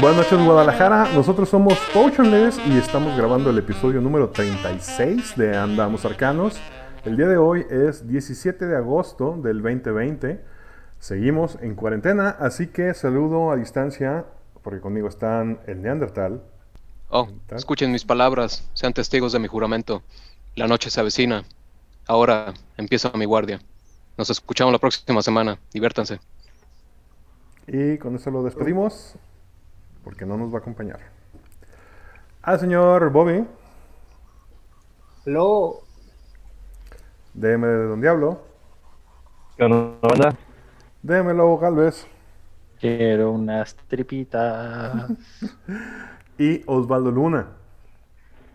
Buenas 0.00 0.30
noches 0.30 0.44
Guadalajara, 0.44 1.12
nosotros 1.14 1.48
somos 1.48 1.78
Potionless 1.92 2.58
y 2.66 2.76
estamos 2.76 3.16
grabando 3.16 3.50
el 3.50 3.58
episodio 3.58 4.00
número 4.00 4.30
36 4.30 5.36
de 5.36 5.56
Andamos 5.56 6.04
Arcanos. 6.04 6.60
El 7.04 7.16
día 7.16 7.28
de 7.28 7.36
hoy 7.36 7.64
es 7.70 8.06
17 8.06 8.66
de 8.66 8.76
agosto 8.76 9.38
del 9.42 9.62
2020. 9.62 10.44
Seguimos 10.98 11.56
en 11.62 11.76
cuarentena, 11.76 12.30
así 12.30 12.66
que 12.66 12.92
saludo 12.92 13.52
a 13.52 13.56
distancia, 13.56 14.26
porque 14.62 14.80
conmigo 14.80 15.08
están 15.08 15.60
el 15.66 15.80
Neandertal. 15.80 16.42
Oh, 17.08 17.28
escuchen 17.50 17.92
mis 17.92 18.04
palabras, 18.04 18.68
sean 18.74 18.92
testigos 18.92 19.32
de 19.32 19.38
mi 19.38 19.46
juramento. 19.46 20.02
La 20.56 20.66
noche 20.66 20.90
se 20.90 21.00
avecina. 21.00 21.44
Ahora 22.06 22.52
empieza 22.76 23.12
mi 23.14 23.26
guardia. 23.26 23.60
Nos 24.18 24.28
escuchamos 24.28 24.72
la 24.72 24.78
próxima 24.78 25.22
semana. 25.22 25.58
Diviértanse. 25.72 26.18
Y 27.68 27.96
con 27.98 28.16
eso 28.16 28.30
lo 28.30 28.42
despedimos 28.42 29.16
porque 30.04 30.26
no 30.26 30.36
nos 30.36 30.52
va 30.52 30.58
a 30.58 30.60
acompañar. 30.60 31.00
Al 32.42 32.60
señor 32.60 33.10
Bobby. 33.10 33.44
Hello. 35.24 35.80
DM 37.32 37.62
de 37.62 37.86
Don 37.86 38.00
Diablo. 38.00 38.42
¿Qué 39.56 39.64
onda? 39.64 40.36
DM 41.02 41.34
Lobo 41.34 41.58
Galvez. 41.58 42.06
Quiero 42.78 43.32
unas 43.32 43.74
tripitas. 43.88 45.10
y 46.38 46.62
Osvaldo 46.66 47.10
Luna. 47.10 47.48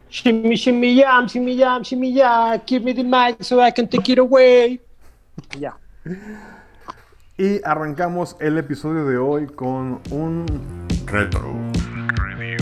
Shimmy, 0.10 0.56
shimmy, 0.56 0.96
yam, 0.96 1.28
shimmy, 1.28 1.56
yam, 1.56 1.84
shimmy, 1.84 2.14
yam. 2.14 2.62
Give 2.66 2.84
me 2.84 2.94
the 2.94 3.04
mic 3.04 3.44
so 3.44 3.60
I 3.60 3.72
can 3.72 3.88
take 3.88 4.12
it 4.12 4.20
away. 4.20 4.80
Ya. 5.58 5.78
Y 7.40 7.62
arrancamos 7.64 8.36
el 8.42 8.58
episodio 8.58 9.06
de 9.06 9.18
hoy 9.18 9.48
con 9.48 10.02
un 10.12 10.89
retro 11.12 11.56
review. 12.16 12.58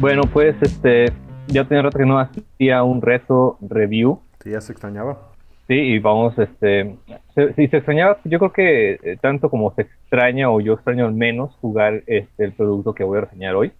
Bueno, 0.00 0.22
pues 0.32 0.56
este, 0.60 1.06
ya 1.48 1.64
tenía 1.64 1.82
rato 1.82 1.98
que 1.98 2.06
no 2.06 2.18
hacía 2.18 2.82
un 2.82 3.00
retro 3.00 3.58
review. 3.60 4.20
Sí, 4.42 4.50
ya 4.50 4.60
se 4.60 4.72
extrañaba. 4.72 5.18
Sí, 5.68 5.74
y 5.74 5.98
vamos, 5.98 6.38
este, 6.38 6.96
si 7.56 7.66
se, 7.68 7.76
extrañaba, 7.76 8.18
yo 8.24 8.38
creo 8.38 8.52
que 8.52 8.92
eh, 9.02 9.18
tanto 9.20 9.50
como 9.50 9.74
se 9.74 9.82
extraña 9.82 10.50
o 10.50 10.60
yo 10.60 10.74
extraño 10.74 11.06
al 11.06 11.14
menos 11.14 11.54
jugar 11.60 12.02
este, 12.06 12.44
el 12.44 12.52
producto 12.52 12.94
que 12.94 13.04
voy 13.04 13.18
a 13.18 13.22
reseñar 13.22 13.54
hoy. 13.56 13.72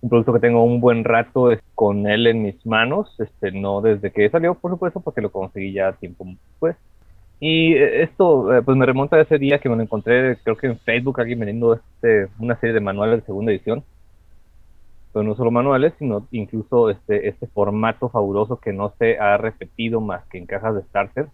Un 0.00 0.08
producto 0.08 0.32
que 0.32 0.40
tengo 0.40 0.62
un 0.62 0.80
buen 0.80 1.04
rato 1.04 1.50
con 1.74 2.06
él 2.06 2.26
en 2.26 2.42
mis 2.42 2.64
manos, 2.64 3.14
este, 3.18 3.50
no 3.50 3.80
desde 3.80 4.12
que 4.12 4.30
salió, 4.30 4.54
por 4.54 4.70
supuesto, 4.70 5.00
porque 5.00 5.20
lo 5.20 5.30
conseguí 5.30 5.72
ya 5.72 5.92
tiempo 5.92 6.24
después. 6.24 6.76
Y 7.40 7.74
eh, 7.74 8.02
esto 8.02 8.52
eh, 8.54 8.62
pues 8.62 8.76
me 8.76 8.86
remonta 8.86 9.16
a 9.16 9.20
ese 9.20 9.38
día 9.38 9.58
que 9.58 9.68
me 9.68 9.76
lo 9.76 9.82
encontré, 9.82 10.38
creo 10.42 10.56
que 10.56 10.66
en 10.66 10.78
Facebook, 10.78 11.20
alguien 11.20 11.38
vendiendo 11.38 11.74
este, 11.74 12.28
una 12.38 12.58
serie 12.58 12.74
de 12.74 12.80
manuales 12.80 13.20
de 13.20 13.26
segunda 13.26 13.52
edición. 13.52 13.84
Pero 15.12 15.22
no 15.22 15.34
solo 15.34 15.50
manuales, 15.50 15.94
sino 15.98 16.26
incluso 16.32 16.90
este, 16.90 17.28
este 17.28 17.46
formato 17.46 18.08
fabuloso 18.08 18.58
que 18.58 18.72
no 18.72 18.92
se 18.98 19.18
ha 19.18 19.36
repetido 19.36 20.00
más 20.00 20.24
que 20.26 20.38
en 20.38 20.46
cajas 20.46 20.74
de 20.74 20.82
starter, 20.82 21.28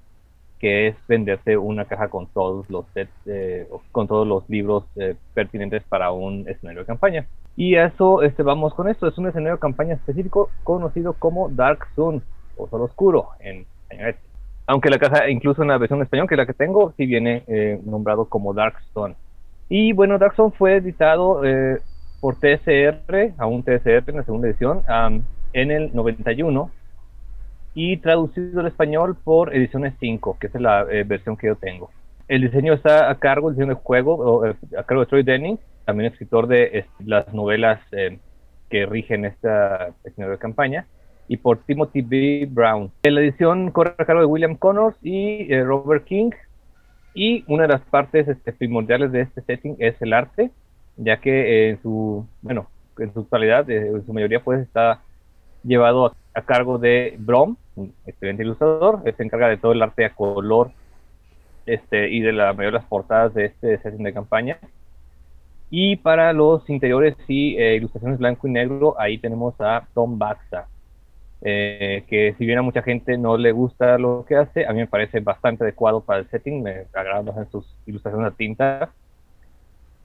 que 0.61 0.89
es 0.89 0.97
venderse 1.09 1.57
una 1.57 1.85
caja 1.87 2.09
con 2.09 2.27
todos 2.29 2.69
los 2.71 2.87
sets, 2.95 3.13
eh, 3.27 3.67
con 3.91 4.07
todos 4.07 4.27
los 4.27 4.49
libros 4.49 4.85
pertinentes 5.35 5.83
para 5.85 6.13
un 6.13 6.49
escenario 6.49 6.81
de 6.81 6.87
campaña. 6.87 7.27
Y 7.57 7.75
a 7.75 7.87
eso 7.87 8.23
este, 8.23 8.43
vamos 8.43 8.75
con 8.75 8.89
esto, 8.89 9.09
es 9.09 9.19
un 9.19 9.27
escenario 9.27 9.55
de 9.55 9.61
campaña 9.61 9.95
específico 9.95 10.51
conocido 10.63 11.15
como 11.15 11.49
Dark 11.49 11.87
Sun, 11.95 12.23
o 12.57 12.69
Sol 12.69 12.83
Oscuro 12.83 13.31
en 13.41 13.67
español 13.91 14.15
aunque 14.67 14.91
la 14.91 14.99
caja, 14.99 15.29
incluso 15.29 15.63
en 15.63 15.69
la 15.69 15.79
versión 15.79 16.01
español, 16.03 16.27
que 16.27 16.35
es 16.35 16.39
la 16.39 16.47
que 16.47 16.55
tengo, 16.55 16.93
sí 16.97 17.07
viene 17.07 17.45
eh, 17.47 17.81
nombrado 17.85 18.27
como 18.27 18.55
Darkstone. 18.55 19.15
Y 19.69 19.93
bueno, 19.93 20.19
Darkstone 20.19 20.53
fue 20.53 20.77
editado 20.77 21.45
eh, 21.45 21.81
por 22.21 22.37
TSR, 22.37 23.35
a 23.37 23.47
un 23.47 23.63
TSR 23.63 24.05
en 24.07 24.17
la 24.17 24.25
segunda 24.25 24.49
edición, 24.49 24.83
en 25.53 25.71
el 25.71 25.95
91, 25.95 26.71
y 27.75 27.97
traducido 27.99 28.61
al 28.61 28.69
español 28.69 29.17
por 29.23 29.55
Ediciones 29.55 29.95
5, 30.01 30.39
que 30.41 30.47
es 30.47 30.55
la 30.55 30.87
eh, 30.91 31.05
versión 31.05 31.37
que 31.37 31.49
yo 31.49 31.57
tengo. 31.57 31.91
El 32.29 32.43
diseño 32.43 32.73
está 32.73 33.11
a 33.11 33.17
cargo, 33.17 33.51
el 33.51 33.57
diseño 33.57 33.75
de 33.75 33.81
juego, 33.81 34.45
a 34.47 34.83
cargo 34.85 35.03
de 35.03 35.07
Troy 35.07 35.23
Denning, 35.23 35.59
también 35.85 36.11
escritor 36.11 36.47
de 36.47 36.87
las 37.05 37.35
novelas 37.35 37.81
que 38.71 38.87
rigen 38.87 39.27
esta 39.27 39.93
de 40.05 40.39
campaña 40.39 40.87
y 41.29 41.37
por 41.37 41.59
Timothy 41.59 42.03
B. 42.03 42.49
Brown. 42.51 42.91
La 43.03 43.21
edición 43.21 43.71
corre 43.71 43.95
a 43.99 44.05
cargo 44.05 44.21
de 44.21 44.27
William 44.27 44.57
Connors 44.57 44.97
y 45.03 45.53
eh, 45.53 45.65
Robert 45.65 46.05
King. 46.05 46.31
Y 47.15 47.45
una 47.47 47.63
de 47.63 47.69
las 47.69 47.83
partes 47.83 48.27
este, 48.29 48.53
primordiales 48.53 49.13
de 49.13 49.23
este 49.23 49.41
setting 49.43 49.77
es 49.79 50.01
el 50.03 50.13
arte, 50.13 50.51
ya 50.97 51.21
que 51.21 51.71
en 51.71 51.81
su, 51.81 52.27
bueno, 52.43 52.69
en 52.99 53.15
su 53.15 53.23
totalidad, 53.23 53.69
eh, 53.71 53.89
en 53.89 54.05
su 54.05 54.13
mayoría, 54.13 54.43
pues 54.43 54.61
está 54.61 55.01
llevado 55.63 56.15
a, 56.35 56.43
cargo 56.43 56.79
de 56.79 57.15
Brom, 57.19 57.57
un 57.77 57.95
excelente 58.07 58.43
ilustrador. 58.43 59.03
Se 59.17 59.23
encarga 59.23 59.49
de 59.49 59.57
todo 59.57 59.73
el 59.73 59.83
arte 59.83 60.05
a 60.05 60.15
color 60.15 60.73
este, 61.67 62.11
y 62.11 62.21
de 62.21 62.33
la 62.33 62.53
mayoría 62.53 62.79
de 62.79 62.83
las 62.83 62.89
portadas 62.89 63.33
de 63.35 63.47
este 63.47 63.79
setting 63.79 64.03
de 64.03 64.13
campaña. 64.13 64.59
Y 65.71 65.97
para 65.97 66.33
los 66.33 66.69
interiores 66.69 67.17
y 67.27 67.57
eh, 67.57 67.77
ilustraciones 67.77 68.19
blanco 68.19 68.47
y 68.47 68.51
negro, 68.51 68.95
ahí 68.99 69.19
tenemos 69.19 69.55
a 69.61 69.87
Tom 69.95 70.19
Baxa. 70.19 70.69
Eh, 71.47 72.05
que 72.09 72.35
si 72.39 72.47
bien 72.47 72.59
a 72.59 72.63
mucha 72.63 72.83
gente 72.83 73.19
no 73.19 73.37
le 73.37 73.53
gusta 73.53 73.99
lo 73.99 74.25
que 74.27 74.35
hace, 74.35 74.65
a 74.65 74.73
mí 74.73 74.79
me 74.79 74.87
parece 74.87 75.21
bastante 75.21 75.63
adecuado 75.63 76.01
para 76.01 76.21
el 76.21 76.31
setting, 76.31 76.63
me 76.63 76.87
agradan 76.95 77.29
en 77.37 77.51
sus 77.51 77.67
ilustraciones 77.85 78.33
a 78.33 78.35
tinta, 78.35 78.91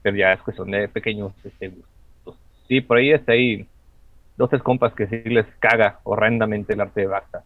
pero 0.02 0.18
ya 0.18 0.34
es 0.34 0.42
cuestión 0.42 0.70
de 0.70 0.86
pequeños 0.88 1.32
este, 1.42 1.68
gustos. 1.68 2.36
Sí, 2.68 2.82
por 2.82 2.98
ahí 2.98 3.12
está 3.12 3.32
ahí 3.32 3.66
dos 4.36 4.50
tres 4.50 4.62
compas 4.62 4.92
que 4.92 5.06
sí 5.06 5.22
les 5.24 5.46
caga 5.58 6.00
horrendamente 6.02 6.74
el 6.74 6.82
arte 6.82 7.00
de 7.00 7.06
Basta. 7.06 7.42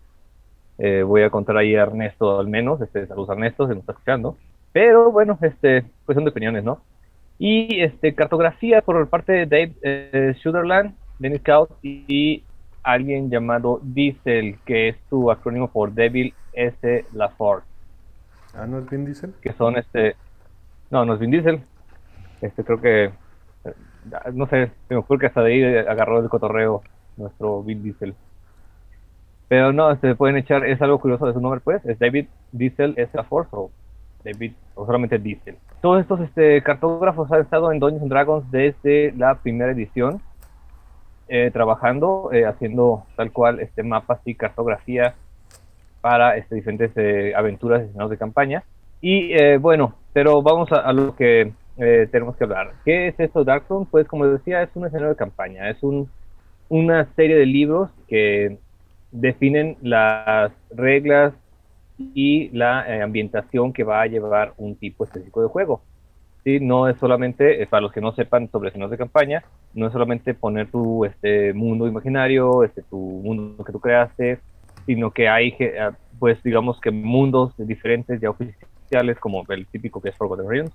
Eh, 0.79 1.05
voy 1.05 1.23
a 1.23 1.31
contar 1.31 1.57
ahí 1.57 1.77
a 1.77 1.83
Ernesto 1.83 2.41
al 2.41 2.49
menos, 2.49 2.81
este, 2.81 3.07
saludos 3.07 3.31
Ernesto, 3.31 3.69
se 3.69 3.75
nos 3.75 3.83
está 3.83 3.93
escuchando, 3.93 4.37
pero 4.73 5.13
bueno, 5.13 5.39
este, 5.41 5.85
cuestión 6.05 6.25
de 6.25 6.33
opiniones, 6.33 6.65
¿no? 6.65 6.81
Y 7.39 7.81
este, 7.81 8.13
cartografía 8.13 8.83
por 8.83 9.09
parte 9.09 9.33
de 9.33 9.47
Dave 9.47 9.73
eh, 9.83 10.35
Sutherland, 10.43 10.97
Dennis 11.21 11.43
Scout 11.43 11.71
y 11.83 12.43
alguien 12.85 13.31
llamado 13.31 13.81
Diesel, 13.83 14.59
que 14.65 14.91
es 14.91 14.97
su 15.09 15.31
acrónimo 15.31 15.69
por 15.69 15.93
Devil 15.93 16.35
S. 16.53 17.05
La 17.13 17.31
Force. 17.31 17.67
Ah, 18.55 18.67
¿no 18.67 18.79
es 18.79 18.89
Vin 18.89 19.05
Diesel? 19.05 19.35
Que 19.43 19.53
son 19.55 19.77
este. 19.77 20.15
No, 20.91 21.05
no 21.05 21.15
es 21.15 21.21
Vin 21.21 21.33
Diesel. 21.33 21.63
Este 22.41 22.63
creo 22.63 22.81
que. 22.81 23.05
Eh, 23.05 23.75
no 24.33 24.47
sé, 24.47 24.71
se 24.87 24.95
me 24.95 24.97
ocurre 24.97 25.21
que 25.21 25.27
hasta 25.27 25.43
de 25.43 25.53
ahí 25.53 25.77
agarró 25.87 26.21
el 26.21 26.29
cotorreo 26.29 26.83
nuestro 27.17 27.63
Vin 27.63 27.83
Diesel. 27.83 28.15
Pero 29.49 29.73
no, 29.73 29.89
se 29.89 29.95
este, 29.95 30.15
pueden 30.15 30.37
echar, 30.37 30.65
es 30.65 30.81
algo 30.81 31.01
curioso 31.01 31.27
de 31.27 31.33
su 31.33 31.41
nombre, 31.41 31.61
pues. 31.61 31.85
Es 31.85 31.99
David 31.99 32.27
Diesel 32.53 32.95
S. 32.97 33.11
La 33.15 33.25
Force 33.25 33.51
o 33.53 33.71
David, 34.25 34.53
o 34.75 34.87
solamente 34.87 35.19
Diesel. 35.19 35.57
Todos 35.81 36.01
estos 36.01 36.21
este, 36.21 36.63
cartógrafos 36.63 37.31
han 37.33 37.41
estado 37.41 37.73
en 37.73 37.79
Dungeons 37.79 38.09
Dragons 38.09 38.51
desde 38.51 39.13
la 39.13 39.35
primera 39.37 39.73
edición 39.73 40.21
eh, 41.29 41.51
trabajando, 41.51 42.31
eh, 42.33 42.45
haciendo 42.45 43.05
tal 43.17 43.33
cual 43.33 43.61
este, 43.61 43.83
mapas 43.83 44.21
y 44.27 44.35
cartografía 44.35 45.15
para 46.03 46.37
este, 46.37 46.55
diferentes 46.55 46.91
eh, 46.97 47.33
aventuras 47.35 47.81
y 47.81 47.85
escenarios 47.87 48.11
de 48.11 48.19
campaña. 48.19 48.63
Y 49.01 49.35
bueno, 49.59 49.95
pero 50.15 50.41
vamos 50.41 50.73
a, 50.73 50.91
lo 50.95 51.15
que 51.15 51.53
tenemos 51.77 52.37
que 52.37 52.45
hablar. 52.45 52.73
¿Qué 52.87 53.09
es 53.09 53.21
esto 53.21 53.45
Darkstone? 53.45 53.87
Pues 53.91 54.09
como 54.09 54.27
decía, 54.27 54.63
es 54.63 54.71
un 54.75 54.87
escenario 54.87 55.11
de 55.11 55.17
campaña, 55.17 55.69
es 55.69 55.83
un, 55.83 56.09
una 56.71 57.05
serie 57.15 57.37
de 57.37 57.45
libros 57.45 57.91
que 58.09 58.57
definen 59.13 59.77
las 59.83 60.53
reglas 60.71 61.35
y 61.99 62.49
la 62.57 63.03
ambientación 63.03 63.75
que 63.75 63.85
va 63.85 64.01
a 64.01 64.07
llevar 64.07 64.55
un 64.57 64.75
tipo 64.75 65.05
específico 65.05 65.43
de 65.43 65.49
juego. 65.49 65.83
¿Sí? 66.45 66.61
No 66.61 66.89
es 66.89 66.97
solamente, 66.99 67.63
eh, 67.63 67.67
para 67.67 67.81
los 67.81 67.93
que 67.93 68.01
no 68.01 68.13
sepan 68.13 68.49
sobre 68.51 68.69
escenarios 68.69 68.93
de 68.93 68.99
campaña, 68.99 69.43
no 69.73 69.87
es 69.87 69.93
solamente 69.93 70.35
poner 70.35 70.71
tu 70.71 71.05
este, 71.05 71.53
mundo 71.55 71.89
imaginario, 71.89 72.63
este, 72.63 72.83
tu 72.83 72.99
mundo 72.99 73.65
que 73.65 73.73
tú 73.73 73.81
creaste, 73.81 74.39
sino 74.87 75.11
que 75.11 75.29
hay, 75.29 75.57
eh, 75.59 75.91
pues 76.19 76.43
digamos 76.43 76.81
que 76.81 76.91
mundos 76.91 77.55
diferentes 77.57 78.21
ya 78.21 78.31
oficiales, 78.31 79.19
como 79.19 79.45
el 79.49 79.67
típico 79.67 80.01
que 80.01 80.11
es 80.11 80.17
Forgotten 80.17 80.49
Realms, 80.49 80.73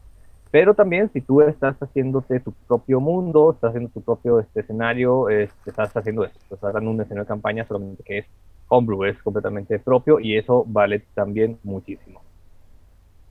Pero 0.51 0.74
también 0.74 1.10
si 1.13 1.21
tú 1.21 1.42
estás 1.42 1.77
haciéndote 1.77 2.39
tu 2.39 2.51
propio 2.68 3.00
mundo, 3.00 3.51
estás 3.54 3.69
haciendo 3.69 3.89
tu 3.92 4.01
propio 4.01 4.39
este, 4.39 4.62
escenario, 4.62 5.30
este, 5.30 5.69
estás 5.69 5.95
haciendo 5.95 6.25
eso, 6.25 6.36
estás 6.51 6.74
dando 6.74 6.89
un 6.92 7.00
escenario 7.01 7.24
de 7.24 7.27
campaña 7.27 7.66
solamente 7.68 8.04
que 8.04 8.18
es 8.19 8.25
homebrew, 8.68 9.06
es 9.06 9.21
completamente 9.21 9.80
propio 9.80 10.19
y 10.19 10.38
eso 10.38 10.66
vale 10.68 11.04
también 11.13 11.60
muchísimo. 11.63 12.21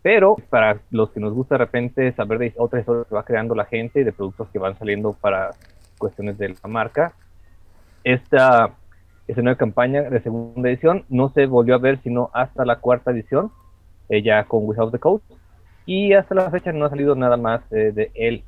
Pero 0.09 0.37
para 0.49 0.81
los 0.91 1.11
que 1.11 1.21
nos 1.21 1.35
gusta 1.35 1.57
de 1.57 1.59
repente 1.59 2.13
saber 2.13 2.39
de 2.39 2.55
otras 2.57 2.81
historias 2.81 3.07
que 3.09 3.15
va 3.15 3.25
creando 3.25 3.55
la 3.55 3.67
gente, 3.67 4.05
de 4.05 4.11
productos 4.11 4.49
que 4.49 4.59
van 4.59 4.75
saliendo 4.79 5.13
para 5.13 5.51
cuestiones 5.99 6.39
de 6.39 6.49
la 6.49 6.67
marca, 6.67 7.13
esta 8.05 8.71
escenario 9.27 9.57
de 9.57 9.59
campaña 9.59 10.03
de 10.05 10.23
segunda 10.23 10.71
edición 10.71 11.05
no 11.11 11.29
se 11.29 11.45
volvió 11.45 11.75
a 11.75 11.79
ver 11.79 11.99
sino 12.03 12.31
hasta 12.33 12.65
la 12.65 12.77
cuarta 12.77 13.11
edición, 13.11 13.53
eh, 14.09 14.23
ya 14.23 14.45
con 14.45 14.67
Without 14.67 14.93
the 14.93 14.99
Code, 14.99 15.23
y 15.85 16.15
hasta 16.15 16.35
la 16.35 16.51
fecha 16.51 16.73
no 16.73 16.87
ha 16.87 16.89
salido 16.89 17.15
nada 17.15 17.37
más 17.37 17.61
eh, 17.71 17.93
de 17.95 18.11
él. 18.15 18.45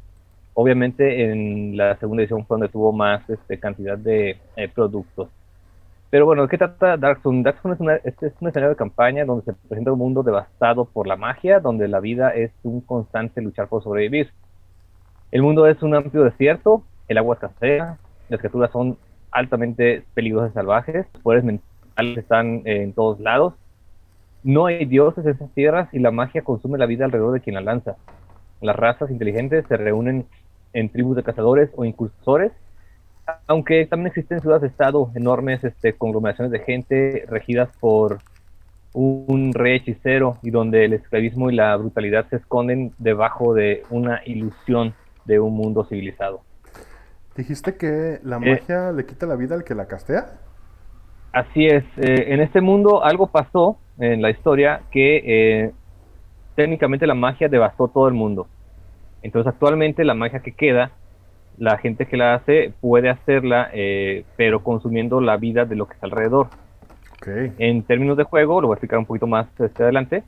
Obviamente 0.54 1.30
en 1.30 1.76
la 1.76 1.94
segunda 1.98 2.22
edición 2.22 2.46
fue 2.46 2.54
donde 2.54 2.72
tuvo 2.72 2.90
más 2.90 3.28
este, 3.28 3.60
cantidad 3.60 3.98
de 3.98 4.38
eh, 4.56 4.68
productos. 4.74 5.28
Pero 6.10 6.26
bueno, 6.26 6.42
¿de 6.42 6.48
qué 6.48 6.58
trata? 6.58 6.96
Darkstone 6.96 7.48
es, 7.48 7.80
una, 7.80 7.94
este 7.96 8.26
es 8.26 8.32
un 8.40 8.48
escenario 8.48 8.70
de 8.70 8.76
campaña 8.76 9.24
donde 9.24 9.44
se 9.44 9.52
presenta 9.52 9.92
un 9.92 9.98
mundo 9.98 10.24
devastado 10.24 10.84
por 10.84 11.06
la 11.06 11.16
magia, 11.16 11.60
donde 11.60 11.86
la 11.86 12.00
vida 12.00 12.30
es 12.30 12.50
un 12.64 12.80
constante 12.80 13.40
luchar 13.40 13.68
por 13.68 13.84
sobrevivir. 13.84 14.32
El 15.30 15.42
mundo 15.42 15.66
es 15.66 15.80
un 15.82 15.94
amplio 15.94 16.24
desierto, 16.24 16.82
el 17.06 17.18
agua 17.18 17.36
escasea, 17.36 17.98
las 18.28 18.40
criaturas 18.40 18.72
son 18.72 18.98
altamente 19.30 20.04
peligrosas 20.14 20.50
y 20.50 20.54
salvajes, 20.54 21.06
los 21.14 21.22
poderes 21.22 21.44
mentales 21.44 22.18
están 22.18 22.62
en 22.64 22.92
todos 22.92 23.20
lados, 23.20 23.54
no 24.42 24.66
hay 24.66 24.86
dioses 24.86 25.24
en 25.24 25.32
esas 25.32 25.50
tierras 25.52 25.92
y 25.92 26.00
la 26.00 26.10
magia 26.10 26.42
consume 26.42 26.78
la 26.78 26.86
vida 26.86 27.04
alrededor 27.04 27.34
de 27.34 27.40
quien 27.40 27.54
la 27.54 27.60
lanza. 27.60 27.96
Las 28.60 28.74
razas 28.74 29.10
inteligentes 29.10 29.64
se 29.68 29.76
reúnen 29.76 30.26
en 30.72 30.88
tribus 30.88 31.14
de 31.14 31.22
cazadores 31.22 31.70
o 31.76 31.84
incursores 31.84 32.50
aunque 33.50 33.85
también 33.87 34.06
existen 34.06 34.38
ciudades-estado, 34.38 35.11
enormes 35.17 35.64
este, 35.64 35.94
conglomeraciones 35.94 36.52
de 36.52 36.61
gente 36.61 37.25
regidas 37.29 37.69
por 37.81 38.19
un 38.93 39.52
rey 39.52 39.79
hechicero 39.79 40.38
y 40.41 40.50
donde 40.50 40.85
el 40.85 40.93
esclavismo 40.93 41.50
y 41.50 41.56
la 41.56 41.76
brutalidad 41.76 42.29
se 42.29 42.37
esconden 42.37 42.93
debajo 42.99 43.52
de 43.52 43.82
una 43.91 44.23
ilusión 44.25 44.94
de 45.25 45.41
un 45.41 45.55
mundo 45.55 45.85
civilizado. 45.85 46.43
¿Dijiste 47.35 47.75
que 47.75 48.20
la 48.23 48.37
eh, 48.37 48.50
magia 48.52 48.93
le 48.93 49.05
quita 49.05 49.26
la 49.26 49.35
vida 49.35 49.56
al 49.56 49.64
que 49.64 49.75
la 49.75 49.87
castea? 49.87 50.26
Así 51.32 51.67
es. 51.67 51.82
Eh, 51.97 52.32
en 52.32 52.41
este 52.43 52.61
mundo 52.61 53.02
algo 53.02 53.32
pasó 53.32 53.79
en 53.99 54.23
la 54.23 54.31
historia 54.31 54.82
que 54.93 55.23
eh, 55.26 55.73
técnicamente 56.55 57.05
la 57.05 57.14
magia 57.14 57.49
devastó 57.49 57.88
todo 57.88 58.06
el 58.06 58.14
mundo. 58.14 58.47
Entonces 59.23 59.52
actualmente 59.52 60.05
la 60.05 60.14
magia 60.14 60.38
que 60.38 60.52
queda 60.52 60.93
la 61.60 61.76
gente 61.76 62.06
que 62.06 62.16
la 62.16 62.34
hace 62.34 62.72
puede 62.80 63.10
hacerla, 63.10 63.68
eh, 63.74 64.24
pero 64.36 64.64
consumiendo 64.64 65.20
la 65.20 65.36
vida 65.36 65.66
de 65.66 65.76
lo 65.76 65.86
que 65.86 65.92
está 65.92 66.06
alrededor. 66.06 66.48
En 67.26 67.82
términos 67.82 68.16
de 68.16 68.24
juego, 68.24 68.62
lo 68.62 68.68
voy 68.68 68.74
a 68.74 68.76
explicar 68.76 68.98
un 68.98 69.04
poquito 69.04 69.26
más 69.26 69.46
este 69.58 69.82
adelante. 69.82 70.24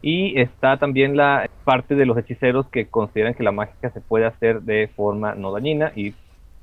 Y 0.00 0.40
está 0.40 0.76
también 0.76 1.16
la 1.16 1.50
parte 1.64 1.96
de 1.96 2.06
los 2.06 2.16
hechiceros 2.16 2.66
que 2.66 2.86
consideran 2.86 3.34
que 3.34 3.42
la 3.42 3.50
mágica 3.50 3.90
se 3.90 4.00
puede 4.00 4.26
hacer 4.26 4.62
de 4.62 4.88
forma 4.94 5.34
no 5.34 5.50
dañina 5.50 5.90
y 5.96 6.14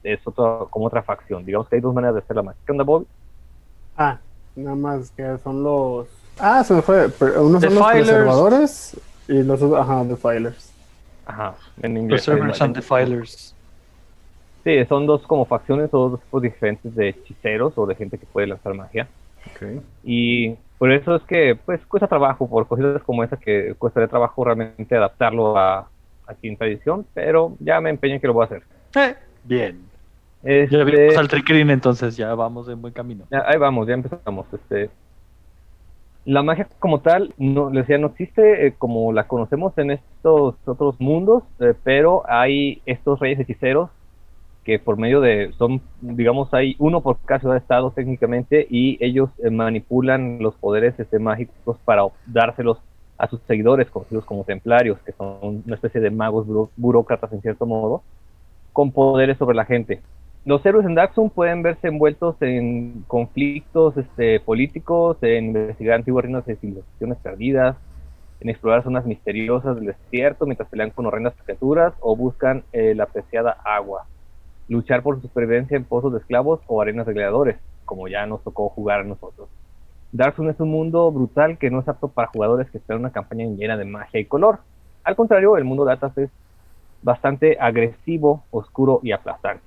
es 0.04 0.22
como 0.24 0.86
otra 0.86 1.04
facción. 1.04 1.44
Digamos 1.46 1.68
que 1.68 1.76
hay 1.76 1.82
dos 1.82 1.94
maneras 1.94 2.16
de 2.16 2.22
hacer 2.22 2.38
la 2.38 2.44
magia. 2.44 2.62
¿Qué 2.66 2.72
onda, 2.72 2.86
Bob? 2.86 3.06
Ah, 3.98 4.20
nada 4.56 4.78
más 4.78 5.12
que 5.12 5.38
son 5.44 5.64
los. 5.64 6.08
Ah, 6.40 6.64
se 6.64 6.76
me 6.76 6.82
fue. 6.82 7.08
Unos 7.42 7.62
son 7.62 7.76
los 7.76 7.92
preservadores 7.92 8.98
y 9.28 9.44
los 9.44 9.62
otros, 9.62 9.82
ajá, 9.82 10.06
defilers. 10.06 10.72
Ajá, 11.26 11.56
en 11.82 11.98
inglés. 11.98 12.24
Preservers 12.24 12.62
and 12.62 12.74
defilers. 12.74 13.54
Sí, 14.64 14.86
son 14.86 15.06
dos 15.06 15.22
como 15.24 15.46
facciones 15.46 15.90
o 15.94 16.10
dos 16.10 16.22
tipos 16.22 16.42
diferentes 16.42 16.96
de 16.96 17.10
hechiceros 17.10 17.78
o 17.78 17.86
de 17.86 17.96
gente 17.96 18.18
que 18.18 18.26
puede 18.26 18.48
lanzar 18.48 18.74
magia. 18.74 19.08
Y 20.04 20.56
por 20.78 20.92
eso 20.92 21.16
es 21.16 21.24
que 21.24 21.56
pues 21.56 21.86
cuesta 21.86 22.08
trabajo, 22.08 22.50
por 22.50 22.68
cosas 22.68 23.02
como 23.04 23.24
esa 23.24 23.38
que 23.38 23.76
cuesta 23.78 24.08
trabajo 24.08 24.44
realmente 24.44 24.96
adaptarlo 24.96 25.58
a, 25.58 25.90
a 26.28 26.34
quinta 26.42 26.66
edición, 26.66 27.06
pero 27.14 27.56
ya 27.60 27.82
me 27.82 27.90
empeño 27.90 28.16
en 28.16 28.22
que 28.22 28.28
lo 28.28 28.34
voy 28.34 28.44
a 28.44 28.46
hacer. 28.46 28.64
Eh, 28.96 29.16
bien. 29.44 29.82
Este, 30.44 30.78
ya 30.78 30.84
vimos 30.84 31.18
al 31.18 31.30
Trickerin 31.30 31.70
entonces 31.70 32.18
ya 32.18 32.36
vamos 32.36 32.68
en 32.68 32.82
buen 32.82 32.94
camino. 32.94 33.26
ahí 33.32 33.58
vamos, 33.58 33.88
ya 33.88 33.94
empezamos. 33.94 34.46
Este, 34.54 34.90
la 36.26 36.42
magia 36.42 36.68
como 36.80 37.02
tal, 37.02 37.34
no, 37.38 37.70
les 37.70 37.84
decía, 37.84 37.98
no 37.98 38.08
existe 38.08 38.68
eh, 38.68 38.76
como 38.78 39.12
la 39.12 39.28
conocemos 39.28 39.78
en 39.78 39.92
estos 39.92 40.56
otros 40.66 41.00
mundos, 41.00 41.44
eh, 41.60 41.74
pero 41.84 42.24
hay 42.28 42.82
estos 42.86 43.20
reyes 43.20 43.40
hechiceros 43.42 43.90
que 44.64 44.80
por 44.80 44.98
medio 44.98 45.20
de, 45.22 45.52
son, 45.58 45.82
digamos, 46.02 46.54
hay 46.54 46.76
uno 46.80 47.02
por 47.02 47.20
cada 47.26 47.40
ciudad 47.40 47.56
de 47.56 47.60
estado 47.60 47.92
técnicamente 47.92 48.66
y 48.70 48.98
ellos 49.04 49.30
eh, 49.44 49.50
manipulan 49.50 50.40
los 50.40 50.56
poderes 50.56 50.98
este, 51.00 51.20
mágicos 51.20 51.78
para 51.86 52.04
dárselos 52.26 52.80
a 53.18 53.28
sus 53.28 53.42
seguidores, 53.42 53.90
conocidos 53.90 54.26
como 54.26 54.44
templarios, 54.44 55.00
que 55.06 55.12
son 55.12 55.64
una 55.66 55.76
especie 55.76 56.02
de 56.02 56.10
magos 56.10 56.48
burócratas 56.76 57.32
en 57.34 57.42
cierto 57.42 57.66
modo, 57.66 58.04
con 58.72 58.92
poderes 58.92 59.38
sobre 59.38 59.56
la 59.56 59.66
gente. 59.66 60.02
Los 60.46 60.66
héroes 60.66 60.86
en 60.86 60.96
Daxon 60.96 61.30
pueden 61.30 61.62
verse 61.62 61.88
envueltos 61.88 62.36
en 62.42 63.04
conflictos 63.08 63.96
este, 63.98 64.40
políticos, 64.40 65.18
en 65.22 65.46
investigar 65.46 65.96
antiguas 65.96 66.24
reinas 66.26 66.46
de 66.46 66.56
civilizaciones 66.56 67.18
perdidas, 67.20 67.78
en 68.42 68.50
explorar 68.50 68.84
zonas 68.84 69.06
misteriosas 69.06 69.76
del 69.76 69.86
desierto 69.86 70.46
mientras 70.46 70.68
pelean 70.68 70.90
con 70.90 71.06
horrendas 71.06 71.34
criaturas 71.46 71.94
o 72.02 72.16
buscan 72.16 72.64
eh, 72.74 72.94
la 72.94 73.06
apreciada 73.06 73.58
agua 73.64 74.06
luchar 74.68 75.04
por 75.04 75.16
su 75.16 75.22
supervivencia 75.28 75.78
en 75.78 75.84
pozos 75.84 76.14
de 76.14 76.20
esclavos 76.20 76.62
o 76.68 76.82
arenas 76.82 77.06
de 77.06 77.14
gladiadores, 77.14 77.58
como 77.86 78.08
ya 78.08 78.26
nos 78.26 78.44
tocó 78.44 78.70
jugar 78.70 79.02
a 79.02 79.04
nosotros. 79.04 79.50
Darkson 80.12 80.50
es 80.50 80.60
un 80.60 80.70
mundo 80.70 81.12
brutal 81.12 81.58
que 81.58 81.72
no 81.72 81.80
es 81.80 81.88
apto 81.88 82.08
para 82.08 82.28
jugadores 82.28 82.70
que 82.70 82.78
esperan 82.78 83.02
una 83.02 83.12
campaña 83.12 83.46
llena 83.48 83.78
de 83.78 83.86
magia 83.86 84.20
y 84.20 84.26
color. 84.26 84.60
Al 85.04 85.16
contrario, 85.16 85.58
el 85.58 85.64
mundo 85.64 85.86
de 85.86 85.94
Atas 85.94 86.18
es 86.18 86.30
bastante 87.02 87.58
agresivo, 87.60 88.44
oscuro 88.52 89.00
y 89.04 89.12
aplastante. 89.12 89.64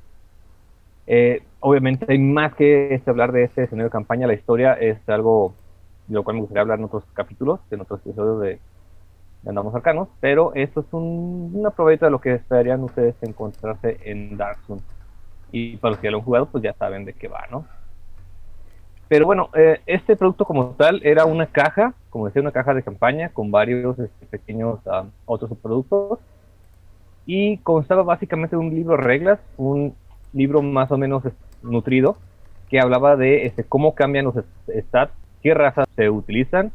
Eh, 1.09 1.43
obviamente 1.61 2.07
hay 2.09 2.19
más 2.19 2.55
que 2.55 2.95
este, 2.95 3.11
hablar 3.11 3.33
de 3.33 3.45
este 3.45 3.65
escenario 3.65 3.87
de 3.87 3.93
campaña. 3.93 4.27
La 4.27 4.35
historia 4.35 4.75
es 4.75 4.97
algo 5.09 5.55
de 6.07 6.15
lo 6.15 6.23
cual 6.23 6.37
me 6.37 6.41
gustaría 6.43 6.63
hablar 6.63 6.79
en 6.79 6.85
otros 6.85 7.05
capítulos, 7.13 7.61
en 7.71 7.81
otros 7.81 8.01
episodios 8.01 8.41
de, 8.41 8.61
andamos 9.47 9.75
arcanos, 9.75 10.09
pero 10.21 10.53
esto 10.55 10.81
es 10.81 10.87
un, 10.93 11.53
una 11.55 11.71
probadita 11.71 12.07
de 12.07 12.13
lo 12.13 12.21
que 12.21 12.35
esperarían 12.35 12.83
ustedes 12.83 13.15
encontrarse 13.23 13.99
en 14.05 14.37
Dark. 14.37 14.59
Y 15.53 15.77
para 15.77 15.93
los 15.93 16.01
que 16.01 16.07
ya 16.07 16.11
lo 16.11 16.19
han 16.19 16.25
jugado, 16.25 16.47
pues 16.47 16.65
ya 16.65 16.73
saben 16.75 17.05
de 17.05 17.13
qué 17.13 17.29
va, 17.29 17.45
¿no? 17.51 17.65
Pero 19.09 19.26
bueno, 19.26 19.50
eh, 19.55 19.81
este 19.87 20.17
producto 20.17 20.45
como 20.45 20.71
tal 20.71 21.00
era 21.05 21.25
una 21.26 21.47
caja, 21.47 21.95
como 22.11 22.26
decía, 22.26 22.43
una 22.43 22.50
caja 22.50 22.75
de 22.75 22.83
campaña 22.83 23.29
con 23.29 23.53
varios 23.53 23.99
este, 23.99 24.26
pequeños 24.26 24.81
ah, 24.87 25.05
otros 25.26 25.50
productos. 25.62 26.19
Y 27.25 27.59
constaba 27.59 28.03
básicamente 28.03 28.57
de 28.57 28.61
un 28.61 28.71
libro 28.71 28.97
de 28.97 29.03
reglas, 29.03 29.41
un 29.57 29.95
libro 30.33 30.62
más 30.62 30.91
o 30.91 30.99
menos 30.99 31.23
nutrido, 31.62 32.17
que 32.69 32.81
hablaba 32.81 33.17
de 33.17 33.47
este, 33.47 33.65
cómo 33.65 33.95
cambian 33.95 34.26
los 34.26 34.35
stats, 34.69 35.12
qué 35.43 35.55
razas 35.55 35.87
se 35.95 36.11
utilizan, 36.11 36.73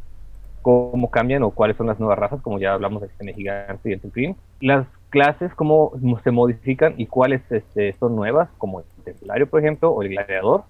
cómo 0.61 1.09
cambian 1.09 1.43
o 1.43 1.51
cuáles 1.51 1.77
son 1.77 1.87
las 1.87 1.99
nuevas 1.99 2.19
razas, 2.19 2.41
como 2.41 2.59
ya 2.59 2.73
hablamos 2.73 3.01
de 3.01 3.09
Gene 3.17 3.33
Gigante 3.33 3.89
y 3.89 3.93
el 3.93 3.99
Tucrin. 3.99 4.35
Las 4.59 4.85
clases, 5.09 5.53
cómo 5.55 5.93
se 6.23 6.31
modifican 6.31 6.93
y 6.97 7.07
cuáles 7.07 7.41
este, 7.51 7.93
son 7.93 8.15
nuevas, 8.15 8.49
como 8.57 8.79
el 8.79 8.85
Templario, 9.03 9.47
por 9.47 9.59
ejemplo, 9.59 9.91
o 9.91 10.01
el 10.01 10.09
Gladiador. 10.09 10.63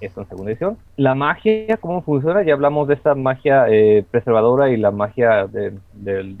Esto 0.00 0.20
en 0.20 0.28
segunda 0.28 0.50
edición. 0.50 0.76
La 0.96 1.14
magia, 1.14 1.78
cómo 1.78 2.02
funciona, 2.02 2.42
ya 2.42 2.52
hablamos 2.52 2.86
de 2.86 2.94
esta 2.94 3.14
magia 3.14 3.66
eh, 3.68 4.04
preservadora 4.10 4.68
y 4.68 4.76
la 4.76 4.90
magia 4.90 5.46
del, 5.46 5.80
del, 5.94 6.36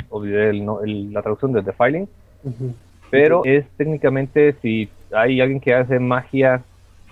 la 1.12 1.22
traducción 1.22 1.52
de 1.52 1.62
Defiling. 1.62 2.06
Pero 3.10 3.42
es 3.44 3.66
técnicamente 3.78 4.54
si 4.60 4.90
hay 5.10 5.40
alguien 5.40 5.60
que 5.60 5.74
hace 5.74 5.98
magia 5.98 6.62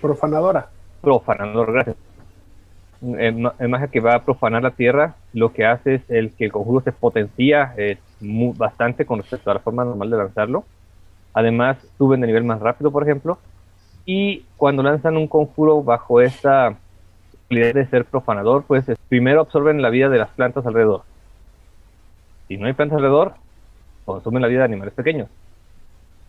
profanadora. 0.02 0.68
Profanador, 1.00 1.72
gracias 1.72 1.96
en, 3.02 3.42
magia 3.42 3.88
que 3.88 4.00
va 4.00 4.14
a 4.14 4.24
profanar 4.24 4.62
la 4.62 4.70
tierra, 4.70 5.16
lo 5.32 5.52
que 5.52 5.66
hace 5.66 5.96
es 5.96 6.10
el 6.10 6.32
que 6.32 6.44
el 6.46 6.52
conjuro 6.52 6.80
se 6.80 6.92
potencia 6.92 7.74
eh, 7.76 7.98
bastante 8.20 9.06
con 9.06 9.20
respecto 9.20 9.50
a 9.50 9.54
la 9.54 9.60
forma 9.60 9.84
normal 9.84 10.10
de 10.10 10.16
lanzarlo. 10.16 10.64
Además, 11.32 11.78
suben 11.98 12.20
de 12.20 12.26
nivel 12.26 12.44
más 12.44 12.60
rápido, 12.60 12.90
por 12.90 13.02
ejemplo. 13.02 13.38
Y 14.06 14.44
cuando 14.56 14.82
lanzan 14.82 15.16
un 15.16 15.26
conjuro 15.26 15.82
bajo 15.82 16.20
esta 16.20 16.76
idea 17.48 17.72
de 17.72 17.86
ser 17.86 18.04
profanador, 18.04 18.64
pues 18.64 18.84
primero 19.08 19.40
absorben 19.40 19.82
la 19.82 19.90
vida 19.90 20.08
de 20.08 20.18
las 20.18 20.30
plantas 20.30 20.66
alrededor. 20.66 21.02
Si 22.48 22.56
no 22.56 22.66
hay 22.66 22.72
plantas 22.72 22.96
alrededor, 22.96 23.34
consumen 24.04 24.42
la 24.42 24.48
vida 24.48 24.60
de 24.60 24.66
animales 24.66 24.94
pequeños. 24.94 25.28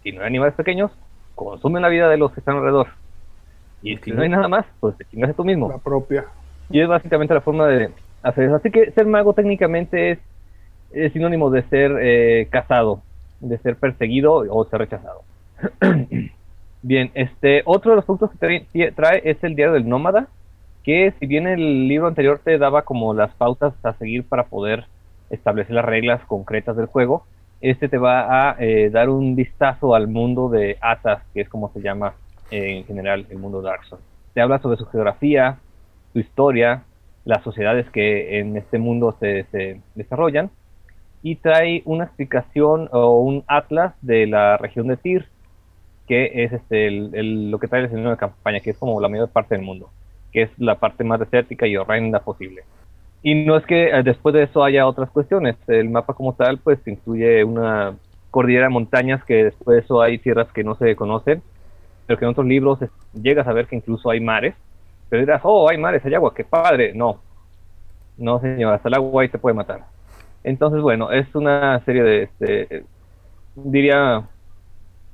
Si 0.04 0.12
no 0.12 0.22
hay 0.22 0.28
animales 0.28 0.56
pequeños, 0.56 0.92
consumen 1.36 1.82
la 1.82 1.90
vida 1.90 2.10
de 2.10 2.18
los 2.18 2.32
que 2.32 2.40
están 2.40 2.58
alrededor. 2.58 2.88
Y 3.82 3.98
si 3.98 4.12
no 4.12 4.24
hay 4.24 4.30
nada 4.30 4.48
más, 4.48 4.66
pues 4.80 4.98
te 4.98 5.06
chingas 5.06 5.36
tú 5.36 5.44
mismo. 5.44 5.70
La 5.70 5.78
propia. 5.78 6.26
Y 6.70 6.80
es 6.80 6.88
básicamente 6.88 7.34
la 7.34 7.42
forma 7.42 7.68
de 7.68 7.90
hacer 8.24 8.46
eso. 8.46 8.56
Así 8.56 8.72
que 8.72 8.92
ser 8.92 9.06
mago 9.06 9.34
técnicamente 9.34 10.12
es, 10.12 11.14
sinónimo 11.14 11.50
de 11.50 11.64
ser 11.64 11.92
eh, 12.00 12.48
casado. 12.50 13.02
de 13.40 13.58
ser 13.60 13.76
perseguido 13.76 14.34
o 14.34 14.66
ser 14.66 14.80
rechazado. 14.80 15.22
Bien, 16.82 17.12
este, 17.16 17.64
otro 17.66 17.92
de 17.92 17.96
los 17.98 18.06
puntos 18.06 18.30
que 18.40 18.92
trae 18.96 19.22
es 19.24 19.44
el 19.44 19.56
diario 19.56 19.74
del 19.74 19.90
nómada, 19.90 20.28
que 20.84 21.14
si 21.20 21.26
bien 21.26 21.48
el 21.48 21.88
libro 21.88 22.08
anterior 22.08 22.40
te 22.44 22.60
daba 22.60 22.84
como 22.84 23.16
las 23.16 23.34
pautas 23.34 23.74
a 23.84 23.94
seguir 23.94 24.24
para 24.24 24.44
poder 24.44 24.86
establecer 25.32 25.74
las 25.74 25.84
reglas 25.84 26.24
concretas 26.26 26.78
del 26.78 26.86
juego, 26.86 27.26
este 27.60 27.90
te 27.90 27.98
va 27.98 28.52
a 28.52 28.56
eh, 28.60 28.92
dar 28.92 29.10
un 29.10 29.36
vistazo 29.36 29.96
al 29.96 30.08
mundo 30.08 30.48
de 30.48 30.78
Atas, 30.80 31.24
que 31.34 31.42
es 31.42 31.50
como 31.50 31.72
se 31.74 31.82
llama 31.82 32.14
en 32.52 32.84
general 32.86 33.26
el 33.32 33.40
mundo 33.40 33.62
de 33.62 33.70
Dark 33.70 33.86
Souls. 33.86 34.04
Te 34.36 34.42
habla 34.42 34.60
sobre 34.60 34.78
su 34.78 34.86
geografía, 34.86 35.58
su 36.16 36.20
historia, 36.20 36.84
las 37.26 37.44
sociedades 37.44 37.90
que 37.90 38.40
en 38.40 38.56
este 38.56 38.80
mundo 38.80 39.18
se, 39.20 39.82
desarrollan, 39.96 40.50
y 41.22 41.36
trae 41.36 41.82
una 41.84 42.06
explicación 42.06 42.88
o 42.94 43.20
un 43.20 43.44
atlas 43.48 43.96
de 44.02 44.26
la 44.26 44.56
región 44.56 44.88
de 44.88 44.96
Tyr, 44.96 45.28
que 46.08 46.46
es 46.46 46.54
este, 46.54 46.90
lo 46.90 47.60
que 47.60 47.68
trae 47.68 47.82
el 47.82 47.88
escenario 47.88 48.12
de 48.12 48.18
campaña, 48.18 48.62
que 48.62 48.70
es 48.70 48.78
como 48.78 49.02
la 49.02 49.10
mayor 49.10 49.28
parte 49.28 49.56
del 49.56 49.66
mundo, 49.66 49.90
que 50.32 50.44
es 50.44 50.50
la 50.58 50.76
parte 50.76 51.04
más 51.04 51.20
desértica 51.20 51.68
y 51.68 51.76
horrenda 51.76 52.22
posible. 52.22 52.64
Y 53.22 53.36
no 53.44 53.58
es 53.58 53.66
que 53.66 53.90
eh, 53.90 54.02
después 54.02 54.34
de 54.34 54.44
eso 54.44 54.64
haya 54.64 54.88
otras 54.88 55.10
cuestiones, 55.10 55.58
el 55.68 55.90
mapa 55.90 56.14
como 56.14 56.34
tal 56.34 56.60
pues 56.60 56.80
incluye 56.88 57.44
una 57.44 57.94
cordillera 58.32 58.68
de 58.68 58.70
montañas 58.70 59.22
que 59.26 59.44
después 59.44 59.76
de 59.76 59.82
eso 59.82 60.02
hay 60.02 60.18
tierras 60.20 60.50
que 60.54 60.64
no 60.64 60.76
se 60.76 60.96
conocen, 60.96 61.42
pero 62.08 62.18
que 62.18 62.24
en 62.24 62.32
otros 62.32 62.46
libros 62.46 62.80
llegas 63.14 63.48
a 63.48 63.54
ver 63.54 63.68
que 63.68 63.76
incluso 63.76 64.10
hay 64.10 64.22
mares, 64.22 64.56
pero 65.10 65.22
dirás, 65.22 65.42
oh, 65.44 65.70
hay 65.70 65.78
mares, 65.78 66.04
hay 66.06 66.14
agua, 66.14 66.34
qué 66.34 66.44
padre, 66.44 66.94
no, 66.94 67.20
no 68.18 68.40
señor, 68.40 68.74
hasta 68.74 68.90
el 68.90 68.96
agua 68.96 69.24
ahí 69.24 69.30
te 69.30 69.38
puede 69.38 69.56
matar. 69.56 69.86
Entonces, 70.44 70.82
bueno, 70.82 71.12
es 71.12 71.34
una 71.36 71.84
serie 71.86 72.04
de, 72.04 72.24
este, 72.24 72.86
diría 73.56 74.24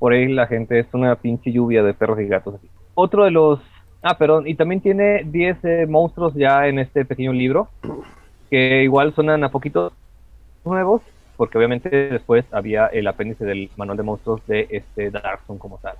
por 0.02 0.12
ahí 0.12 0.26
la 0.26 0.48
gente 0.48 0.80
es 0.80 0.86
una 0.94 1.14
pinche 1.14 1.52
lluvia 1.52 1.84
de 1.84 1.94
perros 1.94 2.18
y 2.18 2.26
gatos. 2.26 2.56
Otro 2.94 3.24
de 3.24 3.30
los... 3.30 3.60
Ah, 4.02 4.18
perdón, 4.18 4.48
y 4.48 4.56
también 4.56 4.80
tiene 4.80 5.22
10 5.24 5.64
eh, 5.64 5.86
monstruos 5.88 6.34
ya 6.34 6.66
en 6.66 6.80
este 6.80 7.04
pequeño 7.04 7.32
libro, 7.32 7.68
que 8.50 8.82
igual 8.82 9.14
suenan 9.14 9.44
a 9.44 9.50
poquito 9.50 9.92
nuevos, 10.64 11.02
porque 11.36 11.56
obviamente 11.56 11.88
después 11.88 12.44
había 12.50 12.86
el 12.86 13.06
apéndice 13.06 13.44
del 13.44 13.70
manual 13.76 13.96
de 13.96 14.02
monstruos 14.02 14.44
de 14.48 14.66
este 14.70 15.12
Dark 15.12 15.42
como 15.46 15.78
tal. 15.78 15.94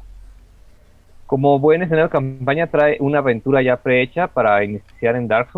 Como 1.33 1.59
buen 1.59 1.83
escenario 1.83 2.09
de 2.09 2.11
campaña 2.11 2.67
trae 2.67 2.99
una 3.01 3.21
aventura 3.21 3.63
ya 3.63 3.79
prehecha 3.79 4.27
para 4.27 4.63
iniciar 4.65 5.17
en 5.17 5.29
Dark 5.29 5.49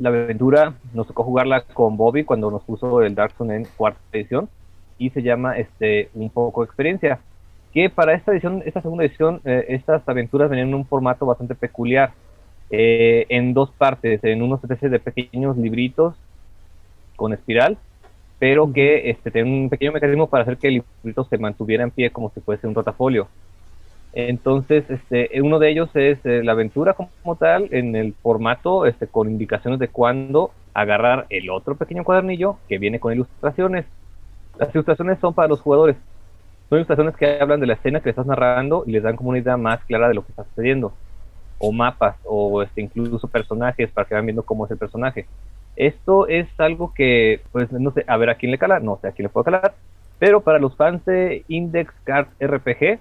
La 0.00 0.08
aventura 0.08 0.74
nos 0.92 1.06
tocó 1.06 1.22
jugarla 1.22 1.60
con 1.60 1.96
Bobby 1.96 2.24
cuando 2.24 2.50
nos 2.50 2.64
puso 2.64 3.00
el 3.00 3.14
Dark 3.14 3.32
en 3.38 3.64
cuarta 3.76 4.00
edición 4.12 4.48
y 4.98 5.10
se 5.10 5.22
llama 5.22 5.56
este 5.56 6.10
un 6.14 6.30
poco 6.30 6.64
experiencia 6.64 7.20
que 7.72 7.90
para 7.90 8.14
esta 8.14 8.32
edición, 8.32 8.64
esta 8.66 8.82
segunda 8.82 9.04
edición, 9.04 9.40
eh, 9.44 9.66
estas 9.68 10.02
aventuras 10.08 10.50
venían 10.50 10.70
en 10.70 10.74
un 10.74 10.84
formato 10.84 11.26
bastante 11.26 11.54
peculiar, 11.54 12.10
eh, 12.68 13.24
en 13.28 13.54
dos 13.54 13.70
partes, 13.70 14.18
en 14.24 14.42
unos 14.42 14.64
especie 14.64 14.88
de 14.88 14.98
pequeños 14.98 15.56
libritos 15.56 16.16
con 17.14 17.32
espiral, 17.32 17.78
pero 18.40 18.72
que 18.72 19.10
este, 19.10 19.30
tienen 19.30 19.54
un 19.54 19.70
pequeño 19.70 19.92
mecanismo 19.92 20.26
para 20.26 20.42
hacer 20.42 20.56
que 20.56 20.66
el 20.66 20.82
librito 21.04 21.22
se 21.22 21.38
mantuviera 21.38 21.84
en 21.84 21.92
pie 21.92 22.10
como 22.10 22.30
si 22.30 22.40
fuese 22.40 22.66
un 22.66 22.74
rotafolio. 22.74 23.28
Entonces, 24.12 24.84
este, 24.90 25.40
uno 25.40 25.58
de 25.58 25.70
ellos 25.70 25.88
es 25.94 26.18
eh, 26.24 26.42
la 26.44 26.52
aventura 26.52 26.94
como 26.94 27.36
tal, 27.36 27.68
en 27.70 27.96
el 27.96 28.14
formato 28.14 28.84
este, 28.84 29.06
con 29.06 29.30
indicaciones 29.30 29.80
de 29.80 29.88
cuándo 29.88 30.50
agarrar 30.74 31.26
el 31.30 31.50
otro 31.50 31.76
pequeño 31.76 32.04
cuadernillo 32.04 32.58
que 32.68 32.78
viene 32.78 33.00
con 33.00 33.12
ilustraciones. 33.12 33.86
Las 34.58 34.74
ilustraciones 34.74 35.18
son 35.18 35.32
para 35.32 35.48
los 35.48 35.60
jugadores, 35.60 35.96
son 36.68 36.78
ilustraciones 36.78 37.16
que 37.16 37.40
hablan 37.40 37.60
de 37.60 37.66
la 37.66 37.74
escena 37.74 38.00
que 38.00 38.10
estás 38.10 38.26
narrando 38.26 38.84
y 38.86 38.92
les 38.92 39.02
dan 39.02 39.16
como 39.16 39.30
una 39.30 39.38
idea 39.38 39.56
más 39.56 39.82
clara 39.84 40.08
de 40.08 40.14
lo 40.14 40.24
que 40.24 40.32
está 40.32 40.44
sucediendo. 40.44 40.92
O 41.58 41.72
mapas, 41.72 42.16
o 42.24 42.62
este, 42.62 42.82
incluso 42.82 43.28
personajes 43.28 43.90
para 43.92 44.06
que 44.06 44.14
vayan 44.14 44.26
viendo 44.26 44.42
cómo 44.42 44.66
es 44.66 44.70
el 44.72 44.78
personaje. 44.78 45.26
Esto 45.76 46.26
es 46.28 46.48
algo 46.58 46.92
que, 46.92 47.40
pues, 47.50 47.72
no 47.72 47.92
sé, 47.92 48.04
a 48.06 48.16
ver 48.18 48.28
a 48.28 48.34
quién 48.34 48.52
le 48.52 48.58
cala, 48.58 48.78
no 48.80 48.98
sé 49.00 49.08
a 49.08 49.12
quién 49.12 49.24
le 49.24 49.28
puedo 49.30 49.44
calar, 49.44 49.74
pero 50.18 50.42
para 50.42 50.58
los 50.58 50.76
fans 50.76 51.02
de 51.06 51.44
Index 51.48 51.92
Card 52.04 52.26
RPG, 52.40 53.00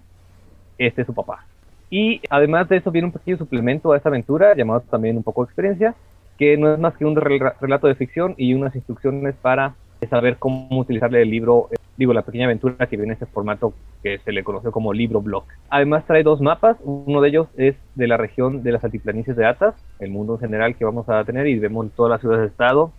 este 0.87 1.01
es 1.01 1.07
su 1.07 1.13
papá. 1.13 1.45
Y 1.89 2.21
además 2.29 2.69
de 2.69 2.77
eso 2.77 2.91
viene 2.91 3.07
un 3.07 3.11
pequeño 3.11 3.37
suplemento 3.37 3.91
a 3.91 3.97
esta 3.97 4.09
aventura, 4.09 4.55
llamado 4.55 4.81
también 4.81 5.17
un 5.17 5.23
poco 5.23 5.43
experiencia, 5.43 5.95
que 6.37 6.57
no 6.57 6.73
es 6.73 6.79
más 6.79 6.95
que 6.95 7.05
un 7.05 7.15
relato 7.15 7.87
de 7.87 7.95
ficción 7.95 8.33
y 8.37 8.53
unas 8.53 8.75
instrucciones 8.75 9.35
para 9.41 9.75
saber 10.09 10.37
cómo 10.37 10.79
utilizarle 10.79 11.21
el 11.21 11.29
libro 11.29 11.69
digo, 12.01 12.13
la 12.13 12.23
pequeña 12.23 12.45
aventura 12.45 12.87
que 12.87 12.97
viene 12.97 13.13
en 13.13 13.17
ese 13.17 13.25
formato 13.27 13.73
que 14.01 14.17
se 14.19 14.31
le 14.31 14.43
conoce 14.43 14.71
como 14.71 14.91
libro 14.93 15.21
blog. 15.21 15.43
Además 15.69 16.05
trae 16.07 16.23
dos 16.23 16.41
mapas, 16.41 16.77
uno 16.83 17.21
de 17.21 17.29
ellos 17.29 17.47
es 17.57 17.75
de 17.95 18.07
la 18.07 18.17
región 18.17 18.63
de 18.63 18.71
las 18.71 18.83
altiplanicies 18.83 19.37
de 19.37 19.45
Atas, 19.45 19.75
el 19.99 20.09
mundo 20.09 20.33
en 20.33 20.39
general 20.39 20.75
que 20.75 20.85
vamos 20.85 21.07
a 21.09 21.23
tener 21.25 21.45
y 21.47 21.59
vemos 21.59 21.91
todas 21.95 22.09
las 22.09 22.21
ciudades 22.21 22.41
de 22.41 22.47
estado 22.47 22.91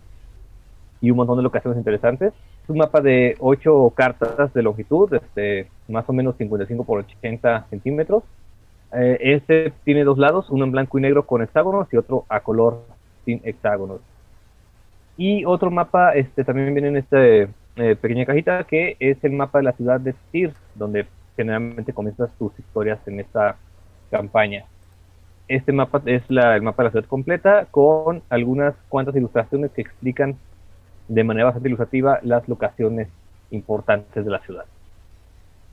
y 1.01 1.11
un 1.11 1.17
montón 1.17 1.37
de 1.37 1.43
locaciones 1.43 1.77
interesantes. 1.77 2.33
Un 2.67 2.77
mapa 2.77 3.01
de 3.01 3.35
8 3.39 3.93
cartas 3.95 4.53
de 4.53 4.61
longitud, 4.61 5.13
este, 5.13 5.67
más 5.87 6.07
o 6.07 6.13
menos 6.13 6.37
55 6.37 6.83
por 6.85 6.99
80 6.99 7.67
centímetros. 7.69 8.23
Eh, 8.93 9.17
este 9.21 9.73
tiene 9.83 10.03
dos 10.03 10.17
lados, 10.17 10.49
uno 10.49 10.65
en 10.65 10.71
blanco 10.71 10.97
y 10.97 11.01
negro 11.01 11.25
con 11.25 11.41
hexágonos 11.41 11.87
y 11.91 11.97
otro 11.97 12.25
a 12.29 12.39
color 12.41 12.83
sin 13.25 13.41
hexágonos. 13.43 14.01
Y 15.17 15.45
otro 15.45 15.71
mapa 15.71 16.13
este, 16.13 16.43
también 16.43 16.73
viene 16.73 16.89
en 16.89 16.97
este 16.97 17.49
eh, 17.75 17.95
pequeña 17.99 18.25
cajita 18.25 18.63
que 18.65 18.95
es 18.99 19.23
el 19.23 19.33
mapa 19.33 19.59
de 19.59 19.63
la 19.65 19.73
ciudad 19.73 19.99
de 19.99 20.13
Tyr, 20.31 20.53
donde 20.75 21.07
generalmente 21.35 21.93
comienzas 21.93 22.31
tus 22.37 22.57
historias 22.59 22.99
en 23.07 23.19
esta 23.19 23.57
campaña. 24.09 24.65
Este 25.47 25.71
mapa 25.71 26.01
es 26.05 26.23
el 26.29 26.61
mapa 26.61 26.83
de 26.83 26.87
la 26.87 26.91
ciudad 26.91 27.07
completa 27.07 27.67
con 27.69 28.21
algunas 28.29 28.75
cuantas 28.89 29.15
ilustraciones 29.15 29.71
que 29.71 29.81
explican 29.81 30.37
de 31.07 31.23
manera 31.23 31.45
bastante 31.45 31.69
ilustrativa 31.69 32.19
las 32.23 32.47
locaciones 32.47 33.07
importantes 33.51 34.23
de 34.23 34.31
la 34.31 34.39
ciudad. 34.39 34.65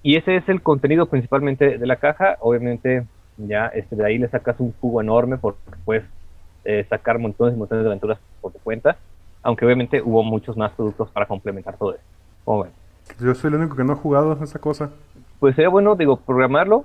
Y 0.02 0.16
ese 0.16 0.36
es 0.36 0.48
el 0.48 0.62
contenido 0.62 1.06
principalmente 1.06 1.78
de 1.78 1.86
la 1.86 1.96
caja. 1.96 2.36
Obviamente 2.40 3.06
ya 3.36 3.66
este, 3.66 3.96
de 3.96 4.06
ahí 4.06 4.18
le 4.18 4.28
sacas 4.28 4.58
un 4.60 4.72
jugo 4.80 5.00
enorme 5.00 5.38
porque 5.38 5.60
puedes 5.84 6.04
eh, 6.64 6.86
sacar 6.88 7.18
montones 7.18 7.54
y 7.54 7.58
montones 7.58 7.84
de 7.84 7.90
aventuras 7.90 8.18
por 8.40 8.52
tu 8.52 8.58
cuenta 8.60 8.96
aunque 9.42 9.64
obviamente 9.64 10.02
hubo 10.02 10.22
muchos 10.22 10.56
más 10.56 10.72
productos 10.72 11.10
para 11.10 11.26
complementar 11.26 11.76
todo 11.76 11.94
eso. 11.94 12.68
Yo 13.18 13.34
soy 13.34 13.48
el 13.48 13.56
único 13.56 13.76
que 13.76 13.84
no 13.84 13.92
ha 13.92 13.96
jugado 13.96 14.38
esa 14.42 14.58
cosa. 14.58 14.90
Pues 15.38 15.54
sería 15.56 15.68
bueno, 15.68 15.96
digo, 15.96 16.16
programarlo. 16.16 16.84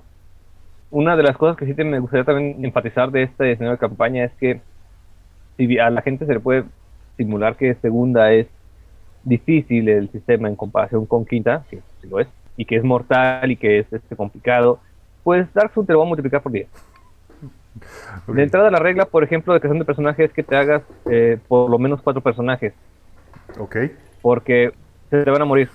Una 0.91 1.15
de 1.15 1.23
las 1.23 1.37
cosas 1.37 1.57
que 1.57 1.65
sí 1.65 1.73
te 1.73 1.83
me 1.83 1.99
gustaría 1.99 2.23
también 2.23 2.63
enfatizar 2.63 3.11
de 3.11 3.23
esta 3.23 3.43
diseño 3.43 3.71
de 3.71 3.77
campaña 3.77 4.23
es 4.23 4.31
que 4.33 4.61
si 5.57 5.77
a 5.79 5.89
la 5.89 6.01
gente 6.01 6.25
se 6.25 6.33
le 6.33 6.39
puede 6.39 6.65
simular 7.17 7.55
que 7.55 7.75
segunda 7.75 8.31
es 8.31 8.47
difícil 9.23 9.89
el 9.89 10.09
sistema 10.11 10.47
en 10.47 10.55
comparación 10.55 11.05
con 11.05 11.25
quinta, 11.25 11.65
que 11.69 11.81
sí 12.01 12.07
lo 12.07 12.19
es, 12.19 12.27
y 12.57 12.65
que 12.65 12.77
es 12.77 12.83
mortal 12.83 13.51
y 13.51 13.57
que 13.57 13.79
es 13.79 13.91
este, 13.91 14.15
complicado, 14.15 14.79
pues 15.23 15.51
Dark 15.53 15.73
Souls 15.73 15.87
te 15.87 15.93
lo 15.93 15.99
va 15.99 16.05
a 16.05 16.07
multiplicar 16.07 16.41
por 16.41 16.51
10. 16.51 16.67
De 18.27 18.43
entrada 18.43 18.71
la 18.71 18.79
regla, 18.79 19.05
por 19.05 19.23
ejemplo, 19.23 19.53
de 19.53 19.59
creación 19.59 19.79
de 19.79 19.85
personajes 19.85 20.29
es 20.29 20.33
que 20.33 20.43
te 20.43 20.55
hagas 20.55 20.83
eh, 21.09 21.37
por 21.47 21.69
lo 21.69 21.77
menos 21.77 22.01
cuatro 22.01 22.21
personajes. 22.21 22.73
Ok. 23.59 23.75
Porque 24.21 24.71
se 25.09 25.23
te 25.23 25.29
van 25.29 25.41
a 25.41 25.45
morir. 25.45 25.69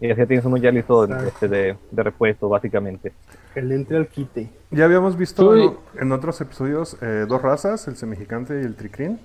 Y 0.00 0.10
así 0.10 0.26
tienes 0.26 0.44
uno 0.44 0.58
ya 0.58 0.70
listo 0.70 1.04
este, 1.04 1.48
de, 1.48 1.76
repuesto, 1.92 2.48
básicamente. 2.48 3.12
Que 3.54 3.62
le 3.62 3.74
entre 3.74 3.96
al 3.96 4.06
quite. 4.06 4.48
Ya 4.70 4.84
habíamos 4.84 5.16
visto 5.16 5.76
en, 5.98 6.12
otros 6.12 6.40
episodios 6.40 6.96
eh, 7.02 7.24
dos 7.26 7.42
razas, 7.42 7.88
el 7.88 7.96
semigigante 7.96 8.60
y 8.60 8.64
el 8.64 8.76
tricrin. 8.76 9.18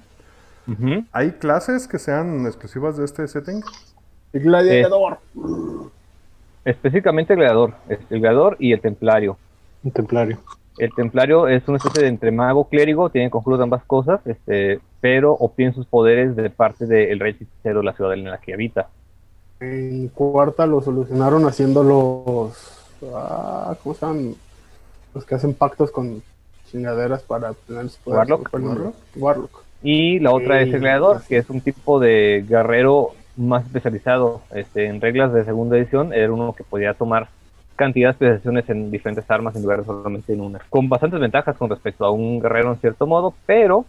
¿Hay 1.12 1.32
clases 1.32 1.88
que 1.88 2.00
sean 2.00 2.46
exclusivas 2.46 2.98
de 2.98 3.05
este 3.05 3.27
setting? 3.27 3.63
El 4.32 4.43
gladiador. 4.43 5.20
específicamente 6.65 7.34
el 7.34 7.39
gladiador. 7.39 7.74
El 7.88 8.20
gladiador 8.20 8.55
y 8.60 8.74
el 8.74 8.82
templario. 8.82 9.38
El 9.84 9.91
templario. 9.91 10.39
El 10.77 10.93
templario 10.96 11.48
es 11.48 11.67
una 11.67 11.77
especie 11.77 12.03
de 12.03 12.10
entre 12.10 12.32
mago 12.32 12.67
clérigo, 12.67 13.10
tiene 13.10 13.29
conjuros 13.29 13.60
de 13.60 13.63
ambas 13.63 13.84
cosas, 13.84 14.25
este, 14.25 14.79
pero 15.01 15.34
obtiene 15.34 15.74
sus 15.74 15.86
poderes 15.86 16.36
de 16.36 16.50
parte 16.50 16.88
del 16.88 17.20
rey 17.20 17.34
hechicero 17.34 17.79
de 17.79 17.86
la 17.86 17.93
ciudad 17.93 18.13
en 18.13 18.24
la 18.24 18.39
que 18.39 18.53
habita. 18.53 18.89
En 19.60 20.08
cuarta 20.10 20.65
lo 20.65 20.82
solucionaron 20.82 21.46
haciendo 21.46 21.84
los. 21.84 22.58
Ah, 23.13 23.75
¿Cómo 23.84 23.93
se 23.93 24.05
llaman? 24.05 24.36
Los 25.13 25.25
que 25.25 25.36
hacen 25.36 25.53
pactos 25.53 25.91
con 25.91 26.24
chingaderas 26.72 27.22
para 27.22 27.53
tener 27.53 27.89
su 27.89 28.00
poder. 28.01 28.20
Warlock. 28.20 28.50
Warlock. 29.15 29.63
Y 29.83 30.19
la 30.19 30.31
otra 30.31 30.61
es 30.61 30.73
el 30.73 30.79
gladiador, 30.79 31.23
que 31.27 31.37
es 31.37 31.49
un 31.49 31.59
tipo 31.59 31.99
de 31.99 32.45
guerrero 32.47 33.09
más 33.35 33.65
especializado. 33.65 34.41
Este, 34.55 34.85
en 34.85 35.01
reglas 35.01 35.33
de 35.33 35.43
segunda 35.43 35.77
edición, 35.77 36.13
era 36.13 36.31
uno 36.31 36.53
que 36.53 36.63
podía 36.63 36.93
tomar 36.93 37.27
cantidad 37.75 38.09
de 38.09 38.11
especializaciones 38.11 38.69
en 38.69 38.91
diferentes 38.91 39.29
armas 39.29 39.55
en 39.55 39.63
lugar 39.63 39.79
de 39.79 39.85
solamente 39.85 40.33
en 40.33 40.41
una. 40.41 40.59
Con 40.69 40.87
bastantes 40.87 41.19
ventajas 41.19 41.57
con 41.57 41.69
respecto 41.69 42.05
a 42.05 42.11
un 42.11 42.39
guerrero 42.39 42.71
en 42.71 42.79
cierto 42.79 43.05
modo, 43.05 43.33
pero 43.45 43.85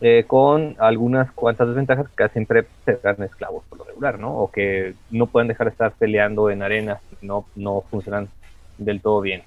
eh, 0.00 0.24
con 0.26 0.76
algunas 0.78 1.32
cuantas 1.32 1.68
desventajas 1.68 2.06
que 2.16 2.28
siempre 2.28 2.64
serán 2.84 3.22
esclavos 3.22 3.64
por 3.68 3.78
lo 3.78 3.84
regular, 3.84 4.18
¿no? 4.18 4.36
O 4.36 4.50
que 4.50 4.94
no 5.10 5.26
pueden 5.26 5.48
dejar 5.48 5.66
de 5.66 5.72
estar 5.72 5.92
peleando 5.92 6.50
en 6.50 6.62
arenas, 6.62 7.00
no, 7.20 7.46
no 7.56 7.82
funcionan 7.90 8.28
del 8.78 9.00
todo 9.00 9.20
bien. 9.20 9.42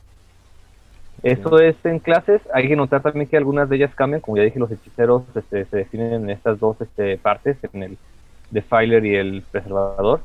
Eso 1.23 1.59
es 1.59 1.75
en 1.85 1.99
clases, 1.99 2.41
hay 2.53 2.67
que 2.67 2.75
notar 2.75 3.01
también 3.01 3.27
que 3.27 3.37
algunas 3.37 3.67
de 3.69 3.75
ellas 3.75 3.93
cambian, 3.95 4.21
como 4.21 4.37
ya 4.37 4.43
dije, 4.43 4.59
los 4.59 4.71
hechiceros 4.71 5.23
este, 5.35 5.65
se 5.65 5.77
definen 5.77 6.13
en 6.13 6.29
estas 6.29 6.59
dos 6.59 6.79
este, 6.81 7.17
partes, 7.17 7.57
en 7.73 7.83
el 7.83 7.97
defiler 8.51 9.05
y 9.05 9.15
el 9.15 9.43
preservador, 9.51 10.21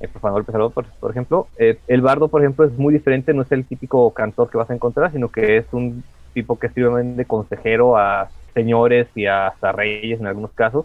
el 0.00 0.08
profanador 0.08 0.44
preservador, 0.44 0.72
por, 0.72 0.84
por 1.00 1.10
ejemplo. 1.10 1.46
Eh, 1.58 1.78
el 1.88 2.02
bardo, 2.02 2.28
por 2.28 2.42
ejemplo, 2.42 2.64
es 2.64 2.72
muy 2.78 2.92
diferente, 2.92 3.32
no 3.32 3.42
es 3.42 3.52
el 3.52 3.64
típico 3.64 4.10
cantor 4.12 4.50
que 4.50 4.58
vas 4.58 4.70
a 4.70 4.74
encontrar, 4.74 5.12
sino 5.12 5.28
que 5.28 5.56
es 5.58 5.66
un 5.72 6.02
tipo 6.34 6.58
que 6.58 6.68
sirve 6.68 7.02
de 7.02 7.24
consejero 7.24 7.96
a 7.96 8.28
señores 8.54 9.08
y 9.14 9.26
hasta 9.26 9.72
reyes 9.72 10.20
en 10.20 10.26
algunos 10.26 10.52
casos, 10.52 10.84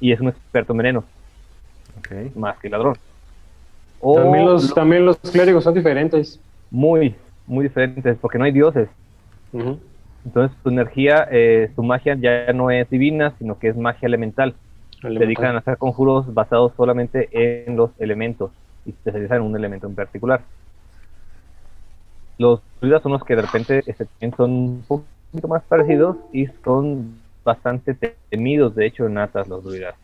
y 0.00 0.12
es 0.12 0.20
un 0.20 0.28
experto 0.28 0.72
en 0.72 0.76
veneno, 0.78 1.04
más 2.34 2.58
que 2.58 2.68
ladrón. 2.68 2.94
O 4.00 4.16
También 4.16 4.44
los, 4.44 4.68
lo- 4.68 4.74
también 4.74 5.06
los 5.06 5.16
clérigos 5.18 5.64
son 5.64 5.74
diferentes. 5.74 6.38
muy, 6.70 7.14
muy 7.46 7.64
diferentes, 7.64 8.16
porque 8.20 8.38
no 8.38 8.44
hay 8.44 8.52
dioses. 8.52 8.88
Entonces 10.24 10.56
su 10.62 10.68
energía, 10.68 11.28
eh, 11.30 11.70
su 11.76 11.82
magia 11.82 12.16
ya 12.16 12.52
no 12.52 12.70
es 12.70 12.88
divina, 12.90 13.34
sino 13.38 13.58
que 13.58 13.68
es 13.68 13.76
magia 13.76 14.06
elemental. 14.06 14.54
Se 15.00 15.08
dedican 15.08 15.54
a 15.54 15.58
hacer 15.58 15.76
conjuros 15.76 16.32
basados 16.32 16.72
solamente 16.76 17.28
en 17.32 17.76
los 17.76 17.90
elementos 17.98 18.50
y 18.86 18.92
se 18.92 18.96
especializan 18.96 19.38
en 19.38 19.42
un 19.44 19.56
elemento 19.56 19.86
en 19.86 19.94
particular. 19.94 20.40
Los 22.38 22.60
druidas 22.80 23.02
son 23.02 23.12
los 23.12 23.22
que 23.22 23.36
de 23.36 23.42
repente 23.42 23.82
este, 23.86 24.06
son 24.36 24.50
un 24.50 24.84
poquito 24.88 25.46
más 25.46 25.62
parecidos 25.64 26.16
y 26.32 26.46
son 26.64 27.18
bastante 27.44 27.94
temidos, 28.30 28.74
de 28.74 28.86
hecho, 28.86 29.06
en 29.06 29.18
Atas 29.18 29.46
los 29.46 29.62
druidas. 29.62 29.94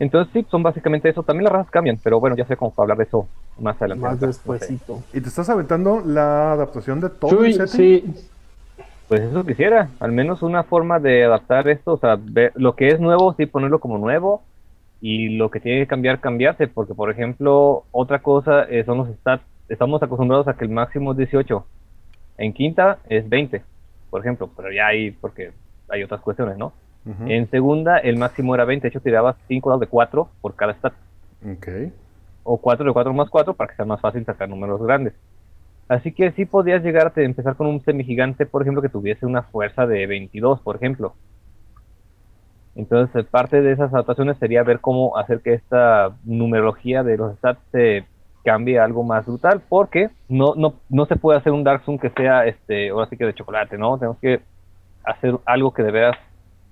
Entonces 0.00 0.32
sí, 0.32 0.46
son 0.50 0.62
básicamente 0.62 1.08
eso. 1.08 1.22
También 1.22 1.44
las 1.44 1.52
razas 1.52 1.70
cambian, 1.70 1.98
pero 2.02 2.20
bueno, 2.20 2.36
ya 2.36 2.46
sé 2.46 2.56
cómo 2.56 2.74
hablar 2.76 2.98
de 2.98 3.04
eso 3.04 3.28
más 3.60 3.76
adelante. 3.80 4.02
Más 4.02 4.14
No 4.14 4.20
sé. 4.20 4.26
despuesito. 4.26 5.02
¿Y 5.12 5.20
te 5.20 5.28
estás 5.28 5.48
aventando 5.50 6.02
la 6.04 6.52
adaptación 6.52 7.00
de 7.00 7.10
todo 7.10 7.30
Chuy, 7.30 7.52
el 7.52 7.68
sí, 7.68 8.04
Pues 9.08 9.22
eso 9.22 9.44
quisiera, 9.44 9.88
al 10.00 10.12
menos 10.12 10.42
una 10.42 10.64
forma 10.64 10.98
de 10.98 11.24
adaptar 11.24 11.68
esto, 11.68 11.94
o 11.94 11.98
sea, 11.98 12.18
ver 12.20 12.52
lo 12.54 12.74
que 12.76 12.88
es 12.88 13.00
nuevo, 13.00 13.34
sí 13.34 13.46
ponerlo 13.46 13.80
como 13.80 13.98
nuevo, 13.98 14.42
y 15.00 15.36
lo 15.36 15.50
que 15.50 15.60
tiene 15.60 15.80
que 15.80 15.86
cambiar, 15.86 16.20
cambiarse, 16.20 16.66
porque 16.66 16.94
por 16.94 17.10
ejemplo, 17.10 17.84
otra 17.92 18.18
cosa 18.20 18.64
eh, 18.64 18.84
son 18.84 18.98
los 18.98 19.08
stats, 19.08 19.44
estamos 19.68 20.02
acostumbrados 20.02 20.48
a 20.48 20.54
que 20.54 20.64
el 20.64 20.70
máximo 20.70 21.12
es 21.12 21.18
18, 21.18 21.64
en 22.38 22.52
quinta 22.52 22.98
es 23.08 23.28
20, 23.28 23.62
por 24.10 24.20
ejemplo, 24.20 24.50
pero 24.56 24.70
ya 24.72 24.88
hay, 24.88 25.12
porque 25.12 25.52
hay 25.88 26.02
otras 26.02 26.20
cuestiones, 26.20 26.58
¿no? 26.58 26.72
En 27.26 27.48
segunda 27.50 27.96
el 27.96 28.18
máximo 28.18 28.54
era 28.54 28.66
20, 28.66 28.82
de 28.82 28.88
hecho 28.90 29.00
tirabas 29.00 29.36
5 29.48 29.70
dados 29.70 29.80
de 29.80 29.86
4 29.86 30.28
por 30.42 30.54
cada 30.54 30.74
stat, 30.74 30.92
Ok. 31.50 31.68
O 32.48 32.58
4 32.58 32.86
de 32.86 32.92
4 32.92 33.12
más 33.12 33.28
4 33.28 33.54
para 33.54 33.70
que 33.70 33.76
sea 33.76 33.84
más 33.84 34.00
fácil 34.00 34.24
sacar 34.24 34.48
números 34.48 34.82
grandes. 34.82 35.14
Así 35.88 36.12
que 36.12 36.32
sí 36.32 36.44
podías 36.44 36.82
llegar 36.82 37.12
a 37.14 37.20
empezar 37.20 37.56
con 37.56 37.66
un 37.66 37.80
semigigante, 37.82 38.46
por 38.46 38.62
ejemplo, 38.62 38.82
que 38.82 38.88
tuviese 38.88 39.26
una 39.26 39.42
fuerza 39.42 39.86
de 39.86 40.06
22, 40.06 40.60
por 40.60 40.76
ejemplo. 40.76 41.14
Entonces, 42.74 43.26
parte 43.26 43.60
de 43.60 43.72
esas 43.72 43.92
adaptaciones 43.92 44.38
sería 44.38 44.62
ver 44.62 44.80
cómo 44.80 45.16
hacer 45.16 45.40
que 45.40 45.54
esta 45.54 46.16
numerología 46.24 47.02
de 47.02 47.16
los 47.16 47.36
stats 47.38 47.60
se 47.72 48.04
cambie 48.44 48.78
a 48.78 48.84
algo 48.84 49.02
más 49.02 49.26
brutal, 49.26 49.62
porque 49.68 50.10
no, 50.28 50.54
no, 50.56 50.74
no 50.88 51.06
se 51.06 51.16
puede 51.16 51.38
hacer 51.38 51.52
un 51.52 51.64
Dark 51.64 51.82
Zoom 51.84 51.98
que 51.98 52.10
sea, 52.10 52.46
este, 52.46 52.90
ahora 52.90 53.08
sí 53.08 53.16
que 53.16 53.24
de 53.24 53.34
chocolate, 53.34 53.76
¿no? 53.76 53.98
Tenemos 53.98 54.18
que 54.18 54.40
hacer 55.04 55.34
algo 55.44 55.72
que 55.72 55.82
de 55.82 55.90
veras 55.90 56.16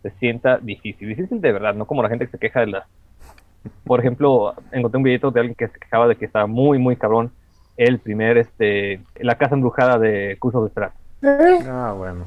se 0.02 0.10
sienta 0.12 0.58
difícil. 0.58 1.08
Difícil 1.08 1.40
de 1.40 1.52
verdad, 1.52 1.74
no 1.74 1.86
como 1.86 2.02
la 2.02 2.08
gente 2.08 2.26
que 2.26 2.32
se 2.32 2.38
queja 2.38 2.60
de 2.60 2.68
las... 2.68 2.84
Por 3.84 4.00
ejemplo, 4.00 4.54
encontré 4.72 4.96
un 4.98 5.02
billete 5.04 5.30
de 5.30 5.40
alguien 5.40 5.54
que 5.54 5.68
se 5.68 5.78
quejaba 5.78 6.08
de 6.08 6.16
que 6.16 6.24
estaba 6.24 6.46
muy, 6.46 6.78
muy 6.78 6.96
cabrón 6.96 7.30
el 7.76 7.98
primer, 7.98 8.38
este, 8.38 9.00
la 9.20 9.36
casa 9.36 9.54
embrujada 9.54 9.98
de 9.98 10.36
Curso 10.38 10.64
de 10.64 10.70
Strat. 10.70 10.92
Ah, 11.22 11.94
bueno. 11.96 12.24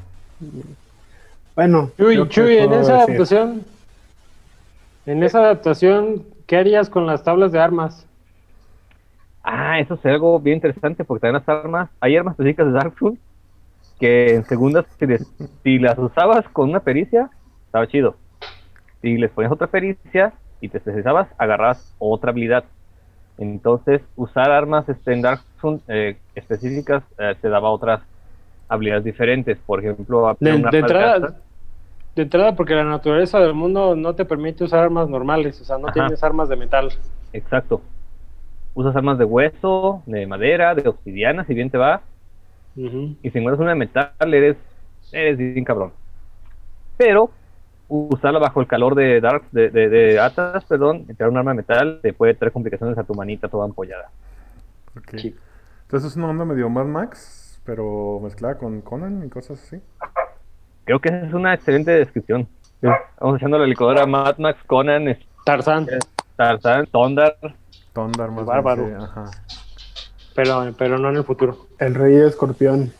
Bueno, 1.56 1.90
Chuy, 1.98 2.28
Chuy, 2.28 2.56
en 2.56 2.72
esa 2.72 2.92
decir. 2.92 2.96
adaptación, 3.16 3.64
en 5.06 5.22
esa 5.22 5.38
adaptación, 5.40 6.24
¿qué 6.46 6.56
harías 6.56 6.88
con 6.88 7.06
las 7.06 7.22
tablas 7.24 7.52
de 7.52 7.58
armas? 7.58 8.06
Ah, 9.42 9.80
eso 9.80 9.94
es 9.94 10.06
algo 10.06 10.38
bien 10.38 10.56
interesante 10.56 11.04
porque 11.04 11.22
también 11.22 11.42
las 11.46 11.48
armas, 11.48 11.90
hay 12.00 12.16
armas 12.16 12.32
específicas 12.32 12.66
de 12.66 12.72
Dark 12.72 12.94
Souls 12.98 13.18
que 13.98 14.34
en 14.34 14.44
segundas, 14.44 14.86
si, 14.98 15.06
les- 15.06 15.26
si 15.62 15.78
las 15.78 15.98
usabas 15.98 16.48
con 16.48 16.70
una 16.70 16.80
pericia, 16.80 17.28
estaba 17.66 17.86
chido. 17.86 18.16
Si 19.02 19.16
les 19.18 19.30
ponías 19.30 19.52
otra 19.52 19.66
pericia 19.66 20.32
y 20.60 20.68
te 20.68 20.78
especializabas, 20.78 21.28
agarrabas 21.38 21.94
otra 21.98 22.30
habilidad. 22.30 22.64
Entonces, 23.38 24.02
usar 24.16 24.50
armas 24.50 24.88
este, 24.88 25.12
en 25.14 25.22
Dark 25.22 25.40
Souls 25.60 25.82
eh, 25.88 26.18
específicas 26.34 27.02
eh, 27.18 27.34
te 27.40 27.48
daba 27.48 27.70
otras 27.70 28.02
habilidades 28.68 29.04
diferentes. 29.04 29.58
Por 29.58 29.80
ejemplo, 29.80 30.36
De, 30.38 30.52
de 30.52 30.78
entrada, 30.78 31.42
de 32.14 32.22
entrada, 32.22 32.54
porque 32.54 32.74
la 32.74 32.84
naturaleza 32.84 33.40
del 33.40 33.54
mundo 33.54 33.96
no 33.96 34.14
te 34.14 34.24
permite 34.24 34.64
usar 34.64 34.80
armas 34.80 35.08
normales, 35.08 35.60
o 35.60 35.64
sea, 35.64 35.78
no 35.78 35.88
Ajá. 35.88 35.94
tienes 35.94 36.22
armas 36.22 36.48
de 36.48 36.56
metal. 36.56 36.92
Exacto. 37.32 37.80
Usas 38.74 38.94
armas 38.94 39.18
de 39.18 39.24
hueso, 39.24 40.02
de 40.06 40.26
madera, 40.26 40.74
de 40.74 40.88
obsidiana, 40.88 41.44
si 41.44 41.54
bien 41.54 41.70
te 41.70 41.78
va. 41.78 42.02
Y 42.76 43.30
si 43.30 43.38
encuentras 43.38 43.60
una 43.60 43.70
de 43.70 43.76
metal, 43.76 44.34
eres, 44.34 44.56
eres 45.12 45.38
bien 45.38 45.64
cabrón. 45.64 45.92
Pero 46.96 47.30
usarla 47.90 48.38
bajo 48.38 48.60
el 48.60 48.66
calor 48.66 48.94
de 48.94 49.20
Dark, 49.20 49.42
de, 49.52 49.68
de, 49.70 49.88
de 49.88 50.20
Atas, 50.20 50.64
perdón, 50.64 51.04
entrar 51.08 51.28
un 51.28 51.36
arma 51.36 51.50
de 51.50 51.58
metal 51.58 52.00
te 52.02 52.12
puede 52.12 52.34
traer 52.34 52.52
complicaciones 52.52 52.96
a 52.96 53.04
tu 53.04 53.14
manita 53.14 53.48
toda 53.48 53.64
ampollada. 53.64 54.10
Ok. 54.96 55.18
Sí. 55.18 55.36
Entonces 55.82 56.12
es 56.12 56.16
una 56.16 56.28
onda 56.28 56.44
medio 56.44 56.68
Mad 56.68 56.84
Max, 56.86 57.60
pero 57.64 58.20
mezclada 58.22 58.56
con 58.56 58.80
Conan 58.80 59.24
y 59.26 59.28
cosas 59.28 59.62
así. 59.62 59.80
Creo 60.84 61.00
que 61.00 61.08
esa 61.08 61.26
es 61.26 61.32
una 61.34 61.52
excelente 61.52 61.90
descripción. 61.90 62.48
Vamos 63.20 63.36
echando 63.36 63.58
la 63.58 63.66
licuadora 63.66 64.06
Mad 64.06 64.38
Max, 64.38 64.58
Conan, 64.66 65.18
Tarzán, 65.44 65.86
Tarzan, 66.36 66.86
Tondar. 66.86 67.36
Tondar 67.92 68.30
más 68.30 68.46
Bárbaro. 68.46 68.86
bien, 68.86 69.00
sí, 69.00 69.04
ajá. 69.04 69.30
pero, 70.34 70.72
pero 70.78 70.98
no 70.98 71.10
en 71.10 71.16
el 71.16 71.24
futuro. 71.24 71.66
El 71.78 71.94
rey 71.94 72.16
escorpión. 72.16 72.92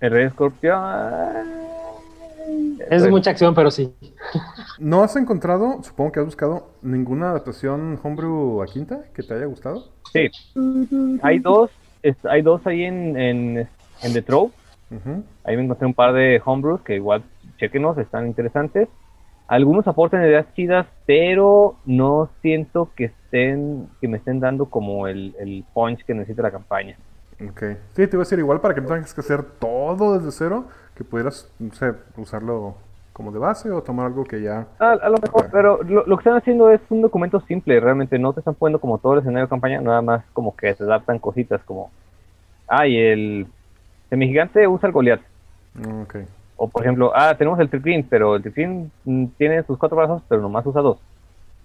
El 0.00 0.10
Rey 0.10 0.26
Escorpión. 0.26 1.63
Es 2.90 3.02
Bueno, 3.02 3.16
mucha 3.16 3.30
acción, 3.30 3.54
pero 3.54 3.70
sí. 3.70 3.92
¿No 4.78 5.02
has 5.02 5.16
encontrado, 5.16 5.82
supongo 5.82 6.12
que 6.12 6.20
has 6.20 6.26
buscado, 6.26 6.70
ninguna 6.82 7.30
adaptación 7.30 7.98
homebrew 8.02 8.62
a 8.62 8.66
quinta 8.66 9.04
que 9.14 9.22
te 9.22 9.34
haya 9.34 9.46
gustado? 9.46 9.88
Sí. 10.12 10.30
Hay 11.22 11.38
dos, 11.38 11.70
es- 12.02 12.24
hay 12.24 12.42
dos 12.42 12.66
ahí 12.66 12.84
en, 12.84 13.16
en, 13.16 13.68
en 14.02 14.12
The 14.12 14.22
Trove. 14.22 14.52
Ahí 15.44 15.56
me 15.56 15.64
encontré 15.64 15.86
un 15.86 15.94
par 15.94 16.12
de 16.12 16.40
homebrews 16.44 16.80
que 16.82 16.94
igual, 16.96 17.24
chequenos, 17.58 17.98
están 17.98 18.26
interesantes. 18.26 18.88
Algunos 19.48 19.86
aportan 19.88 20.22
ideas 20.22 20.46
chidas, 20.54 20.86
pero 21.06 21.76
no 21.84 22.30
siento 22.42 22.90
que 22.96 23.06
estén, 23.06 23.88
que 24.00 24.08
me 24.08 24.16
estén 24.18 24.40
dando 24.40 24.66
como 24.66 25.06
el, 25.08 25.34
el 25.38 25.64
punch 25.74 26.04
que 26.04 26.14
necesita 26.14 26.42
la 26.42 26.50
campaña. 26.50 26.96
Ok. 27.46 27.62
Sí, 27.94 28.06
te 28.06 28.16
iba 28.16 28.18
a 28.22 28.24
decir 28.24 28.38
igual 28.38 28.60
para 28.60 28.74
que 28.74 28.80
no 28.80 28.86
tengas 28.86 29.12
que 29.12 29.20
hacer 29.20 29.42
todo 29.42 30.16
desde 30.16 30.30
cero, 30.30 30.66
que 30.96 31.04
pudieras, 31.04 31.50
no 31.58 31.72
sé, 31.74 31.92
usarlo 32.16 32.74
como 33.12 33.30
de 33.32 33.38
base 33.38 33.70
o 33.70 33.82
tomar 33.82 34.06
algo 34.06 34.24
que 34.24 34.42
ya... 34.42 34.66
A, 34.78 34.90
a 34.92 35.08
lo 35.08 35.18
mejor, 35.18 35.48
pero 35.52 35.82
lo, 35.82 36.04
lo 36.06 36.16
que 36.16 36.22
están 36.22 36.36
haciendo 36.36 36.70
es 36.70 36.80
un 36.90 37.02
documento 37.02 37.40
simple, 37.42 37.78
realmente 37.80 38.18
no 38.18 38.32
te 38.32 38.40
están 38.40 38.54
poniendo 38.54 38.80
como 38.80 38.98
todo 38.98 39.14
el 39.14 39.20
escenario 39.20 39.46
de 39.46 39.50
campaña, 39.50 39.80
nada 39.80 40.02
más 40.02 40.24
como 40.32 40.54
que 40.56 40.74
te 40.74 40.82
adaptan 40.84 41.18
cositas 41.20 41.62
como, 41.64 41.90
ay, 42.66 42.96
el 42.98 43.46
semigigante 44.10 44.66
usa 44.66 44.88
el 44.88 44.92
Goliath. 44.92 45.22
Mm, 45.74 46.02
Ok. 46.02 46.16
O 46.56 46.68
por 46.68 46.82
ejemplo, 46.82 47.10
ah, 47.14 47.34
tenemos 47.36 47.58
el 47.58 47.68
Triclin, 47.68 48.06
pero 48.08 48.36
el 48.36 48.42
Triclin 48.42 48.90
tiene 49.36 49.64
sus 49.64 49.76
cuatro 49.76 49.96
brazos, 49.96 50.22
pero 50.28 50.40
nomás 50.40 50.64
usa 50.64 50.82
dos. 50.82 50.98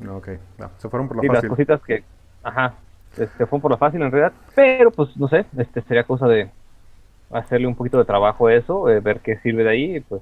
Ok. 0.08 0.30
No, 0.58 0.70
se 0.78 0.90
fueron 0.90 1.08
por 1.08 1.18
la 1.18 1.22
Sí, 1.22 1.28
las 1.28 1.36
fácil. 1.38 1.50
cositas 1.50 1.82
que, 1.84 2.04
ajá, 2.44 2.74
se 3.14 3.28
se 3.28 3.46
fueron 3.46 3.62
por 3.62 3.70
la 3.72 3.78
fácil 3.78 4.02
en 4.02 4.12
realidad, 4.12 4.34
pero 4.56 4.90
pues 4.90 5.16
no 5.18 5.28
sé, 5.28 5.46
este 5.58 5.82
sería 5.84 6.04
cosa 6.06 6.28
de 6.28 6.50
hacerle 7.32 7.68
un 7.68 7.76
poquito 7.76 7.98
de 7.98 8.06
trabajo 8.06 8.48
a 8.48 8.54
eso, 8.54 8.90
eh, 8.90 9.00
ver 9.00 9.20
qué 9.20 9.38
sirve 9.38 9.64
de 9.64 9.70
ahí 9.70 9.96
y 9.98 10.00
pues 10.02 10.22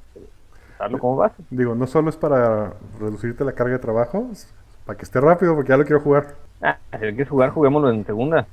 usarlo 0.76 1.00
como 1.00 1.16
base. 1.18 1.36
Digo, 1.50 1.76
no 1.76 1.88
solo 1.88 2.10
es 2.10 2.16
para 2.18 2.74
reducirte 3.00 3.44
la 3.46 3.54
carga 3.54 3.74
de 3.74 3.80
trabajo, 3.80 4.28
es 4.32 4.54
para 4.86 4.98
que 4.98 5.04
esté 5.06 5.20
rápido, 5.22 5.56
porque 5.56 5.70
ya 5.70 5.78
lo 5.78 5.86
quiero 5.86 6.02
jugar. 6.02 6.36
Ah, 6.62 6.78
si 6.94 6.98
quieres 7.00 7.30
jugar, 7.30 7.50
juguémoslo 7.52 7.90
en 7.92 8.06
segunda. 8.06 8.46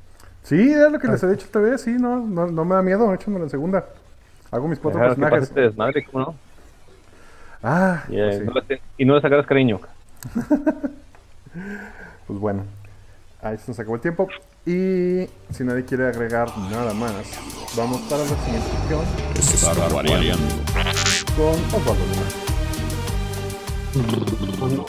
Sí, 0.42 0.72
es 0.72 0.92
lo 0.92 0.98
que 0.98 1.08
les 1.08 1.22
he 1.22 1.30
dicho 1.30 1.46
esta 1.46 1.58
vez, 1.58 1.80
sí, 1.80 1.92
no, 1.98 2.18
no, 2.20 2.46
no 2.46 2.64
me 2.64 2.74
da 2.74 2.82
miedo, 2.82 3.12
échamelo 3.14 3.44
en 3.44 3.50
segunda. 3.50 3.84
Hago 4.50 4.68
mis 4.68 4.78
cuatro 4.78 5.00
Dejar 5.00 5.16
que 5.16 5.20
personajes. 5.20 5.48
este 5.48 5.60
desmadre, 5.62 6.04
¿cómo 6.04 6.24
no? 6.26 6.34
Ah, 7.62 8.04
Y, 8.10 8.18
eh, 8.20 8.24
pues, 8.26 8.38
sí. 8.38 8.44
no 8.44 8.52
le, 8.68 8.80
y 8.98 9.04
no 9.06 9.14
le 9.14 9.20
sacaras 9.22 9.46
cariño. 9.46 9.80
Pues 12.26 12.38
bueno, 12.40 12.64
ahí 13.44 13.56
se 13.58 13.70
nos 13.70 13.78
acabó 13.78 13.94
el 13.96 14.00
tiempo. 14.00 14.26
Y 14.66 15.26
si 15.52 15.62
nadie 15.64 15.84
quiere 15.84 16.08
agregar 16.08 16.48
nada 16.70 16.92
más, 16.94 17.12
vamos 17.76 18.00
para 18.02 18.22
la 18.22 18.28
siguiente 18.28 18.68
sección 18.70 19.02
Estar 19.36 19.92
variando. 19.92 20.54
con 21.36 21.54
Osvaldo 21.78 22.04
Luna. 22.06 22.26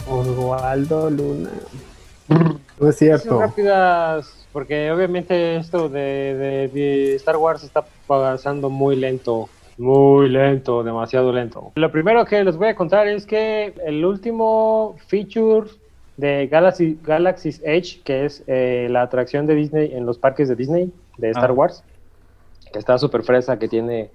Con 0.07 0.29
Oswaldo 0.29 1.09
Luna. 1.09 1.49
No 2.29 2.89
es 2.89 2.97
Son 2.97 3.07
cierto. 3.07 3.39
rápidas, 3.39 4.47
porque 4.51 4.91
obviamente 4.91 5.57
esto 5.57 5.89
de, 5.89 5.99
de- 5.99 6.67
de 6.69 7.15
Star 7.15 7.37
Wars 7.37 7.63
está 7.63 7.85
pasando 8.07 8.69
muy 8.69 8.95
lento. 8.95 9.49
Muy 9.77 10.29
lento, 10.29 10.83
demasiado 10.83 11.31
lento. 11.33 11.73
Lo 11.75 11.91
primero 11.91 12.23
que 12.25 12.41
les 12.43 12.55
voy 12.55 12.69
a 12.69 12.75
contar 12.75 13.07
es 13.07 13.25
que 13.25 13.73
el 13.85 14.05
último 14.05 14.95
feature 15.07 15.69
de 16.17 16.47
Galaxy, 16.47 16.97
Galaxy's 17.03 17.61
Edge, 17.63 18.01
que 18.03 18.25
es 18.25 18.43
eh, 18.47 18.87
la 18.89 19.01
atracción 19.03 19.45
de 19.47 19.55
Disney 19.55 19.93
en 19.93 20.05
los 20.05 20.17
parques 20.17 20.47
de 20.49 20.55
Disney, 20.55 20.91
de 21.17 21.29
Star 21.31 21.49
Ah. 21.49 21.53
Wars, 21.53 21.83
que 22.71 22.79
está 22.79 22.97
súper 22.97 23.23
fresa, 23.23 23.57
que 23.59 23.67
tiene, 23.67 24.11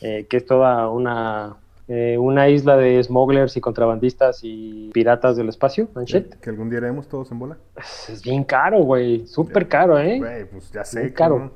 eh, 0.00 0.26
que 0.28 0.36
es 0.38 0.46
toda 0.46 0.88
una, 0.90 1.56
eh, 1.88 2.16
una 2.18 2.48
isla 2.50 2.76
de 2.76 3.02
smugglers 3.02 3.56
y 3.56 3.60
contrabandistas 3.62 4.40
y 4.42 4.90
piratas 4.92 5.36
del 5.36 5.48
espacio, 5.48 5.88
and 5.94 6.06
shit. 6.06 6.34
Que 6.36 6.50
algún 6.50 6.68
día 6.68 6.78
iremos 6.80 7.08
todos 7.08 7.30
en 7.30 7.38
bola. 7.38 7.56
Es 8.08 8.22
bien 8.22 8.44
caro, 8.44 8.80
güey. 8.80 9.26
Súper 9.26 9.66
caro, 9.68 9.98
¿eh? 9.98 10.18
Güey, 10.18 10.44
pues 10.46 10.70
ya 10.70 10.84
sé. 10.84 11.00
Muy 11.00 11.12
caro. 11.12 11.50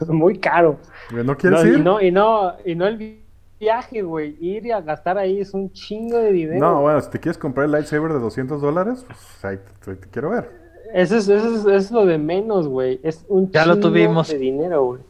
Muy 0.08 0.38
caro. 0.38 0.78
¿No 1.12 1.36
quieres 1.36 1.62
No, 1.64 1.68
ir? 1.68 1.78
y, 1.78 1.82
no, 1.82 2.00
y, 2.02 2.10
no, 2.10 2.52
y 2.64 2.74
no 2.74 2.86
el 2.88 3.20
viaje, 3.64 4.02
güey. 4.02 4.36
Ir 4.40 4.66
y 4.66 4.70
a 4.72 4.80
gastar 4.80 5.16
ahí 5.18 5.40
es 5.40 5.54
un 5.54 5.72
chingo 5.72 6.18
de 6.18 6.32
dinero. 6.32 6.60
No, 6.60 6.80
bueno, 6.82 7.00
si 7.00 7.10
te 7.10 7.18
quieres 7.18 7.38
comprar 7.38 7.66
el 7.66 7.72
lightsaber 7.72 8.12
de 8.12 8.18
200 8.20 8.60
dólares, 8.60 9.04
pues 9.06 9.44
ahí 9.44 9.58
te, 9.84 9.96
te 9.96 10.08
quiero 10.10 10.30
ver. 10.30 10.50
Eso 10.92 11.16
es, 11.16 11.28
eso 11.28 11.48
es, 11.48 11.60
eso 11.60 11.70
es 11.70 11.90
lo 11.90 12.04
de 12.06 12.18
menos, 12.18 12.68
güey. 12.68 13.00
Es 13.02 13.24
un 13.28 13.50
Ya 13.50 13.64
lo 13.66 13.74
chingo 13.74 13.88
tuvimos. 13.88 14.28
de 14.28 14.38
dinero, 14.38 14.84
güey. 14.84 15.00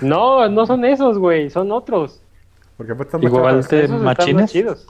No, 0.00 0.48
no 0.48 0.66
son 0.66 0.84
esos, 0.84 1.18
güey. 1.18 1.50
Son 1.50 1.70
otros. 1.70 2.22
Porque 2.76 2.92
aparte 2.92 3.08
están 3.16 3.20
más 3.20 3.32
Igual 3.32 3.66
te- 3.68 3.84
Esos 3.84 3.96
están 3.96 4.34
más 4.36 4.50
chidos. 4.52 4.86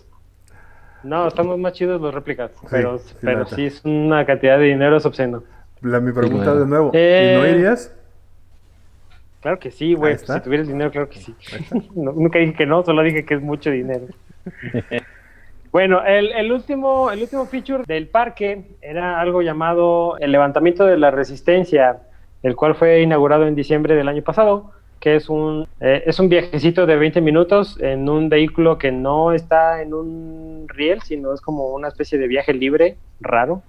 No, 1.02 1.26
estamos 1.26 1.58
más 1.58 1.72
chidos 1.72 2.00
los 2.00 2.14
réplicas. 2.14 2.52
pero 2.70 2.98
sí, 2.98 3.14
pero 3.20 3.40
neta. 3.40 3.56
sí 3.56 3.64
es 3.66 3.84
una 3.84 4.24
cantidad 4.24 4.56
de 4.58 4.64
dinero 4.66 4.96
es 4.96 5.04
obsceno. 5.04 5.42
La, 5.80 5.98
mi 5.98 6.12
pregunta 6.12 6.44
Bueno. 6.52 6.60
de 6.60 6.66
nuevo. 6.66 6.90
Eh, 6.94 7.34
¿Y 7.36 7.40
no 7.42 7.48
irías? 7.58 7.92
Claro 9.42 9.58
que 9.58 9.72
sí, 9.72 9.94
güey. 9.94 10.14
Está. 10.14 10.34
Si 10.34 10.40
tuviera 10.40 10.62
el 10.62 10.68
dinero, 10.68 10.90
claro 10.90 11.08
que 11.08 11.18
sí. 11.18 11.34
No, 11.94 12.12
nunca 12.12 12.38
dije 12.38 12.54
que 12.54 12.64
no, 12.64 12.84
solo 12.84 13.02
dije 13.02 13.24
que 13.24 13.34
es 13.34 13.42
mucho 13.42 13.70
dinero. 13.70 14.06
bueno, 15.72 16.02
el, 16.04 16.32
el 16.32 16.52
último, 16.52 17.10
el 17.10 17.22
último 17.22 17.44
feature 17.46 17.82
del 17.86 18.06
parque 18.06 18.62
era 18.80 19.20
algo 19.20 19.42
llamado 19.42 20.16
el 20.18 20.30
levantamiento 20.30 20.86
de 20.86 20.96
la 20.96 21.10
resistencia, 21.10 21.98
el 22.44 22.54
cual 22.54 22.76
fue 22.76 23.02
inaugurado 23.02 23.46
en 23.46 23.56
diciembre 23.56 23.96
del 23.96 24.08
año 24.08 24.22
pasado, 24.22 24.70
que 25.00 25.16
es 25.16 25.28
un, 25.28 25.66
eh, 25.80 26.04
es 26.06 26.20
un 26.20 26.28
viajecito 26.28 26.86
de 26.86 26.94
20 26.94 27.20
minutos 27.20 27.76
en 27.80 28.08
un 28.08 28.28
vehículo 28.28 28.78
que 28.78 28.92
no 28.92 29.32
está 29.32 29.82
en 29.82 29.92
un 29.92 30.66
riel, 30.68 31.02
sino 31.02 31.34
es 31.34 31.40
como 31.40 31.70
una 31.70 31.88
especie 31.88 32.16
de 32.16 32.28
viaje 32.28 32.54
libre, 32.54 32.96
raro. 33.20 33.64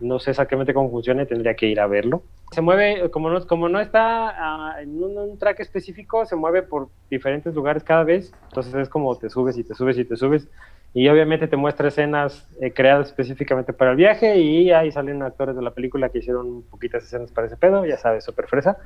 No 0.00 0.18
sé 0.18 0.30
exactamente 0.30 0.72
cómo 0.72 0.90
funciona, 0.90 1.26
tendría 1.26 1.54
que 1.54 1.66
ir 1.66 1.80
a 1.80 1.86
verlo. 1.86 2.22
Se 2.52 2.60
mueve, 2.60 3.10
como 3.10 3.30
no, 3.30 3.46
como 3.46 3.68
no 3.68 3.80
está 3.80 4.28
ah, 4.30 4.80
en 4.80 5.02
un, 5.02 5.38
track 5.38 5.60
específico, 5.60 6.24
se 6.24 6.36
mueve 6.36 6.62
por 6.62 6.88
diferentes 7.10 7.54
lugares 7.54 7.82
cada 7.82 8.04
vez. 8.04 8.32
Entonces 8.48 8.74
es 8.74 8.88
como 8.88 9.16
te 9.16 9.28
subes 9.28 9.58
y 9.58 9.64
te 9.64 9.74
subes 9.74 9.98
y 9.98 10.04
te 10.04 10.16
subes. 10.16 10.48
Y 10.94 11.08
obviamente 11.08 11.48
te 11.48 11.56
muestra 11.56 11.88
escenas 11.88 12.48
eh, 12.60 12.72
creadas 12.72 13.08
específicamente 13.08 13.72
para 13.72 13.90
el 13.90 13.96
viaje. 13.96 14.38
Y 14.38 14.70
ahí 14.70 14.90
salen 14.92 15.22
actores 15.22 15.56
de 15.56 15.62
la 15.62 15.72
película 15.72 16.08
que 16.08 16.18
hicieron 16.18 16.62
poquitas 16.62 17.04
escenas 17.04 17.32
para 17.32 17.46
ese 17.48 17.56
pedo, 17.56 17.84
ya 17.84 17.98
sabes, 17.98 18.24
súper 18.24 18.46
fresa. 18.46 18.78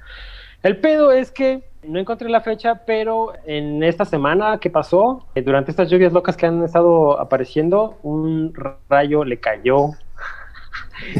El 0.62 0.78
pedo 0.78 1.10
es 1.10 1.32
que 1.32 1.64
no 1.82 1.98
encontré 1.98 2.28
la 2.28 2.40
fecha, 2.40 2.82
pero 2.86 3.32
en 3.46 3.82
esta 3.82 4.04
semana 4.04 4.58
que 4.60 4.70
pasó, 4.70 5.26
eh, 5.34 5.42
durante 5.42 5.72
estas 5.72 5.90
lluvias 5.90 6.12
locas 6.12 6.36
que 6.36 6.46
han 6.46 6.62
estado 6.62 7.18
apareciendo, 7.20 7.98
un 8.04 8.54
rayo 8.88 9.24
le 9.24 9.40
cayó 9.40 9.90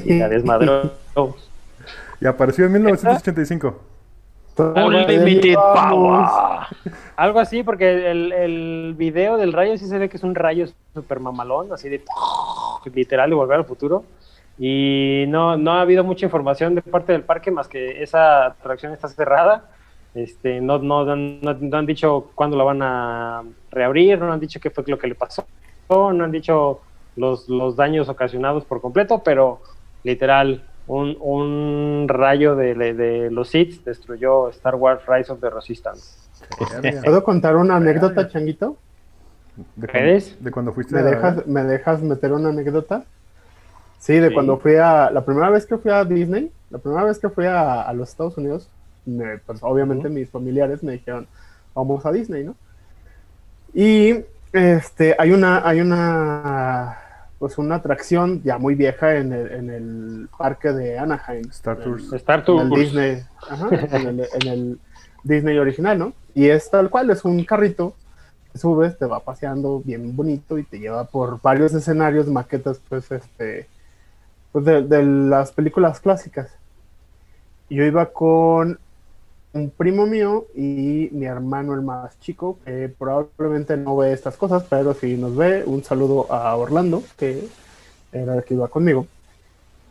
y 0.05 0.18
la 0.18 0.29
desmadró. 0.29 0.92
Y 2.21 2.27
apareció 2.27 2.66
en 2.66 2.73
1985. 2.73 3.81
Unlimited. 4.57 5.55
Power. 5.55 6.27
Algo 7.16 7.40
así, 7.40 7.62
porque 7.62 8.11
el, 8.11 8.33
el 8.33 8.95
video 8.97 9.37
del 9.37 9.53
rayo 9.53 9.77
sí 9.79 9.87
se 9.87 9.99
ve 9.99 10.09
que 10.09 10.18
es 10.18 10.23
un 10.23 10.35
rayo 10.35 10.66
super 10.95 11.21
mamalón, 11.21 11.73
así 11.73 11.88
de 11.88 12.03
literal 12.92 13.31
de 13.31 13.37
volver 13.37 13.59
al 13.59 13.64
futuro. 13.64 14.05
Y 14.59 15.25
no, 15.29 15.57
no 15.57 15.73
ha 15.73 15.81
habido 15.81 16.05
mucha 16.05 16.27
información 16.27 16.75
de 16.75 16.83
parte 16.83 17.12
del 17.12 17.23
parque 17.23 17.51
más 17.51 17.68
que 17.68 18.03
esa 18.03 18.47
atracción 18.47 18.92
está 18.92 19.09
cerrada. 19.09 19.71
Este, 20.14 20.61
no, 20.61 20.79
no, 20.79 21.05
no, 21.05 21.16
no 21.16 21.79
han 21.79 21.87
dicho 21.87 22.31
cuándo 22.35 22.57
la 22.57 22.64
van 22.64 22.83
a 22.83 23.42
reabrir, 23.71 24.18
no 24.18 24.33
han 24.33 24.40
dicho 24.40 24.61
qué 24.61 24.68
fue 24.68 24.85
lo 24.87 24.99
que 24.99 25.07
le 25.07 25.14
pasó, 25.14 25.47
no 25.88 26.11
han 26.11 26.31
dicho 26.31 26.81
los, 27.16 27.48
los 27.48 27.77
daños 27.77 28.09
ocasionados 28.09 28.64
por 28.64 28.81
completo, 28.81 29.22
pero 29.25 29.61
literal, 30.05 30.64
un, 30.87 31.16
un 31.20 32.07
rayo 32.09 32.57
de, 32.57 32.75
de- 32.75 32.94
de 32.94 33.31
los 33.31 33.48
Sith 33.51 33.85
destruyó 33.85 34.48
Star 34.51 34.75
Wars 34.75 35.03
Rise 35.07 35.31
of 35.33 35.40
the 35.40 35.51
Resistance. 35.51 36.18
¿Puedo 37.05 37.22
contar 37.22 37.57
una 37.57 37.77
anécdota, 37.77 38.29
Changuito? 38.29 38.77
¿De 39.77 39.87
cuando, 39.87 40.20
de 40.40 40.51
cuando 40.51 40.72
fuiste 40.72 40.94
¿Me 40.94 41.01
a- 41.01 41.05
dejas, 41.05 41.46
¿Me 41.46 41.62
dejas 41.64 42.03
meter 42.03 42.33
una 42.33 42.48
anécdota? 42.48 43.05
Sí, 43.98 44.14
de 44.14 44.29
Sí. 44.29 44.35
cuando 44.35 44.59
fui 44.59 44.75
a... 44.77 45.11
La 45.11 45.25
primera 45.25 45.51
vez 45.51 45.66
que 45.66 45.77
fui 45.79 45.90
a 45.92 46.05
Disney, 46.05 46.51
la 46.70 46.79
primera 46.79 47.05
vez 47.05 47.18
que 47.20 47.29
fui 47.29 47.46
a, 47.46 47.83
a 47.83 47.92
los 47.92 48.09
Estados 48.09 48.37
Unidos, 48.38 48.68
me- 49.07 49.38
pues 49.38 49.61
obviamente 49.62 50.09
mis 50.09 50.29
familiares 50.31 50.83
me 50.83 50.92
dijeron, 50.92 51.29
vamos 51.75 52.05
a 52.07 52.11
Disney, 52.11 52.42
¿no? 52.44 52.57
Y 53.75 54.16
este, 54.53 55.14
hay 55.18 55.31
una, 55.33 55.66
hay 55.66 55.81
una, 55.81 56.98
pues 57.42 57.59
una 57.59 57.74
atracción 57.74 58.40
ya 58.44 58.57
muy 58.57 58.76
vieja 58.76 59.16
en 59.16 59.33
el, 59.33 59.50
en 59.50 59.68
el 59.68 60.28
parque 60.38 60.72
de 60.72 60.96
Anaheim. 60.96 61.42
Star 61.50 61.76
Tours. 61.76 62.12
Star 62.12 62.38
En 62.38 62.44
Tours. 62.44 62.62
el 62.62 62.70
Disney, 62.70 63.22
ajá, 63.50 63.68
en 63.98 64.07
el, 64.07 64.28
en 64.40 64.48
el 64.48 64.78
Disney 65.24 65.59
original, 65.59 65.98
¿no? 65.98 66.12
Y 66.37 66.50
es 66.50 66.70
tal 66.70 66.88
cual, 66.88 67.11
es 67.11 67.24
un 67.24 67.42
carrito, 67.44 67.96
subes, 68.55 68.96
te 68.96 69.07
va 69.07 69.18
paseando 69.18 69.83
bien 69.85 70.14
bonito 70.14 70.57
y 70.57 70.62
te 70.62 70.78
lleva 70.78 71.02
por 71.02 71.42
varios 71.42 71.74
escenarios, 71.74 72.28
maquetas, 72.28 72.81
pues, 72.88 73.11
este, 73.11 73.66
pues 74.52 74.64
de, 74.64 74.83
de 74.83 75.02
las 75.02 75.50
películas 75.50 75.98
clásicas. 75.98 76.48
Yo 77.68 77.83
iba 77.83 78.07
con 78.12 78.78
un 79.52 79.70
primo 79.70 80.06
mío 80.06 80.46
y 80.54 81.08
mi 81.12 81.26
hermano 81.26 81.74
el 81.74 81.82
más 81.82 82.18
chico, 82.20 82.58
que 82.64 82.88
probablemente 82.88 83.76
no 83.76 83.96
ve 83.96 84.12
estas 84.12 84.36
cosas, 84.36 84.64
pero 84.68 84.94
si 84.94 85.16
nos 85.16 85.36
ve, 85.36 85.64
un 85.66 85.84
saludo 85.84 86.32
a 86.32 86.56
Orlando, 86.56 87.02
que 87.16 87.48
era 88.12 88.36
el 88.36 88.44
que 88.44 88.54
iba 88.54 88.68
conmigo. 88.68 89.06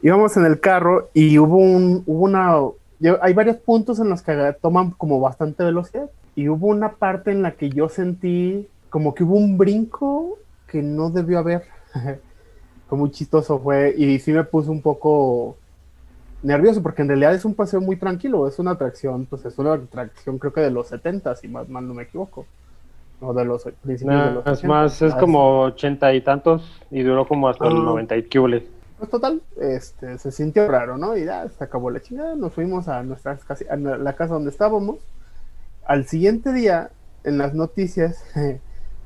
Íbamos 0.02 0.36
en 0.38 0.46
el 0.46 0.60
carro 0.60 1.10
y 1.14 1.38
hubo 1.38 1.58
un, 1.58 2.04
hubo 2.08 2.24
una, 2.24 2.56
hay 3.22 3.34
varios 3.34 3.58
puntos 3.58 4.00
en 4.00 4.10
los 4.10 4.22
que 4.22 4.56
toman 4.62 4.92
como 4.92 5.20
bastante 5.20 5.64
velocidad. 5.64 6.10
Y 6.36 6.48
hubo 6.48 6.68
una 6.68 6.94
parte 6.94 7.32
en 7.32 7.42
la 7.42 7.52
que 7.52 7.70
yo 7.70 7.90
sentí 7.90 8.68
como 8.90 9.14
que 9.14 9.24
hubo 9.24 9.36
un 9.36 9.58
brinco 9.58 10.40
que 10.68 10.82
no 10.82 11.10
debió 11.12 11.40
haber. 11.40 11.64
fue 12.90 12.98
muy 12.98 13.12
chistoso, 13.12 13.60
fue, 13.60 13.94
y 13.98 14.20
sí 14.20 14.32
me 14.34 14.44
puso 14.44 14.72
un 14.72 14.82
poco 14.82 15.56
nervioso 16.44 16.82
porque 16.82 17.02
en 17.04 17.08
realidad 17.10 17.34
es 17.36 17.46
un 17.46 17.54
paseo 17.54 17.82
muy 17.82 17.96
tranquilo, 17.98 18.48
es 18.48 18.58
una 18.60 18.72
atracción, 18.72 19.26
pues 19.26 19.46
es 19.46 19.58
una 19.60 19.74
atracción 19.74 20.38
creo 20.40 20.54
que 20.54 20.62
de 20.62 20.72
los 20.72 20.88
70, 20.88 21.36
si 21.36 21.48
más 21.48 21.70
mal 21.70 21.88
no 21.88 21.94
me 21.94 22.04
equivoco. 22.04 22.46
O 23.24 23.34
de 23.34 23.46
los 23.46 23.64
principios 23.84 24.18
de 24.20 24.26
No, 24.26 24.32
los 24.32 24.46
es 24.48 24.52
80. 24.54 24.68
más, 24.68 25.02
es 25.04 25.14
Ah, 25.14 25.18
como 25.20 25.62
ochenta 25.62 26.12
y 26.14 26.22
tantos 26.22 26.82
y 26.90 27.04
duró 27.04 27.28
como 27.28 27.48
hasta 27.48 27.68
el 27.68 27.74
Ah. 27.78 27.84
90 27.84 28.18
y 28.18 28.24
cubles. 28.28 28.64
Pues 28.98 29.12
total, 29.12 29.42
este, 29.60 30.18
se 30.18 30.32
sintió 30.32 30.68
raro, 30.68 30.98
¿no? 30.98 31.16
Y 31.16 31.26
ya 31.26 31.48
se 31.50 31.64
acabó 31.64 31.92
la 31.92 32.02
chingada, 32.02 32.36
nos 32.36 32.54
fuimos 32.54 32.88
a 32.88 33.04
nuestra 33.04 33.38
casi- 33.38 33.66
a 33.70 33.76
la 33.76 34.14
casa 34.14 34.34
donde 34.34 34.50
estábamos. 34.50 34.98
Al 35.86 36.06
siguiente 36.08 36.52
día, 36.54 36.90
en 37.24 37.38
las 37.38 37.54
noticias, 37.54 38.24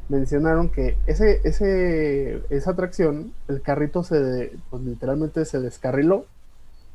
mencionaron 0.09 0.69
que 0.69 0.97
ese, 1.07 1.41
ese, 1.43 2.41
esa 2.49 2.71
atracción, 2.71 3.33
el 3.47 3.61
carrito 3.61 4.03
se, 4.03 4.53
pues 4.69 4.83
literalmente 4.83 5.43
se 5.45 5.59
descarriló, 5.59 6.25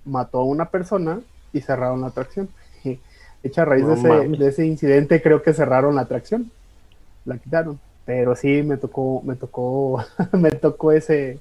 mató 0.04 0.38
a 0.40 0.44
una 0.44 0.66
persona 0.66 1.20
y 1.52 1.60
cerraron 1.60 2.00
la 2.00 2.08
atracción. 2.08 2.48
De 2.84 2.98
hecho, 3.48 3.62
a 3.62 3.64
raíz 3.64 3.84
No 3.84 3.94
de, 3.94 3.94
ese, 3.94 4.28
de 4.36 4.48
ese 4.48 4.66
incidente, 4.66 5.22
creo 5.22 5.42
que 5.42 5.54
cerraron 5.54 5.94
la 5.94 6.02
atracción, 6.02 6.50
la 7.24 7.38
quitaron. 7.38 7.80
Pero 8.04 8.34
sí, 8.36 8.62
me 8.62 8.76
tocó, 8.76 9.22
me 9.24 9.34
tocó, 9.36 10.04
me 10.32 10.50
tocó 10.52 10.92
ese, 10.92 11.38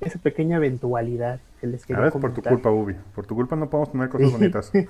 esa 0.00 0.18
pequeña 0.18 0.56
eventualidad 0.56 1.38
que 1.60 1.66
les 1.68 1.84
A 1.84 1.86
quería 1.86 2.02
ver, 2.02 2.12
por 2.12 2.32
tu 2.34 2.42
culpa, 2.42 2.70
Ubi. 2.70 2.96
Por 3.14 3.26
tu 3.26 3.34
culpa 3.36 3.54
no 3.54 3.68
podemos 3.70 3.92
tener 3.92 4.08
cosas 4.08 4.32
bonitas. 4.32 4.72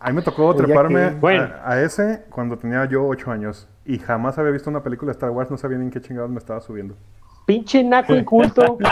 A 0.00 0.08
mí 0.10 0.16
me 0.16 0.22
tocó 0.22 0.52
Ya 0.52 0.64
treparme 0.64 1.10
que- 1.10 1.14
Bueno. 1.14 1.44
a, 1.62 1.72
a 1.74 1.82
ese 1.82 2.24
cuando 2.30 2.58
tenía 2.58 2.84
yo 2.86 3.06
8 3.06 3.30
años. 3.30 3.68
Y 3.84 3.98
jamás 3.98 4.36
había 4.38 4.50
visto 4.50 4.68
una 4.68 4.82
película 4.82 5.10
de 5.10 5.16
Star 5.16 5.30
Wars, 5.30 5.48
no 5.50 5.56
sabía 5.56 5.78
ni 5.78 5.84
en 5.84 5.90
qué 5.90 6.00
chingados 6.00 6.30
me 6.30 6.38
estaba 6.38 6.60
subiendo. 6.60 6.96
Pinche 7.48 7.82
naco 7.82 8.14
inculto. 8.14 8.76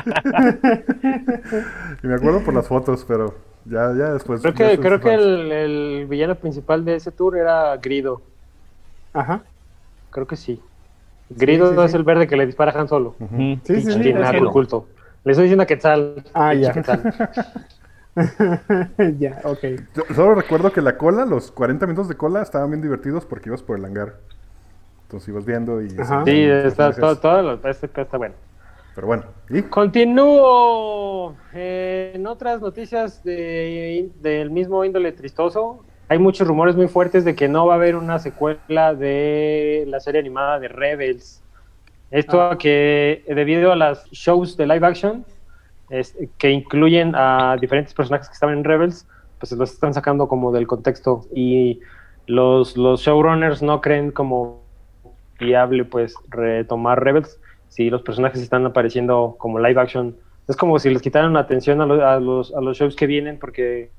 Y 2.02 2.06
me 2.06 2.14
acuerdo 2.14 2.40
por 2.40 2.54
las 2.54 2.66
fotos, 2.66 3.04
pero 3.06 3.34
ya, 3.66 3.92
ya 3.94 4.14
después. 4.14 4.40
creo 4.40 4.54
que, 4.54 4.78
creo 4.78 4.98
que 4.98 5.12
el, 5.12 5.52
el 5.52 6.06
villano 6.08 6.34
principal 6.36 6.82
de 6.82 6.94
ese 6.96 7.10
tour 7.12 7.36
era 7.36 7.76
Grido. 7.76 8.22
Ajá. 9.12 9.42
Creo 10.10 10.26
que 10.26 10.36
sí. 10.36 10.58
Grido 11.28 11.68
Sí, 11.70 11.74
sí, 11.76 11.80
es 11.84 11.90
sí. 11.90 11.96
el 11.98 12.02
verde 12.04 12.26
que 12.26 12.36
le 12.38 12.46
dispara 12.46 12.72
a 12.72 12.80
Han 12.80 12.88
Solo. 12.88 13.14
Ujú. 13.20 13.36
Sí, 13.36 13.58
sí, 13.64 13.82
sí, 13.82 14.08
es 14.08 14.16
algo 14.16 14.30
cierto. 14.30 14.48
oculto. 14.48 14.86
Le 15.24 15.32
estoy 15.32 15.44
diciendo 15.44 15.64
a 15.64 15.66
Quetzal. 15.66 16.24
Ah, 16.32 16.54
ya. 16.54 16.72
Quetzal. 16.72 17.02
ya, 19.18 19.40
ok. 19.44 19.58
Yo 19.94 20.02
solo 20.14 20.34
recuerdo 20.34 20.72
que 20.72 20.80
la 20.80 20.96
cola, 20.96 21.26
los 21.26 21.50
40 21.50 21.84
minutos 21.86 22.08
de 22.08 22.14
cola 22.16 22.40
estaban 22.40 22.70
bien 22.70 22.80
divertidos 22.80 23.26
porque 23.26 23.50
ibas 23.50 23.62
por 23.62 23.76
el 23.78 23.84
hangar. 23.84 24.14
Entonces 25.02 25.28
ibas 25.28 25.44
viendo 25.44 25.82
y... 25.82 25.88
Ajá. 25.98 26.24
Sí, 26.24 26.40
está, 26.42 26.92
todo, 26.92 27.16
todo 27.18 27.42
lo- 27.42 27.68
este 27.68 27.86
está 28.00 28.16
bueno. 28.16 28.34
Pero 28.96 29.06
bueno, 29.06 29.24
¿y? 29.50 29.62
Continúo. 29.62 31.36
Eh, 31.52 32.12
en 32.14 32.26
otras 32.26 32.60
noticias 32.62 33.22
de- 33.22 34.10
del 34.22 34.50
mismo 34.50 34.84
índole 34.84 35.12
tristoso, 35.12 35.84
hay 36.08 36.18
muchos 36.18 36.48
rumores 36.48 36.74
muy 36.76 36.88
fuertes 36.88 37.24
de 37.24 37.34
que 37.36 37.46
no 37.46 37.66
va 37.66 37.74
a 37.74 37.76
haber 37.76 37.94
una 37.94 38.18
secuela 38.18 38.94
de 38.94 39.84
la 39.86 40.00
serie 40.00 40.20
animada 40.20 40.58
de 40.58 40.68
Rebels. 40.68 41.42
Esto 42.10 42.40
a 42.40 42.56
que 42.56 43.22
debido 43.28 43.70
a 43.70 43.76
las 43.76 44.06
shows 44.10 44.56
de 44.56 44.66
live 44.66 44.86
action 44.86 45.26
es- 45.90 46.16
que 46.38 46.50
incluyen 46.50 47.12
a 47.14 47.56
diferentes 47.60 47.92
personajes 47.92 48.28
que 48.28 48.32
estaban 48.34 48.56
en 48.56 48.64
Rebels, 48.64 49.06
pues 49.38 49.52
los 49.52 49.72
están 49.74 49.92
sacando 49.92 50.26
como 50.26 50.52
del 50.52 50.66
contexto 50.66 51.26
y 51.34 51.80
los, 52.26 52.76
los 52.78 53.02
showrunners 53.02 53.62
no 53.62 53.82
creen 53.82 54.10
como 54.10 54.64
viable 55.38 55.84
pues 55.84 56.14
retomar 56.30 57.04
Rebels 57.04 57.38
si 57.68 57.90
los 57.90 58.02
personajes 58.02 58.40
están 58.42 58.64
apareciendo 58.66 59.36
como 59.38 59.58
live 59.58 59.80
action. 59.80 60.16
Es 60.48 60.56
como 60.56 60.78
si 60.78 60.90
les 60.90 61.02
quitaran 61.02 61.32
la 61.32 61.40
atención 61.40 61.80
a, 61.80 61.86
lo- 61.86 62.06
a 62.06 62.20
los, 62.20 62.54
a 62.54 62.60
los 62.60 62.76
shows 62.78 62.94
que 62.96 63.06
vienen 63.06 63.38
porque 63.38 63.90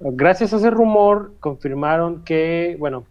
gracias 0.00 0.52
a 0.52 0.56
ese 0.56 0.70
rumor 0.70 1.32
confirmaron 1.40 2.24
que, 2.24 2.76
bueno, 2.78 3.04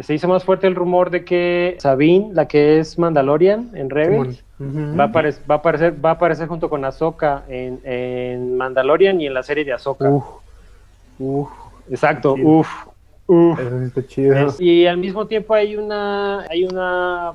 se 0.00 0.14
hizo 0.14 0.28
más 0.28 0.44
fuerte 0.44 0.66
el 0.66 0.74
rumor 0.74 1.10
de 1.10 1.24
que 1.24 1.76
Sabine, 1.78 2.30
la 2.32 2.46
que 2.46 2.78
es 2.78 2.98
Mandalorian 2.98 3.70
en 3.74 3.90
Rebels, 3.90 4.44
va, 4.60 5.04
a 5.04 5.06
aparecer, 5.08 5.42
va, 5.50 5.54
a 5.56 5.58
aparecer, 5.58 6.04
va 6.04 6.10
a 6.10 6.12
aparecer 6.14 6.48
junto 6.48 6.68
con 6.70 6.84
Ahsoka 6.84 7.44
en, 7.48 7.80
en 7.84 8.56
Mandalorian 8.56 9.20
y 9.20 9.26
en 9.26 9.34
la 9.34 9.42
serie 9.42 9.64
de 9.64 9.72
Ahsoka. 9.72 10.08
Uf, 10.08 10.24
uf, 11.18 11.50
Exacto, 11.90 12.34
uff, 12.34 12.68
uff. 13.26 13.58
eso 13.58 13.82
está 13.82 14.06
chido. 14.06 14.48
Es- 14.48 14.60
y 14.60 14.86
al 14.86 14.98
mismo 14.98 15.26
tiempo 15.26 15.54
hay 15.54 15.76
una 15.76 16.42
hay 16.42 16.64
una 16.64 17.34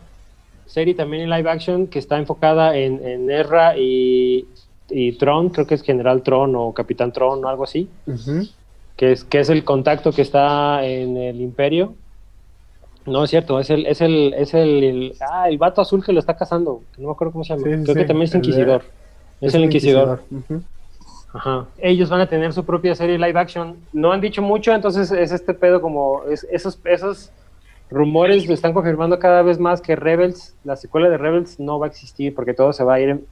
serie 0.74 0.96
también 0.96 1.24
en 1.24 1.30
live 1.30 1.48
action 1.50 1.86
que 1.86 2.00
está 2.00 2.18
enfocada 2.18 2.76
en, 2.76 3.06
en 3.08 3.30
Ezra 3.30 3.78
y, 3.78 4.48
y 4.90 5.12
Tron, 5.20 5.50
creo 5.50 5.68
que 5.68 5.76
es 5.76 5.84
General 5.84 6.24
Tron 6.24 6.56
o 6.56 6.74
Capitán 6.74 7.12
Tron 7.12 7.46
o 7.46 7.48
algo 7.48 7.64
así, 7.64 7.88
que 8.98 9.12
es, 9.12 9.24
que 9.24 9.40
es 9.40 9.50
el 9.50 9.64
contacto 9.64 10.12
que 10.12 10.24
está 10.24 10.84
en 10.84 11.16
el 11.18 11.40
Imperio. 11.42 11.94
No 13.06 13.24
es 13.24 13.30
cierto, 13.30 13.60
es 13.60 13.70
el, 13.70 13.86
es 13.86 14.02
el, 14.02 14.34
es 14.36 14.54
el, 14.56 14.84
el- 14.84 15.14
ah, 15.30 15.48
el 15.48 15.58
vato 15.60 15.80
azul 15.82 16.04
que 16.04 16.12
lo 16.14 16.20
está 16.20 16.36
cazando, 16.36 16.82
no 16.98 17.08
me 17.08 17.12
acuerdo 17.14 17.34
cómo 17.34 17.44
se 17.44 17.54
llama. 17.54 17.68
Sí, 17.68 17.76
sí, 17.78 17.84
creo 17.84 17.96
que 17.96 18.06
también 18.06 18.24
es 18.26 18.32
de- 18.32 18.38
Inquisidor. 18.40 18.84
Es, 19.42 19.54
el 19.54 19.64
Inquisidor. 19.66 20.24
Ajá. 21.34 21.66
Ellos 21.80 22.10
van 22.10 22.22
a 22.22 22.28
tener 22.28 22.52
su 22.54 22.64
propia 22.64 22.96
serie 22.96 23.18
live 23.20 23.40
action. 23.40 23.76
No 23.92 24.12
han 24.12 24.22
dicho 24.22 24.42
mucho, 24.42 24.72
entonces 24.74 25.12
es 25.12 25.32
este 25.32 25.54
pedo 25.54 25.82
como 25.82 26.24
es- 26.32 26.48
esos, 26.52 26.80
esos 26.86 27.32
rumores 27.94 28.48
lo 28.48 28.54
están 28.54 28.74
confirmando 28.74 29.20
cada 29.20 29.42
vez 29.44 29.60
más 29.60 29.82
que 29.82 29.96
Rebels, 29.96 30.56
la 30.64 30.76
secuela 30.76 31.10
de 31.10 31.18
Rebels 31.18 31.60
no 31.60 31.80
va 31.80 31.86
a 31.86 31.90
existir 31.90 32.34
porque 32.34 32.54
todo 32.54 32.74
se 32.74 32.84
va 32.84 32.96
a 32.96 33.00
ir 33.00 33.26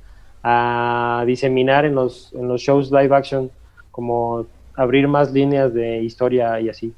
a 0.43 1.23
diseminar 1.25 1.85
en 1.85 1.95
los, 1.95 2.31
en 2.33 2.47
los 2.47 2.61
shows 2.61 2.91
live 2.91 3.15
action, 3.15 3.51
como 3.91 4.45
abrir 4.75 5.07
más 5.07 5.31
líneas 5.31 5.73
de 5.73 5.99
historia 6.03 6.59
y 6.59 6.69
así. 6.69 6.93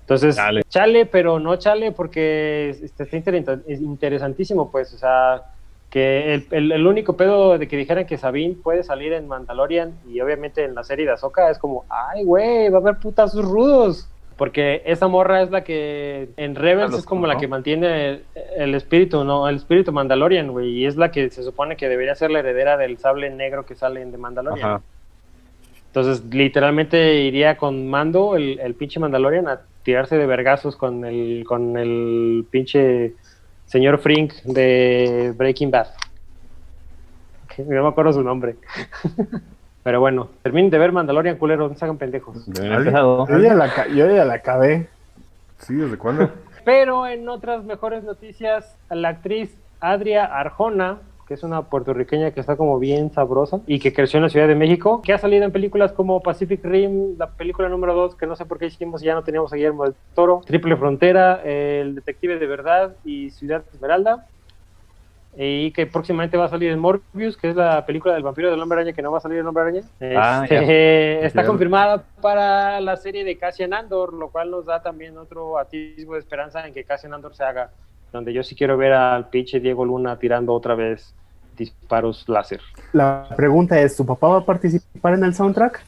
Entonces, 0.00 0.36
Chale. 0.36 0.62
chale, 0.68 1.06
pero 1.06 1.40
no 1.40 1.56
chale 1.56 1.90
porque 1.92 2.70
este, 2.70 3.02
está 3.02 3.60
es 3.66 3.80
interesantísimo, 3.80 4.70
pues, 4.70 4.94
o 4.94 4.98
sea, 4.98 5.42
que 5.90 6.34
el, 6.34 6.46
el- 6.50 6.72
el 6.72 6.86
único 6.86 7.16
pedo 7.16 7.58
de 7.58 7.66
que 7.66 7.76
dijeran 7.76 8.06
que 8.06 8.16
Sabine 8.16 8.56
puede 8.62 8.82
salir 8.84 9.12
en 9.12 9.26
Mandalorian 9.26 9.98
y 10.08 10.20
obviamente 10.20 10.64
en 10.64 10.74
la 10.74 10.84
serie 10.84 11.06
de 11.06 11.12
Ahsoka 11.12 11.50
es 11.50 11.58
como, 11.58 11.84
ay, 11.88 12.24
güey, 12.24 12.68
va 12.68 12.78
a 12.78 12.80
haber 12.80 12.98
putazos 12.98 13.44
rudos. 13.44 14.08
Porque 14.36 14.82
esa 14.84 15.08
morra 15.08 15.42
es 15.42 15.50
la 15.50 15.64
que 15.64 16.28
en 16.36 16.54
Rebels 16.54 16.94
es 16.94 17.06
como 17.06 17.26
la 17.26 17.38
que 17.38 17.48
mantiene 17.48 18.08
el, 18.08 18.24
el 18.56 18.74
espíritu, 18.74 19.24
¿no? 19.24 19.48
El 19.48 19.56
espíritu 19.56 19.92
Mandalorian, 19.92 20.50
güey. 20.52 20.68
Y 20.70 20.86
es 20.86 20.96
la 20.96 21.10
que 21.10 21.30
se 21.30 21.42
supone 21.42 21.76
que 21.76 21.88
debería 21.88 22.14
ser 22.14 22.30
la 22.30 22.40
heredera 22.40 22.76
del 22.76 22.98
sable 22.98 23.30
negro 23.30 23.64
que 23.64 23.74
sale 23.74 24.02
en 24.02 24.10
The 24.10 24.18
Mandalorian. 24.18 24.68
Ajá. 24.68 24.82
Entonces, 25.96 26.22
literalmente 26.26 27.22
iría 27.22 27.56
con 27.56 27.88
Mando, 27.88 28.36
el, 28.36 28.60
el 28.60 28.74
pinche 28.74 29.00
Mandalorian, 29.00 29.48
a 29.48 29.62
tirarse 29.82 30.18
de 30.18 30.26
vergazos 30.26 30.76
con 30.76 31.06
el, 31.06 31.44
con 31.46 31.78
el 31.78 32.44
pinche 32.50 33.14
señor 33.64 33.98
Frink 33.98 34.34
de 34.42 35.32
Breaking 35.34 35.70
Bad. 35.70 35.86
No 37.56 37.82
me 37.82 37.88
acuerdo 37.88 38.12
su 38.12 38.22
nombre. 38.22 38.56
Pero 39.86 40.00
bueno, 40.00 40.30
terminen 40.42 40.68
de 40.68 40.78
ver 40.78 40.90
Mandalorian, 40.90 41.36
culeros, 41.36 41.70
no 41.70 41.78
se 41.78 41.84
hagan 41.84 41.96
pendejos. 41.96 42.44
Yo 42.46 42.64
ya 42.64 43.54
la, 43.54 43.86
yo 43.86 44.10
ya 44.10 44.24
la 44.24 44.34
acabé. 44.34 44.88
Sí, 45.58 45.76
¿desde 45.76 45.96
cuándo? 45.96 46.28
Pero 46.64 47.06
en 47.06 47.28
otras 47.28 47.62
mejores 47.62 48.02
noticias, 48.02 48.76
la 48.90 49.10
actriz 49.10 49.56
Adria 49.78 50.24
Arjona, 50.24 50.98
que 51.28 51.34
es 51.34 51.44
una 51.44 51.62
puertorriqueña 51.62 52.32
que 52.32 52.40
está 52.40 52.56
como 52.56 52.80
bien 52.80 53.12
sabrosa 53.12 53.60
y 53.68 53.78
que 53.78 53.92
creció 53.92 54.16
en 54.18 54.24
la 54.24 54.28
Ciudad 54.28 54.48
de 54.48 54.56
México, 54.56 55.02
que 55.02 55.12
ha 55.12 55.18
salido 55.18 55.44
en 55.44 55.52
películas 55.52 55.92
como 55.92 56.20
Pacific 56.20 56.64
Rim, 56.64 57.16
la 57.16 57.28
película 57.30 57.68
número 57.68 57.94
2, 57.94 58.16
que 58.16 58.26
no 58.26 58.34
sé 58.34 58.44
por 58.44 58.58
qué 58.58 58.66
hicimos 58.66 59.04
y 59.04 59.06
ya 59.06 59.14
no 59.14 59.22
teníamos 59.22 59.52
a 59.52 59.56
Guillermo 59.56 59.84
del 59.84 59.94
Toro, 60.16 60.40
Triple 60.44 60.74
Frontera, 60.74 61.42
El 61.44 61.94
Detective 61.94 62.40
de 62.40 62.46
Verdad 62.48 62.96
y 63.04 63.30
Ciudad 63.30 63.62
Esmeralda. 63.72 64.26
Y 65.38 65.70
que 65.72 65.86
próximamente 65.86 66.36
va 66.38 66.46
a 66.46 66.48
salir 66.48 66.70
en 66.72 66.78
Morbius, 66.78 67.36
que 67.36 67.50
es 67.50 67.56
la 67.56 67.84
película 67.84 68.14
del 68.14 68.22
vampiro 68.22 68.50
del 68.50 68.60
hombre 68.60 68.78
araña 68.80 68.94
que 68.94 69.02
no 69.02 69.12
va 69.12 69.18
a 69.18 69.20
salir 69.20 69.38
el 69.38 69.46
hombre 69.46 69.62
araña. 69.64 69.82
Ah, 70.16 70.44
Este, 70.48 71.26
está 71.26 71.42
Ya. 71.42 71.46
confirmada 71.46 72.04
para 72.22 72.80
la 72.80 72.96
serie 72.96 73.22
de 73.22 73.36
Cassian 73.36 73.74
Andor, 73.74 74.14
lo 74.14 74.30
cual 74.30 74.50
nos 74.50 74.64
da 74.64 74.80
también 74.82 75.18
otro 75.18 75.58
atisbo 75.58 76.14
de 76.14 76.20
esperanza 76.20 76.66
en 76.66 76.72
que 76.72 76.84
Cassian 76.84 77.12
Andor 77.12 77.34
se 77.34 77.44
haga. 77.44 77.70
Donde 78.12 78.32
yo 78.32 78.42
sí 78.42 78.54
quiero 78.54 78.78
ver 78.78 78.94
al 78.94 79.28
pinche 79.28 79.60
Diego 79.60 79.84
Luna 79.84 80.18
tirando 80.18 80.54
otra 80.54 80.74
vez 80.74 81.12
disparos 81.56 82.24
láser. 82.28 82.60
La 82.92 83.28
pregunta 83.36 83.78
es, 83.80 83.96
¿tu 83.96 84.04
papá 84.06 84.28
va 84.28 84.38
a 84.38 84.44
participar 84.44 85.14
en 85.14 85.24
el 85.24 85.34
soundtrack? 85.34 85.84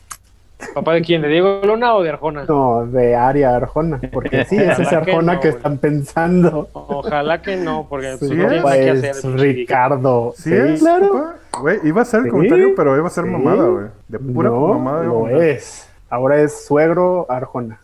¿Papá 0.79 0.95
de 0.95 1.03
quién? 1.03 1.23
¿De 1.23 1.29
Diego 1.29 1.61
Luna 1.65 1.95
o 1.97 2.05
de 2.05 2.11
Arjona? 2.11 2.45
No, 2.49 2.87
de 2.87 3.17
Aria 3.17 3.57
Arjona, 3.57 4.01
porque 4.13 4.45
sí, 4.45 4.57
es 4.61 4.77
que 4.89 4.95
Arjona 4.95 5.35
no, 5.35 5.41
que 5.41 5.49
están 5.49 5.79
pensando. 5.79 6.69
Ojalá 6.73 7.43
que 7.43 7.57
no, 7.57 7.87
porque 7.89 8.13
Su 8.13 8.29
pues, 8.29 8.31
no 8.31 8.49
tiene 8.49 8.63
que 8.63 8.91
es 9.09 9.17
hacer. 9.19 9.33
Ricardo. 9.33 10.33
¿Sí, 10.37 10.55
es? 10.55 10.81
papá? 10.81 11.35
Güey, 11.61 11.81
iba 11.83 12.03
a 12.03 12.05
ser 12.05 12.21
el 12.21 12.27
Sí. 12.27 12.31
comentario, 12.31 12.75
pero 12.77 12.97
iba 12.97 13.09
a 13.09 13.11
ser 13.11 13.25
Sí. 13.25 13.31
mamada, 13.31 13.65
güey. 13.67 13.87
De 14.07 14.19
pura 14.21 14.51
no, 14.51 14.69
mamada. 14.69 15.09
comentar. 15.09 15.43
es. 15.43 15.91
Ahora 16.09 16.41
es 16.41 16.65
suegro 16.65 17.27
Arjona. 17.29 17.81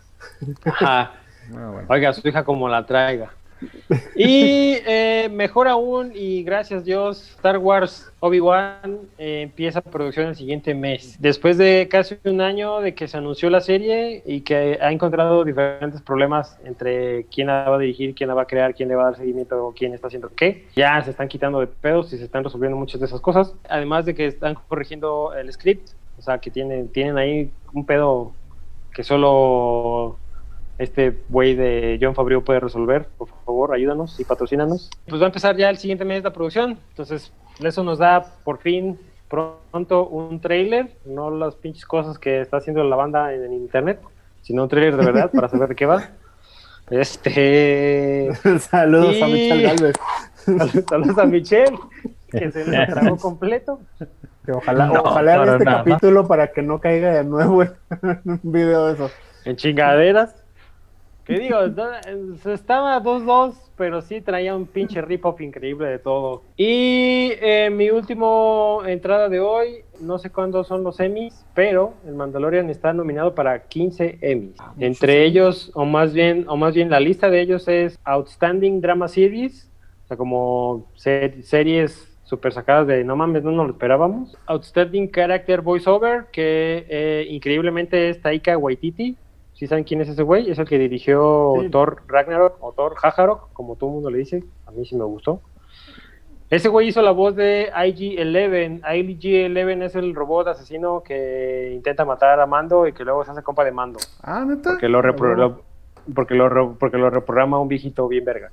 Ajá. 0.64 1.11
Ah, 1.11 1.11
bueno. 1.50 1.88
Oiga, 1.88 2.12
su 2.12 2.26
hija 2.28 2.44
como 2.44 2.68
la 2.68 2.87
traiga. 2.87 3.30
Y 4.16 4.77
eh, 4.87 5.29
mejor 5.31 5.68
aún, 5.68 6.12
y 6.14 6.42
gracias 6.42 6.85
Dios, 6.85 7.31
Star 7.37 7.59
Wars 7.59 8.12
Obi-Wan 8.20 9.00
eh, 9.18 9.42
empieza 9.42 9.81
producción 9.81 10.29
el 10.29 10.37
siguiente 10.37 10.74
mes. 10.74 11.16
Después 11.20 11.59
de 11.59 11.88
casi 11.90 12.16
un 12.24 12.40
año 12.40 12.81
de 12.81 12.94
que 12.94 13.09
se 13.09 13.16
anunció 13.16 13.50
la 13.50 13.61
serie 13.61 14.22
y 14.24 14.40
que 14.40 14.79
ha 14.81 14.90
encontrado 14.90 15.44
diferentes 15.44 16.00
problemas 16.00 16.59
entre 16.64 17.24
quién 17.24 17.48
la 17.48 17.68
va 17.68 17.77
a 17.77 17.79
dirigir, 17.79 18.14
quién 18.14 18.29
la 18.29 18.35
va 18.35 18.42
a 18.42 18.46
crear, 18.46 18.74
quién 18.74 18.88
le 18.88 18.94
va 18.94 19.03
a 19.03 19.07
dar 19.07 19.16
seguimiento, 19.16 19.74
quién 19.77 19.94
está 19.94 20.07
haciendo 20.07 20.31
qué, 20.35 20.66
ya 20.74 21.03
se 21.03 21.11
están 21.11 21.29
quitando 21.29 21.61
de 21.61 21.66
pedos 21.66 22.12
y 22.12 22.18
se 22.18 22.24
están 22.24 22.44
resolviendo 22.44 22.77
muchas 22.77 23.00
de 23.00 23.07
esas 23.07 23.20
cosas. 23.20 23.55
Además 23.68 24.07
de 24.07 24.14
que 24.14 24.27
están 24.27 24.55
corrigiendo 24.68 25.35
el 25.35 25.53
script, 25.53 25.90
o 26.18 26.22
sea, 26.22 26.38
que 26.38 26.50
tienen, 26.50 26.88
tienen 26.88 27.18
ahí 27.18 27.50
un 27.72 27.85
pedo 27.85 28.33
que 28.94 29.03
solo 29.03 30.16
este 30.78 31.16
güey 31.28 31.54
de 31.54 31.98
John 32.00 32.14
Favreau 32.14 32.42
puede 32.42 32.60
resolver, 32.60 33.06
por 33.16 33.28
favor, 33.44 33.74
ayúdanos 33.74 34.18
y 34.18 34.24
patrocínanos. 34.24 34.90
Pues 35.08 35.20
va 35.20 35.26
a 35.26 35.28
empezar 35.28 35.56
ya 35.56 35.70
el 35.70 35.78
siguiente 35.78 36.04
mes 36.04 36.24
la 36.24 36.32
producción, 36.32 36.78
entonces 36.90 37.32
eso 37.60 37.84
nos 37.84 37.98
da 37.98 38.24
por 38.44 38.58
fin 38.58 38.98
pronto 39.28 40.06
un 40.06 40.40
trailer, 40.40 40.90
no 41.04 41.30
las 41.30 41.54
pinches 41.56 41.87
cosas 41.87 42.18
que 42.18 42.40
está 42.40 42.58
haciendo 42.58 42.84
la 42.84 42.96
banda 42.96 43.32
en, 43.32 43.44
en 43.44 43.52
internet, 43.52 44.00
sino 44.42 44.64
un 44.64 44.68
trailer 44.68 44.96
de 44.96 45.04
verdad 45.06 45.30
para 45.32 45.48
saber 45.48 45.68
de 45.70 45.74
qué 45.76 45.87
va. 45.87 46.10
Este 46.90 48.30
Saludos 48.60 49.22
a 49.22 49.26
Michelle 49.26 49.62
Galvez. 49.62 49.96
saludos, 50.34 50.84
saludos 50.88 51.18
a 51.18 51.24
Michelle, 51.24 51.78
que 52.30 52.50
se 52.52 52.66
lo 52.66 52.87
tragó 52.87 53.16
completo. 53.16 53.80
Que 54.44 54.52
ojalá, 54.52 54.87
No, 54.88 54.96
este 55.52 55.64
nada. 55.64 55.78
capítulo 55.84 56.28
para 56.28 56.52
que 56.52 56.60
no 56.60 56.80
caiga 56.80 57.12
de 57.14 57.24
nuevo 57.24 57.62
en 58.02 58.20
un 58.26 58.40
video 58.42 58.87
de 58.88 58.92
eso. 58.94 59.10
En 59.46 59.56
chingaderas. 59.56 60.43
Que 61.24 61.38
digo, 61.38 61.56
se 62.42 62.52
estaba 62.52 63.02
2-2, 63.02 63.54
pero 63.76 64.02
sí 64.02 64.20
traía 64.20 64.54
un 64.54 64.66
pinche 64.66 65.00
rip-off 65.00 65.40
increíble 65.40 65.88
de 65.88 65.98
todo. 65.98 66.42
Y 66.56 67.30
eh, 67.40 67.70
mi 67.72 67.90
último 67.90 68.82
entrada 68.87 69.28
de 69.28 69.40
hoy, 69.40 69.76
no 70.00 70.18
sé 70.18 70.30
cuándo 70.30 70.62
son 70.64 70.84
los 70.84 71.00
Emmys, 71.00 71.44
pero 71.54 71.94
el 72.06 72.14
Mandalorian 72.14 72.68
está 72.68 72.92
nominado 72.92 73.34
para 73.34 73.64
15 73.64 74.18
Emmys. 74.20 74.56
Entre 74.78 75.24
ellos, 75.24 75.70
o 75.74 75.84
más 75.84 76.12
bien, 76.12 76.44
o 76.48 76.56
más 76.56 76.74
bien 76.74 76.90
la 76.90 77.00
lista 77.00 77.30
de 77.30 77.40
ellos 77.40 77.66
es 77.68 77.98
Outstanding 78.04 78.80
Drama 78.80 79.08
Series, 79.08 79.70
O 80.04 80.08
sea, 80.08 80.16
como 80.18 80.87
ser- 80.94 81.42
series 81.42 82.10
super 82.24 82.52
sacadas 82.52 82.87
de 82.87 83.04
no 83.04 83.16
mames, 83.16 83.42
no 83.44 83.50
nos 83.52 83.66
lo 83.66 83.72
esperábamos. 83.72 84.37
Outstanding 84.46 85.10
Character 85.10 85.60
Voiceover, 85.62 86.26
que 86.32 86.84
eh, 86.88 87.26
increíblemente 87.30 88.08
es 88.10 88.20
Taika 88.20 88.56
Waititi. 88.58 89.16
¿Sí 89.64 89.68
saben 89.68 89.85
quién 89.85 90.03
es 90.03 90.11
ese 90.11 90.22
güey? 90.22 90.50
Es 90.50 90.59
el 90.59 90.68
que 90.68 90.79
dirigió 90.79 91.55
Sí. 91.62 91.70
Thor 91.70 92.03
Ragnarok 92.07 92.62
o 92.62 92.72
Thor 92.72 92.96
Hajarok, 93.03 93.50
como 93.55 93.77
todo 93.77 93.88
el 93.88 93.94
mundo 93.94 94.11
le 94.11 94.18
dice. 94.18 94.44
A 94.66 94.72
mí 94.72 94.85
sí 94.85 94.94
me 94.94 95.05
gustó. 95.05 95.40
Ese 96.50 96.68
güey 96.68 96.88
hizo 96.88 97.00
la 97.00 97.12
voz 97.12 97.35
de 97.35 97.70
IG-11. 97.74 98.83
IG-11 98.83 99.83
es 99.85 99.94
el 99.94 100.14
robot 100.14 100.48
asesino 100.48 101.03
que 101.03 101.72
intenta 101.74 102.05
matar 102.05 102.38
a 102.40 102.44
Mando 102.46 102.87
y 102.87 102.92
que 102.92 103.05
luego 103.05 103.24
se 103.24 103.31
hace 103.31 103.42
compa 103.42 103.64
de 103.64 103.72
Mando. 103.72 103.98
Ah, 104.22 104.44
neta. 104.46 104.72
Porque 104.72 104.90
lo, 104.90 105.00
repro- 105.03 105.35
lo- 105.35 105.62
porque 106.14 106.35
lo, 106.35 106.74
porque 106.74 106.98
lo 106.98 107.09
reprograma 107.09 107.59
un 107.59 107.68
viejito 107.68 108.07
bien 108.07 108.27
verga. 108.27 108.50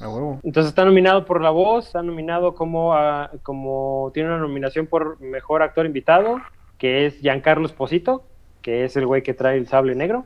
A 0.00 0.08
huevo. 0.08 0.38
Entonces 0.44 0.68
está 0.70 0.84
nominado 0.84 1.24
por 1.24 1.40
la 1.40 1.50
voz, 1.50 1.88
está 1.88 2.04
nominado 2.04 2.54
como, 2.54 2.94
ah, 2.94 3.32
como 3.42 4.12
tiene 4.14 4.28
una 4.28 4.38
nominación 4.38 4.86
por 4.86 5.20
mejor 5.20 5.62
actor 5.64 5.86
invitado, 5.86 6.36
que 6.78 7.06
es 7.06 7.16
Giancarlo 7.18 7.66
Esposito, 7.66 8.22
que 8.62 8.84
es 8.84 8.96
el 8.96 9.06
güey 9.08 9.24
que 9.24 9.34
trae 9.34 9.58
el 9.58 9.66
sable 9.66 9.96
negro, 9.96 10.24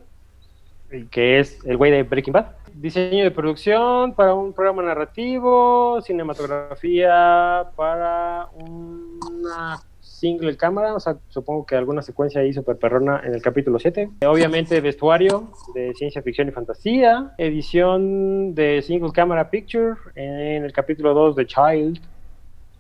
que 1.10 1.38
es 1.40 1.64
el 1.64 1.76
güey 1.76 1.90
de 1.90 2.02
Breaking 2.02 2.32
Bad. 2.32 2.46
Diseño 2.74 3.24
de 3.24 3.30
producción 3.30 4.12
para 4.14 4.34
un 4.34 4.52
programa 4.52 4.82
narrativo, 4.82 6.00
cinematografía 6.02 7.64
para 7.74 8.48
una 8.54 9.78
single 10.00 10.56
cámara, 10.56 10.94
o 10.94 11.00
sea, 11.00 11.16
supongo 11.28 11.66
que 11.66 11.76
alguna 11.76 12.00
secuencia 12.02 12.40
ahí 12.40 12.52
super 12.52 12.76
perrona 12.76 13.22
en 13.24 13.34
el 13.34 13.42
capítulo 13.42 13.78
7. 13.78 14.10
Obviamente 14.26 14.80
vestuario 14.80 15.48
de 15.74 15.92
ciencia 15.94 16.22
ficción 16.22 16.48
y 16.48 16.52
fantasía, 16.52 17.32
edición 17.38 18.54
de 18.54 18.82
single 18.82 19.12
camera 19.12 19.50
picture 19.50 19.94
en 20.14 20.64
el 20.64 20.72
capítulo 20.72 21.12
2 21.14 21.36
de 21.36 21.46
Child 21.46 22.00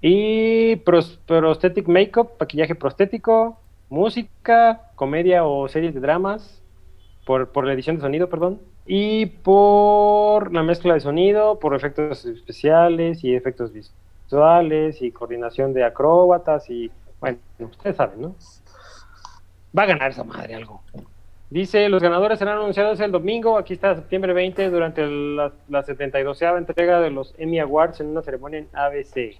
y 0.00 0.76
pros- 0.76 1.18
prosthetic 1.26 1.88
makeup, 1.88 2.32
maquillaje 2.38 2.74
prostético, 2.74 3.58
música, 3.88 4.90
comedia 4.94 5.44
o 5.44 5.68
series 5.68 5.94
de 5.94 6.00
dramas 6.00 6.62
por, 7.26 7.48
por 7.48 7.66
la 7.66 7.72
edición 7.72 7.96
de 7.96 8.02
sonido, 8.02 8.30
perdón, 8.30 8.60
y 8.86 9.26
por 9.26 10.54
la 10.54 10.62
mezcla 10.62 10.94
de 10.94 11.00
sonido, 11.00 11.58
por 11.58 11.74
efectos 11.74 12.24
especiales 12.24 13.24
y 13.24 13.34
efectos 13.34 13.72
visuales 13.72 15.02
y 15.02 15.10
coordinación 15.10 15.74
de 15.74 15.84
acróbatas 15.84 16.70
y 16.70 16.90
bueno, 17.20 17.38
ustedes 17.58 17.96
saben, 17.96 18.22
¿no? 18.22 18.36
Va 19.76 19.82
a 19.82 19.86
ganar 19.86 20.12
esa 20.12 20.22
madre 20.22 20.54
algo. 20.54 20.82
Dice, 21.50 21.88
los 21.88 22.00
ganadores 22.00 22.38
serán 22.38 22.58
anunciados 22.58 23.00
el 23.00 23.10
domingo, 23.10 23.58
aquí 23.58 23.74
está 23.74 23.96
septiembre 23.96 24.32
20, 24.32 24.70
durante 24.70 25.04
la, 25.04 25.52
la 25.68 25.82
72 25.82 26.42
entrega 26.42 27.00
de 27.00 27.10
los 27.10 27.34
Emmy 27.38 27.58
Awards 27.58 28.00
en 28.00 28.06
una 28.06 28.22
ceremonia 28.22 28.60
en 28.60 28.68
ABC. 28.72 29.36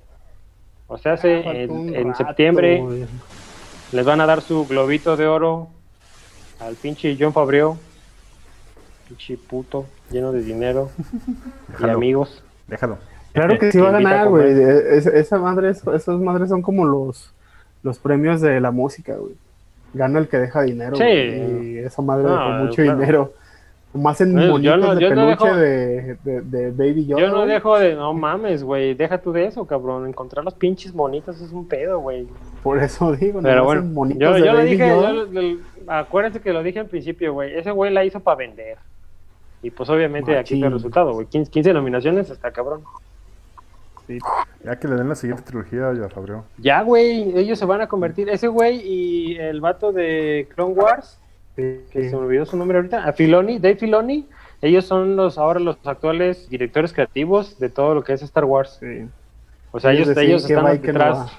O 0.88 0.98
sea, 0.98 1.16
Falta 1.16 1.50
un 1.68 1.94
en, 1.94 2.14
septiembre 2.16 2.82
les 3.92 4.04
van 4.04 4.20
a 4.20 4.26
dar 4.26 4.40
su 4.40 4.66
globito 4.66 5.16
de 5.16 5.28
oro 5.28 5.68
al 6.60 6.74
pinche 6.74 7.16
John 7.18 7.32
Fabreo. 7.32 7.76
Pinche 9.08 9.36
puto, 9.36 9.86
lleno 10.10 10.32
de 10.32 10.42
dinero 10.42 10.90
y 11.68 11.72
Déjalo. 11.72 11.92
amigos. 11.94 12.42
Déjalo. 12.66 12.98
Claro 13.32 13.58
que 13.58 13.70
sí 13.70 13.78
va 13.78 13.88
a 13.90 13.92
ganar, 13.92 14.28
güey. 14.28 14.50
Es- 14.60 15.06
esa 15.06 15.38
madre, 15.38 15.70
es- 15.70 15.86
esas 15.86 16.18
madres 16.18 16.48
son 16.48 16.62
como 16.62 16.84
los, 16.84 17.32
los 17.82 17.98
premios 17.98 18.40
de 18.40 18.60
la 18.60 18.70
música, 18.70 19.14
güey. 19.14 19.34
Gana 19.94 20.18
el 20.18 20.28
que 20.28 20.38
deja 20.38 20.62
dinero. 20.62 20.96
Sí. 20.96 21.04
Y 21.04 21.78
esa 21.78 22.02
madre 22.02 22.24
No, 22.24 22.30
dejó 22.36 22.64
mucho 22.64 22.82
claro. 22.82 22.98
dinero. 22.98 23.34
Más 23.96 24.20
en 24.20 24.34
No, 24.34 24.42
yo 24.42 24.50
monitos 24.52 24.78
no- 24.80 24.94
de 24.94 25.00
yo 25.00 25.14
no 25.14 25.26
peluche 25.26 25.44
dejo- 25.46 25.56
de, 25.56 26.16
de, 26.24 26.40
de 26.42 26.70
Baby 26.70 27.06
Yoda. 27.06 27.20
Yo 27.22 27.28
no 27.28 27.36
güey. 27.38 27.48
dejo 27.48 27.78
de, 27.78 27.94
no 27.94 28.12
mames, 28.14 28.62
güey, 28.64 28.94
deja 28.94 29.18
tú 29.18 29.32
de 29.32 29.46
eso, 29.46 29.66
cabrón. 29.66 30.06
Encontrar 30.06 30.44
los 30.44 30.54
pinches 30.54 30.94
monitos 30.94 31.40
es 31.40 31.52
un 31.52 31.66
pedo, 31.68 31.98
güey. 32.00 32.26
Por 32.62 32.78
eso 32.82 33.12
digo, 33.16 33.40
Pero 33.42 33.54
nomás 33.56 33.64
bueno, 33.64 33.80
en 33.82 33.94
monitos 33.94 34.20
yo, 34.20 34.32
de 34.34 34.40
yo 34.40 34.52
lo 34.52 34.58
Baby 34.58 34.70
dije, 34.70 34.88
Yoda. 34.88 35.12
yo 35.32 35.56
acuérdense 35.88 36.40
que 36.40 36.52
lo 36.52 36.62
dije 36.62 36.80
al 36.80 36.86
principio, 36.86 37.32
güey. 37.32 37.54
Ese 37.56 37.70
güey 37.70 37.92
la 37.92 38.04
hizo 38.04 38.20
para 38.20 38.36
vender. 38.36 38.78
Y 39.62 39.70
pues 39.70 39.88
obviamente 39.90 40.38
aquí 40.38 40.54
está 40.54 40.66
el 40.66 40.72
resultado, 40.74 41.12
güey. 41.14 41.26
15, 41.26 41.50
15 41.50 41.72
nominaciones, 41.72 42.30
está 42.30 42.50
cabrón. 42.52 42.82
Ya 44.62 44.78
que 44.78 44.86
le 44.86 44.94
den 44.94 45.08
la 45.08 45.16
siguiente 45.16 45.42
trilogía, 45.42 45.92
ya 45.92 46.08
Fabrió. 46.08 46.44
Ya, 46.58 46.82
güey, 46.82 47.36
ellos 47.36 47.58
se 47.58 47.64
van 47.64 47.80
a 47.80 47.88
convertir. 47.88 48.28
Ese 48.28 48.46
güey 48.46 48.80
y 48.84 49.36
el 49.36 49.60
vato 49.60 49.90
de 49.92 50.48
Clone 50.54 50.74
Wars, 50.74 51.18
Sí, 51.18 51.25
que 51.56 51.86
sí. 51.92 52.10
se 52.10 52.16
me 52.16 52.22
olvidó 52.22 52.46
su 52.46 52.56
nombre 52.56 52.78
ahorita, 52.78 53.04
a 53.04 53.12
Filoni, 53.12 53.58
Dave 53.58 53.76
Filoni, 53.76 54.26
ellos 54.62 54.84
son 54.84 55.16
los 55.16 55.38
ahora 55.38 55.60
los 55.60 55.76
actuales 55.84 56.48
directores 56.48 56.92
creativos 56.92 57.58
de 57.58 57.68
todo 57.68 57.94
lo 57.94 58.04
que 58.04 58.12
es 58.12 58.22
Star 58.22 58.44
Wars. 58.44 58.78
Sí. 58.80 59.08
O 59.72 59.80
sea, 59.80 59.92
ellos, 59.92 60.08
Ellos 60.16 60.48
están 60.48 60.64
no 60.64 60.70
detrás. 60.70 61.30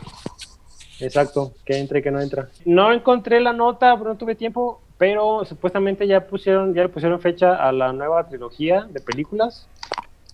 Exacto, 0.99 1.53
que 1.65 1.77
entre 1.77 1.99
y 1.99 2.01
que 2.01 2.11
no 2.11 2.19
entra. 2.19 2.49
No 2.65 2.91
encontré 2.91 3.39
la 3.39 3.53
nota, 3.53 3.95
no 3.95 4.15
tuve 4.15 4.35
tiempo, 4.35 4.81
pero 4.97 5.45
supuestamente 5.45 6.07
ya 6.07 6.27
pusieron, 6.27 6.73
ya 6.73 6.83
le 6.83 6.89
pusieron 6.89 7.19
fecha 7.19 7.55
a 7.55 7.71
la 7.71 7.93
nueva 7.93 8.27
trilogía 8.27 8.87
de 8.91 8.99
películas. 8.99 9.67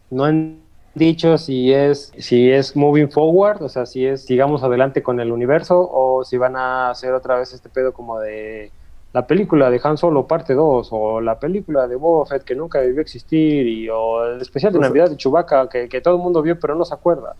No 0.09 0.23
han 0.25 0.59
dicho 0.95 1.37
si 1.37 1.73
es, 1.73 2.13
si 2.17 2.49
es 2.49 2.75
moving 2.75 3.09
forward, 3.09 3.61
o 3.61 3.69
sea, 3.69 3.85
si 3.85 4.05
es 4.05 4.25
sigamos 4.25 4.63
adelante 4.63 5.03
con 5.03 5.19
el 5.19 5.31
universo, 5.31 5.89
o 5.91 6.23
si 6.23 6.37
van 6.37 6.55
a 6.55 6.89
hacer 6.89 7.13
otra 7.13 7.37
vez 7.37 7.53
este 7.53 7.69
pedo 7.69 7.93
como 7.93 8.19
de 8.19 8.71
la 9.13 9.28
película 9.28 9.69
de 9.69 9.80
Han 9.84 9.97
Solo 9.97 10.26
parte 10.28 10.54
2, 10.54 10.89
o 10.91 11.21
la 11.21 11.39
película 11.39 11.88
de 11.88 11.95
Boba 11.95 12.26
Fett 12.26 12.43
que 12.43 12.56
nunca 12.56 12.80
debió 12.82 13.02
existir, 13.02 13.67
y, 13.67 13.88
o 13.89 14.26
el 14.26 14.41
especial 14.41 14.73
de 14.73 14.80
Pues- 14.80 14.89
Navidad 14.89 15.10
de 15.10 15.17
Chewbacca 15.17 15.69
que, 15.69 15.88
que 15.88 16.02
todo 16.02 16.15
el 16.15 16.21
mundo 16.21 16.41
vio 16.41 16.60
pero 16.60 16.76
no 16.76 16.84
se 16.84 16.93
acuerda. 16.93 17.36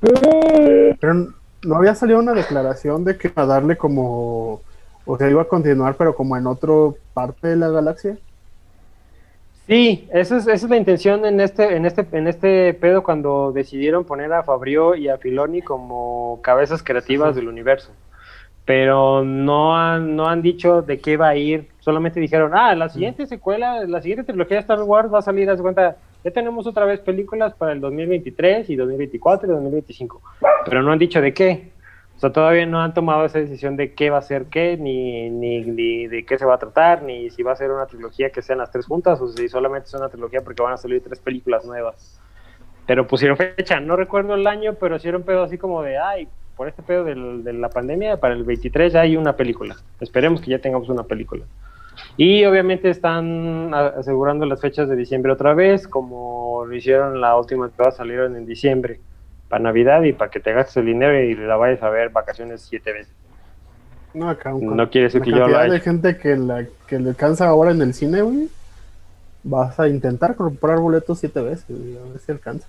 Pero 0.00 1.28
no 1.64 1.76
había 1.76 1.94
salido 1.94 2.18
una 2.18 2.32
declaración 2.32 3.04
de 3.04 3.16
que 3.16 3.30
a 3.34 3.46
darle 3.46 3.76
como. 3.76 4.60
O 5.04 5.18
sea, 5.18 5.30
iba 5.30 5.42
a 5.42 5.48
continuar, 5.48 5.96
pero 5.96 6.14
como 6.14 6.36
en 6.36 6.46
otra 6.46 6.72
parte 7.14 7.48
de 7.48 7.56
la 7.56 7.68
galaxia. 7.68 8.18
Sí, 9.66 10.08
esa 10.12 10.36
es, 10.36 10.48
esa 10.48 10.66
es 10.66 10.70
la 10.70 10.76
intención 10.76 11.24
en 11.24 11.40
este, 11.40 11.76
en 11.76 11.86
este, 11.86 12.06
en 12.12 12.26
este 12.26 12.74
pedo 12.74 13.02
cuando 13.04 13.52
decidieron 13.52 14.04
poner 14.04 14.32
a 14.32 14.42
Fabrio 14.42 14.96
y 14.96 15.08
a 15.08 15.18
Filoni 15.18 15.62
como 15.62 16.40
cabezas 16.42 16.82
creativas 16.82 17.36
del 17.36 17.46
universo. 17.48 17.90
Pero 18.64 19.24
no 19.24 19.76
han, 19.76 20.14
no 20.14 20.28
han 20.28 20.40
dicho 20.40 20.82
de 20.82 21.00
qué 21.00 21.16
va 21.16 21.30
a 21.30 21.36
ir, 21.36 21.68
solamente 21.80 22.20
dijeron, 22.20 22.52
ah, 22.54 22.74
la 22.74 22.88
siguiente 22.88 23.26
secuela, 23.26 23.84
la 23.86 24.00
siguiente 24.00 24.24
trilogía 24.24 24.58
de 24.58 24.60
Star 24.60 24.82
Wars 24.82 25.12
va 25.12 25.18
a 25.18 25.22
salir, 25.22 25.50
haz 25.50 25.60
cuenta, 25.60 25.96
ya 26.22 26.30
tenemos 26.30 26.66
otra 26.66 26.84
vez 26.84 27.00
películas 27.00 27.54
para 27.54 27.72
el 27.72 27.80
2023 27.80 28.70
y 28.70 28.76
2024 28.76 29.48
y 29.48 29.54
2025, 29.54 30.22
pero 30.64 30.82
no 30.82 30.92
han 30.92 30.98
dicho 30.98 31.20
de 31.20 31.34
qué. 31.34 31.72
O 32.16 32.20
sea, 32.20 32.30
todavía 32.30 32.66
no 32.66 32.80
han 32.80 32.94
tomado 32.94 33.24
esa 33.24 33.40
decisión 33.40 33.76
de 33.76 33.94
qué 33.94 34.10
va 34.10 34.18
a 34.18 34.22
ser 34.22 34.44
qué, 34.44 34.76
ni, 34.76 35.28
ni, 35.28 35.62
ni 35.62 36.06
de 36.06 36.24
qué 36.24 36.38
se 36.38 36.44
va 36.44 36.54
a 36.54 36.58
tratar, 36.58 37.02
ni 37.02 37.30
si 37.30 37.42
va 37.42 37.50
a 37.50 37.56
ser 37.56 37.72
una 37.72 37.86
trilogía 37.86 38.30
que 38.30 38.42
sean 38.42 38.58
las 38.58 38.70
tres 38.70 38.86
juntas 38.86 39.20
o 39.20 39.26
si 39.26 39.48
solamente 39.48 39.88
es 39.88 39.94
una 39.94 40.08
trilogía 40.08 40.42
porque 40.42 40.62
van 40.62 40.74
a 40.74 40.76
salir 40.76 41.02
tres 41.02 41.18
películas 41.18 41.64
nuevas. 41.64 42.20
Pero 42.86 43.08
pusieron 43.08 43.36
fecha, 43.36 43.80
no 43.80 43.96
recuerdo 43.96 44.34
el 44.34 44.46
año, 44.46 44.74
pero 44.74 44.96
hicieron 44.96 45.24
pedo 45.24 45.42
así 45.42 45.58
como 45.58 45.82
de, 45.82 45.98
ay, 45.98 46.28
por 46.56 46.68
este 46.68 46.82
pedo 46.82 47.04
del- 47.04 47.42
de 47.44 47.52
la 47.52 47.68
pandemia, 47.70 48.18
para 48.18 48.34
el 48.34 48.44
23 48.44 48.92
ya 48.92 49.00
hay 49.00 49.16
una 49.16 49.34
película. 49.36 49.76
Esperemos 50.00 50.40
que 50.40 50.50
ya 50.50 50.58
tengamos 50.58 50.88
una 50.88 51.02
película. 51.04 51.44
Y 52.16 52.44
obviamente 52.44 52.90
están 52.90 53.72
asegurando 53.74 54.44
las 54.46 54.60
fechas 54.60 54.88
de 54.88 54.96
diciembre 54.96 55.32
otra 55.32 55.54
vez, 55.54 55.86
como 55.88 56.64
lo 56.66 56.74
hicieron 56.74 57.20
la 57.20 57.36
última 57.36 57.70
que 57.70 57.90
salieron 57.92 58.36
en 58.36 58.46
diciembre, 58.46 59.00
para 59.48 59.62
Navidad 59.64 60.02
y 60.02 60.12
para 60.12 60.30
que 60.30 60.40
te 60.40 60.52
gastes 60.52 60.76
el 60.78 60.86
dinero 60.86 61.18
y 61.20 61.34
la 61.34 61.56
vayas 61.56 61.82
a 61.82 61.90
ver 61.90 62.10
vacaciones 62.10 62.62
siete 62.62 62.92
veces. 62.92 63.12
No, 64.14 64.28
acá 64.28 64.54
un- 64.54 64.76
No 64.76 64.90
quiere 64.90 65.06
decir 65.06 65.20
la 65.20 65.24
que 65.24 65.30
yo 65.30 65.36
lo 65.38 65.44
haya 65.58 65.72
de 65.72 65.80
gente 65.80 66.16
que, 66.18 66.36
la, 66.36 66.66
que 66.86 66.98
le 66.98 67.10
alcanza 67.10 67.48
ahora 67.48 67.70
en 67.70 67.80
el 67.82 67.94
cine, 67.94 68.20
güey. 68.22 68.48
Vas 69.42 69.80
a 69.80 69.88
intentar 69.88 70.36
comprar 70.36 70.78
boletos 70.78 71.18
siete 71.18 71.40
veces, 71.40 71.64
güey, 71.68 71.96
a 71.96 72.10
ver 72.12 72.18
si 72.20 72.30
alcanzas. 72.32 72.68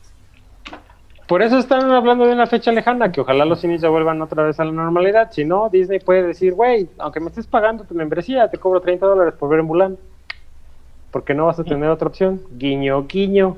Por 1.27 1.41
eso 1.41 1.57
están 1.57 1.89
hablando 1.91 2.25
de 2.27 2.33
una 2.33 2.47
fecha 2.47 2.71
lejana, 2.71 3.11
que 3.11 3.21
ojalá 3.21 3.45
los 3.45 3.61
cines 3.61 3.81
ya 3.81 3.89
vuelvan 3.89 4.21
otra 4.21 4.43
vez 4.43 4.59
a 4.59 4.65
la 4.65 4.71
normalidad. 4.71 5.31
Si 5.31 5.45
no, 5.45 5.69
Disney 5.69 5.99
puede 5.99 6.23
decir, 6.23 6.53
güey, 6.53 6.89
aunque 6.97 7.19
me 7.21 7.27
estés 7.29 7.47
pagando 7.47 7.85
tu 7.85 7.95
membresía, 7.95 8.49
te 8.49 8.57
cobro 8.57 8.81
30 8.81 9.05
dólares 9.05 9.33
por 9.39 9.49
ver 9.49 9.61
en 9.61 9.65
Mulan. 9.65 9.97
Porque 11.11 11.33
no 11.33 11.45
vas 11.45 11.59
a 11.59 11.63
tener 11.63 11.89
otra 11.89 12.07
opción. 12.07 12.41
Guiño, 12.57 13.05
guiño. 13.07 13.57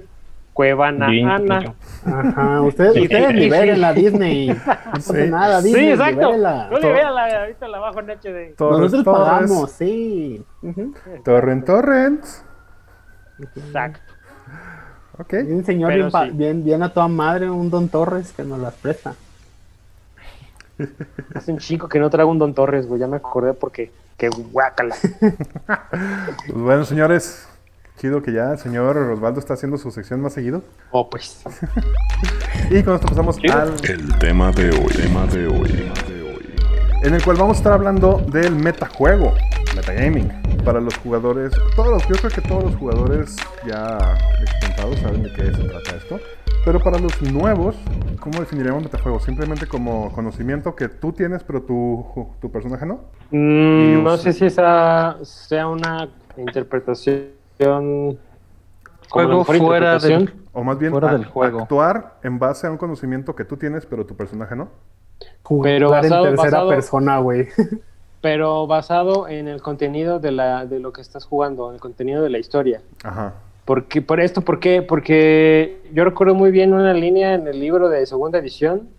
Cuevana, 0.53 1.07
Guiño, 1.09 1.33
Ana. 1.33 1.59
guiño. 1.59 1.75
Ajá, 2.05 2.61
ustedes, 2.61 2.95
ustedes 2.95 3.33
liberen 3.33 3.81
la 3.81 3.91
Disney. 3.93 4.47
No 4.47 4.55
pasa 4.93 5.13
Sí. 5.13 5.29
nada, 5.29 5.61
Sí, 5.61 5.67
Disney, 5.67 5.89
exacto. 5.89 6.15
libérela. 6.21 6.67
No 6.71 6.79
le 6.79 6.93
vean 6.93 7.13
la, 7.15 7.39
ahorita 7.41 7.67
la 7.67 7.79
bajo 7.79 7.99
en 7.99 8.09
HD. 8.11 8.53
Torres, 8.57 8.79
Nosotros 8.79 9.03
Torres, 9.03 9.27
pagamos, 9.27 9.71
sí. 9.71 10.45
Ujú. 10.61 10.93
Torrent, 11.25 11.65
Torrent. 11.65 12.23
Exacto. 13.39 14.04
Ok. 15.17 15.33
Un 15.47 15.63
señor 15.65 15.93
bien, 15.93 16.11
pa- 16.11 16.25
sí. 16.25 16.31
bien, 16.33 16.63
bien 16.63 16.83
a 16.83 16.93
toda 16.93 17.07
madre, 17.07 17.49
un 17.49 17.69
Don 17.69 17.87
Torres 17.89 18.31
que 18.33 18.43
nos 18.43 18.59
las 18.59 18.73
presta. 18.75 19.15
Hace 21.33 21.51
un 21.51 21.59
chico 21.59 21.87
que 21.87 21.99
no 21.99 22.09
trago 22.09 22.31
un 22.31 22.39
Don 22.39 22.53
Torres, 22.53 22.85
güey. 22.87 22.99
Ya 22.99 23.07
me 23.07 23.17
acordé 23.17 23.53
porque. 23.53 23.91
Que 24.17 24.29
guácala. 24.29 24.95
Pues 26.47 26.53
bueno, 26.53 26.85
señores, 26.85 27.47
Chido 27.97 28.21
que 28.21 28.31
ya 28.33 28.51
el 28.53 28.59
señor 28.59 28.97
Osvaldo 28.97 29.39
está 29.39 29.53
haciendo 29.53 29.77
su 29.77 29.89
sección 29.91 30.21
más 30.21 30.33
seguido. 30.33 30.63
Oh, 30.91 31.09
pues. 31.09 31.41
Y 32.69 32.81
con 32.83 32.95
esto 32.95 33.07
pasamos 33.07 33.37
al 33.51 33.73
El 33.83 34.17
tema 34.19 34.51
de 34.51 34.69
hoy, 34.71 34.87
tema 34.95 35.25
de 35.27 35.47
hoy, 35.47 35.91
en 37.03 37.13
el 37.13 37.23
cual 37.23 37.37
vamos 37.37 37.57
a 37.57 37.59
estar 37.59 37.73
hablando 37.73 38.23
del 38.31 38.55
metajuego, 38.55 39.33
metagaming. 39.75 40.31
Para 40.63 40.79
los 40.81 40.97
jugadores, 40.97 41.51
todos 41.75 41.89
los, 41.89 42.07
yo 42.07 42.15
creo 42.15 42.31
que 42.31 42.41
todos 42.41 42.63
los 42.63 42.75
jugadores 42.75 43.35
ya 43.67 43.99
experimentados 44.41 44.99
saben 44.99 45.23
de 45.23 45.33
qué 45.33 45.43
se 45.53 45.63
trata 45.63 45.95
esto. 45.97 46.19
Pero 46.65 46.79
para 46.79 46.97
los 46.97 47.21
nuevos, 47.21 47.75
¿cómo 48.19 48.39
definiríamos 48.39 48.81
metajuego? 48.83 49.19
Simplemente 49.19 49.67
como 49.67 50.11
conocimiento 50.13 50.75
que 50.75 50.89
tú 50.89 51.11
tienes, 51.11 51.43
pero 51.43 51.61
tu, 51.61 52.03
tu 52.41 52.51
personaje 52.51 52.87
no. 52.87 53.01
Mm, 53.29 54.03
no 54.03 54.17
sé 54.17 54.33
si 54.33 54.45
esa 54.45 55.17
sea 55.23 55.67
una 55.67 56.09
interpretación. 56.37 57.27
Juego 59.09 59.45
fuera 59.45 59.99
del- 59.99 60.33
O 60.51 60.63
más 60.63 60.79
bien 60.79 60.91
Fuera 60.91 61.09
a- 61.09 61.13
del 61.13 61.25
juego. 61.25 61.61
actuar 61.61 62.15
en 62.23 62.39
base 62.39 62.65
a 62.65 62.71
un 62.71 62.77
conocimiento 62.77 63.35
que 63.35 63.45
tú 63.45 63.57
tienes, 63.57 63.85
pero 63.85 64.05
tu 64.05 64.15
personaje 64.15 64.55
no. 64.55 64.69
Pero 65.19 65.87
Jugar 65.87 66.03
basado- 66.03 66.25
en 66.27 66.35
tercera 66.35 66.51
basado- 66.57 66.69
persona, 66.69 67.17
güey. 67.19 67.47
Pero 68.21 68.65
basado 68.65 69.27
en 69.27 69.47
el 69.47 69.61
contenido 69.61 70.19
de, 70.19 70.31
la, 70.31 70.65
de 70.65 70.79
lo 70.79 70.91
que 70.91 71.01
estás 71.01 71.25
jugando, 71.25 71.69
en 71.69 71.75
el 71.75 71.79
contenido 71.81 72.23
de 72.23 72.29
la 72.31 72.39
historia. 72.39 72.81
Ajá. 73.03 73.35
¿Por, 73.65 73.85
qué- 73.85 74.01
por 74.01 74.19
esto? 74.19 74.41
¿Por 74.41 74.59
qué? 74.59 74.81
Porque 74.81 75.79
yo 75.93 76.03
recuerdo 76.03 76.33
muy 76.33 76.49
bien 76.51 76.73
una 76.73 76.93
línea 76.93 77.35
en 77.35 77.47
el 77.47 77.59
libro 77.59 77.87
de 77.89 78.05
segunda 78.07 78.39
edición 78.39 78.89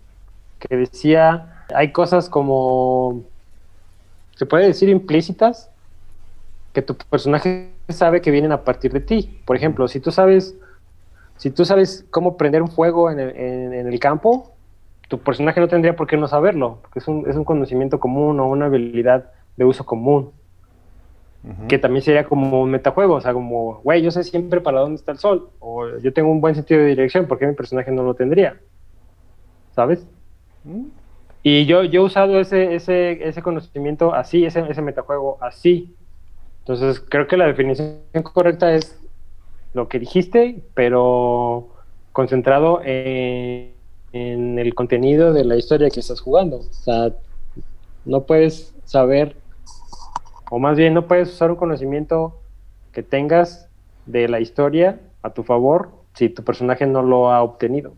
que 0.59 0.77
decía, 0.77 1.63
hay 1.75 1.91
cosas 1.91 2.29
como, 2.29 3.23
se 4.35 4.45
puede 4.45 4.65
decir 4.67 4.87
implícitas, 4.89 5.69
que 6.73 6.81
tu 6.81 6.95
personaje 6.95 7.71
sabe 7.89 8.21
que 8.21 8.31
vienen 8.31 8.51
a 8.53 8.61
partir 8.63 8.93
de 8.93 8.99
ti. 9.01 9.41
Por 9.45 9.55
ejemplo, 9.57 9.87
si 9.89 9.99
tú 9.99 10.11
sabes, 10.11 10.55
si 11.37 11.51
tú 11.51 11.65
sabes 11.65 12.05
cómo 12.11 12.37
prender 12.37 12.61
un 12.61 12.69
fuego 12.69 13.11
en 13.11 13.19
el, 13.19 13.35
en- 13.35 13.73
en 13.73 13.87
el 13.87 13.99
campo, 13.99 14.51
tu 15.07 15.19
personaje 15.19 15.59
no 15.59 15.67
tendría 15.67 15.95
por 15.95 16.07
qué 16.07 16.17
no 16.17 16.27
saberlo, 16.27 16.79
porque 16.81 16.99
es 16.99 17.07
un, 17.07 17.29
es 17.29 17.35
un 17.35 17.43
conocimiento 17.43 17.99
común 17.99 18.39
o 18.39 18.47
una 18.47 18.65
habilidad 18.65 19.31
de 19.55 19.65
uso 19.65 19.85
común 19.85 20.31
que 21.69 21.77
también 21.77 22.03
sería 22.03 22.25
como 22.25 22.61
un 22.61 22.71
metajuego, 22.71 23.15
o 23.15 23.21
sea, 23.21 23.31
como, 23.31 23.75
güey, 23.81 24.01
yo 24.01 24.11
sé 24.11 24.23
siempre 24.23 24.59
para 24.59 24.81
dónde 24.81 24.95
está 24.95 25.13
el 25.13 25.17
sol, 25.17 25.49
o 25.59 25.97
yo 25.99 26.11
tengo 26.11 26.29
un 26.29 26.41
buen 26.41 26.55
sentido 26.55 26.81
de 26.81 26.87
dirección, 26.87 27.25
¿por 27.25 27.39
qué 27.39 27.47
mi 27.47 27.53
personaje 27.53 27.89
no 27.89 28.03
lo 28.03 28.15
tendría? 28.15 28.57
¿Sabes? 29.73 30.05
Mm. 30.65 30.87
Y 31.43 31.65
yo, 31.65 31.83
yo 31.83 32.01
he 32.01 32.03
usado 32.03 32.39
ese, 32.39 32.75
ese, 32.75 33.25
ese 33.25 33.41
conocimiento 33.41 34.13
así, 34.13 34.45
ese, 34.45 34.65
ese 34.69 34.81
metajuego 34.81 35.37
así. 35.39 35.95
Entonces, 36.59 36.99
creo 36.99 37.27
que 37.27 37.37
la 37.37 37.47
definición 37.47 38.01
correcta 38.23 38.73
es 38.73 38.99
lo 39.73 39.87
que 39.87 39.99
dijiste, 39.99 40.61
pero 40.73 41.69
concentrado 42.11 42.81
en, 42.83 43.71
en 44.17 44.59
el 44.59 44.73
contenido 44.73 45.33
de 45.33 45.43
la 45.45 45.55
historia 45.55 45.89
que 45.89 45.99
estás 45.99 46.19
jugando. 46.21 46.57
O 46.57 46.63
sea, 46.73 47.11
no 48.05 48.21
puedes 48.23 48.73
saber, 48.85 49.35
o 50.49 50.59
más 50.59 50.77
bien 50.77 50.93
no 50.93 51.07
puedes 51.07 51.29
usar 51.29 51.51
un 51.51 51.57
conocimiento 51.57 52.39
que 52.93 53.03
tengas 53.03 53.69
de 54.05 54.27
la 54.27 54.39
historia 54.39 54.99
a 55.21 55.29
tu 55.31 55.43
favor 55.43 55.89
si 56.13 56.29
tu 56.29 56.43
personaje 56.43 56.85
no 56.85 57.01
lo 57.03 57.29
ha 57.31 57.43
obtenido. 57.43 57.93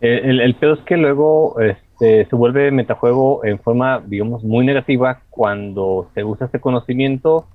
El, 0.00 0.30
el- 0.30 0.40
el 0.40 0.54
pedo 0.56 0.74
es 0.74 0.80
que 0.80 0.96
luego 0.96 1.58
este, 1.60 2.26
se 2.26 2.36
vuelve 2.36 2.70
metajuego 2.70 3.44
en 3.44 3.58
forma, 3.58 4.02
digamos, 4.06 4.42
muy 4.44 4.66
negativa 4.66 5.22
cuando 5.30 6.08
se 6.14 6.22
usa 6.24 6.46
este 6.46 6.60
conocimiento 6.60 7.46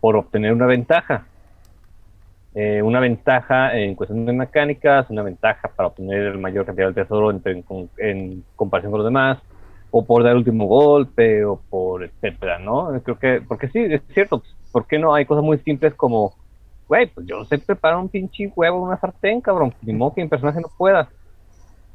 por 0.00 0.16
obtener 0.16 0.52
una 0.52 0.66
ventaja. 0.66 1.26
Eh, 2.54 2.82
una 2.82 3.00
ventaja 3.00 3.76
en 3.78 3.94
cuestión 3.94 4.26
de 4.26 4.32
mecánicas, 4.34 5.08
una 5.10 5.22
ventaja 5.22 5.68
para 5.74 5.88
obtener 5.88 6.36
mayor 6.38 6.66
cantidad 6.66 6.88
de 6.88 6.94
tesoro 7.02 7.30
en, 7.30 7.40
en- 7.46 7.90
en 7.98 8.44
comparación 8.56 8.92
con 8.92 8.98
los 9.00 9.06
demás, 9.06 9.38
o 9.90 10.04
por 10.06 10.22
dar 10.22 10.32
el 10.32 10.38
último 10.38 10.66
golpe, 10.66 11.44
o 11.44 11.62
por 11.70 12.04
etcétera, 12.04 12.58
¿no? 12.58 13.00
Creo 13.02 13.18
que, 13.18 13.42
porque 13.46 13.68
sí, 13.68 13.78
es 13.80 14.02
cierto, 14.14 14.40
pues, 14.40 14.50
¿por 14.70 14.86
qué 14.86 14.98
no? 14.98 15.14
Hay 15.14 15.24
cosas 15.26 15.44
muy 15.44 15.58
simples 15.58 15.94
como, 15.94 16.34
güey, 16.88 17.06
pues 17.08 17.26
yo 17.26 17.44
sé 17.46 17.58
preparar 17.58 17.98
un 17.98 18.08
pinche 18.10 18.52
huevo 18.54 18.78
en 18.78 18.84
una 18.84 19.00
sartén, 19.00 19.40
cabrón, 19.40 19.74
ni 19.82 19.92
modo 19.94 20.14
que 20.14 20.22
mi 20.22 20.28
personaje 20.28 20.60
no 20.60 20.70
pueda 20.76 21.08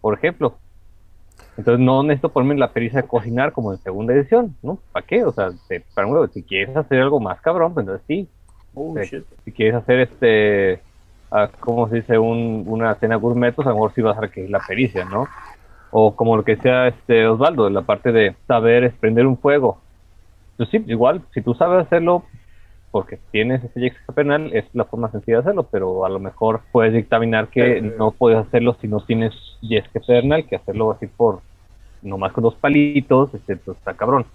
por 0.01 0.14
ejemplo. 0.18 0.58
Entonces 1.58 1.84
no 1.84 2.03
necesito 2.03 2.32
ponerme 2.32 2.60
la 2.60 2.72
pericia 2.74 3.01
de 3.01 3.08
cocinar 3.08 3.51
como 3.51 3.74
en 3.74 3.80
segunda 3.80 4.14
edición, 4.14 4.58
¿no? 4.62 4.80
¿Para 4.91 5.05
qué? 5.05 5.24
O 5.26 5.34
sea, 5.34 5.51
te- 5.68 5.82
para 5.93 6.08
un 6.08 6.14
huevo, 6.14 6.28
si 6.28 6.43
quieres 6.43 6.76
hacer 6.78 7.01
algo 7.01 7.20
más 7.20 7.41
cabrón, 7.41 7.74
pues 7.74 7.84
entonces 7.86 8.05
sí. 8.08 8.30
Si- 9.05 9.09
Si 9.45 9.51
quieres 9.51 9.75
hacer 9.75 9.99
este, 10.01 10.82
ah, 11.32 11.49
¿cómo 11.59 11.88
se 11.89 11.97
dice? 11.97 12.17
Un, 12.17 12.63
una 12.67 12.95
cena 12.95 13.15
gourmet, 13.15 13.53
pues 13.55 13.65
a 13.65 13.69
lo 13.71 13.75
mejor 13.78 13.93
sí 13.93 14.01
vas 14.01 14.17
a 14.17 14.21
requerir 14.21 14.49
la 14.49 14.59
pericia, 14.59 15.05
¿no? 15.05 15.28
O 15.91 16.15
como 16.15 16.36
lo 16.36 16.43
que 16.43 16.57
sea 16.57 16.88
este 16.89 17.28
Osvaldo, 17.28 17.69
la 17.69 17.82
parte 17.82 18.11
de 18.11 18.36
saber 18.47 18.84
es 18.84 18.93
prender 18.93 19.25
un 19.25 19.38
fuego. 19.38 19.78
Pues 20.57 20.69
sí, 20.69 20.84
igual, 20.88 21.21
si 21.34 21.41
tú 21.41 21.53
sabes 21.53 21.86
hacerlo, 21.86 22.23
porque 22.91 23.19
tienes 23.32 23.63
ese 23.63 23.86
extra 23.86 24.13
penal, 24.15 24.49
es 24.53 24.65
la 24.73 24.84
forma 24.86 25.09
sencilla 25.11 25.38
de 25.38 25.41
hacerlo, 25.41 25.63
pero 25.71 26.05
a 26.05 26.09
lo 26.09 26.19
mejor 26.19 26.61
puedes 26.71 26.93
dictaminar 26.93 27.47
que 27.47 27.78
Eh, 27.78 27.82
no 27.97 28.11
puedes 28.11 28.39
hacerlo 28.39 28.75
si 28.82 28.88
no 28.88 28.99
tienes 29.01 29.34
yesque 29.61 29.99
pedernal, 29.99 30.45
que 30.45 30.55
hacerlo 30.55 30.91
así 30.91 31.07
por 31.07 31.39
nomás 32.01 32.32
con 32.34 32.43
dos 32.43 32.55
palitos, 32.55 33.34
este, 33.34 33.55
pues 33.57 33.78
está 33.78 33.93
cabrón. 33.93 34.25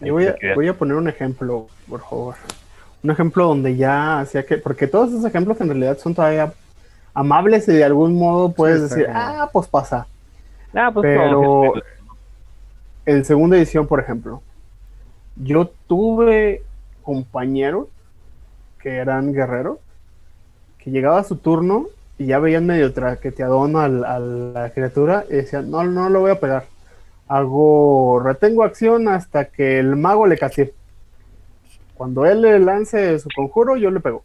Y 0.00 0.10
voy 0.10 0.26
a, 0.26 0.34
voy 0.54 0.68
a 0.68 0.74
poner 0.74 0.96
un 0.96 1.08
ejemplo, 1.08 1.66
por 1.88 2.00
favor. 2.00 2.34
Un 3.02 3.10
ejemplo 3.10 3.46
donde 3.46 3.76
ya 3.76 4.20
hacía 4.20 4.44
que. 4.44 4.58
Porque 4.58 4.86
todos 4.86 5.10
esos 5.10 5.24
ejemplos 5.24 5.60
en 5.60 5.68
realidad 5.68 5.98
son 5.98 6.14
todavía 6.14 6.52
amables 7.14 7.66
y 7.68 7.72
de 7.72 7.84
algún 7.84 8.14
modo 8.18 8.52
puedes 8.52 8.82
decir, 8.82 9.06
ah, 9.12 9.48
pues 9.52 9.66
pasa. 9.68 10.06
Ah, 10.74 10.90
pues 10.92 11.04
Pero 11.04 11.30
no, 11.32 11.72
en 13.06 13.24
segunda 13.24 13.56
edición, 13.56 13.86
por 13.86 14.00
ejemplo, 14.00 14.42
yo 15.36 15.70
tuve 15.88 16.62
compañeros 17.02 17.88
que 18.80 18.96
eran 18.96 19.32
guerreros, 19.32 19.78
que 20.78 20.90
llegaba 20.90 21.24
su 21.24 21.36
turno 21.36 21.86
y 22.18 22.26
ya 22.26 22.38
veían 22.38 22.66
medio 22.66 22.92
traqueteadón 22.92 23.76
al- 23.76 24.04
a 24.04 24.18
la 24.18 24.70
criatura 24.70 25.24
y 25.28 25.34
decían, 25.36 25.70
no, 25.70 25.82
no 25.84 26.08
lo 26.10 26.20
voy 26.20 26.30
a 26.32 26.40
pegar. 26.40 26.64
Hago, 27.28 28.20
retengo 28.22 28.62
acción 28.64 29.08
hasta 29.08 29.46
que 29.46 29.78
el 29.78 29.96
mago 29.96 30.26
le 30.26 30.36
castee. 30.38 30.72
Cuando 32.00 32.24
él 32.24 32.40
le 32.40 32.58
lance 32.58 33.18
su 33.18 33.28
conjuro, 33.36 33.76
yo 33.76 33.90
le 33.90 34.00
pego. 34.00 34.22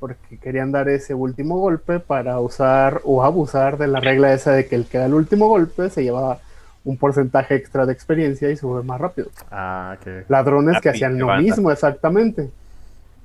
Porque 0.00 0.38
querían 0.38 0.72
dar 0.72 0.88
ese 0.88 1.14
último 1.14 1.58
golpe 1.60 2.00
para 2.00 2.40
usar 2.40 3.00
o 3.04 3.22
abusar 3.22 3.78
de 3.78 3.86
la 3.86 4.00
regla 4.00 4.32
esa 4.32 4.50
de 4.50 4.66
que 4.66 4.74
el 4.74 4.86
que 4.86 4.98
da 4.98 5.06
el 5.06 5.14
último 5.14 5.46
golpe 5.46 5.88
se 5.88 6.02
lleva 6.02 6.40
un 6.84 6.96
porcentaje 6.96 7.54
extra 7.54 7.86
de 7.86 7.92
experiencia 7.92 8.50
y 8.50 8.56
sube 8.56 8.82
más 8.82 9.00
rápido. 9.00 9.28
Ah, 9.52 9.98
que. 10.02 10.24
Ladrones 10.28 10.74
La 10.74 10.80
que 10.80 10.88
hacían 10.88 11.16
lo 11.16 11.28
banda. 11.28 11.42
mismo, 11.42 11.70
exactamente. 11.70 12.50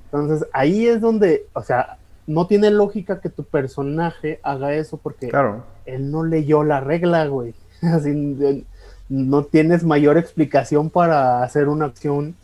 Entonces 0.06 0.47
ahí 0.54 0.86
es 0.88 1.02
donde, 1.02 1.47
o 1.54 1.64
sea, 1.64 1.97
no 2.28 2.45
tiene 2.45 2.70
lógica 2.70 3.20
que 3.20 3.30
tu 3.30 3.45
personaje 3.45 4.39
haga 4.43 4.76
eso 4.76 4.97
porque 4.97 5.30
Claro. 5.30 5.64
él 5.88 6.12
no 6.12 6.24
leyó 6.24 6.64
la 6.64 6.82
regla, 6.82 7.26
güey. 7.26 7.56
Así, 7.82 8.64
no 9.10 9.43
tienes 9.45 9.84
mayor 9.84 10.20
explicación 10.20 10.91
para 10.91 11.41
hacer 11.41 11.68
una 11.68 11.86
acción 11.86 12.36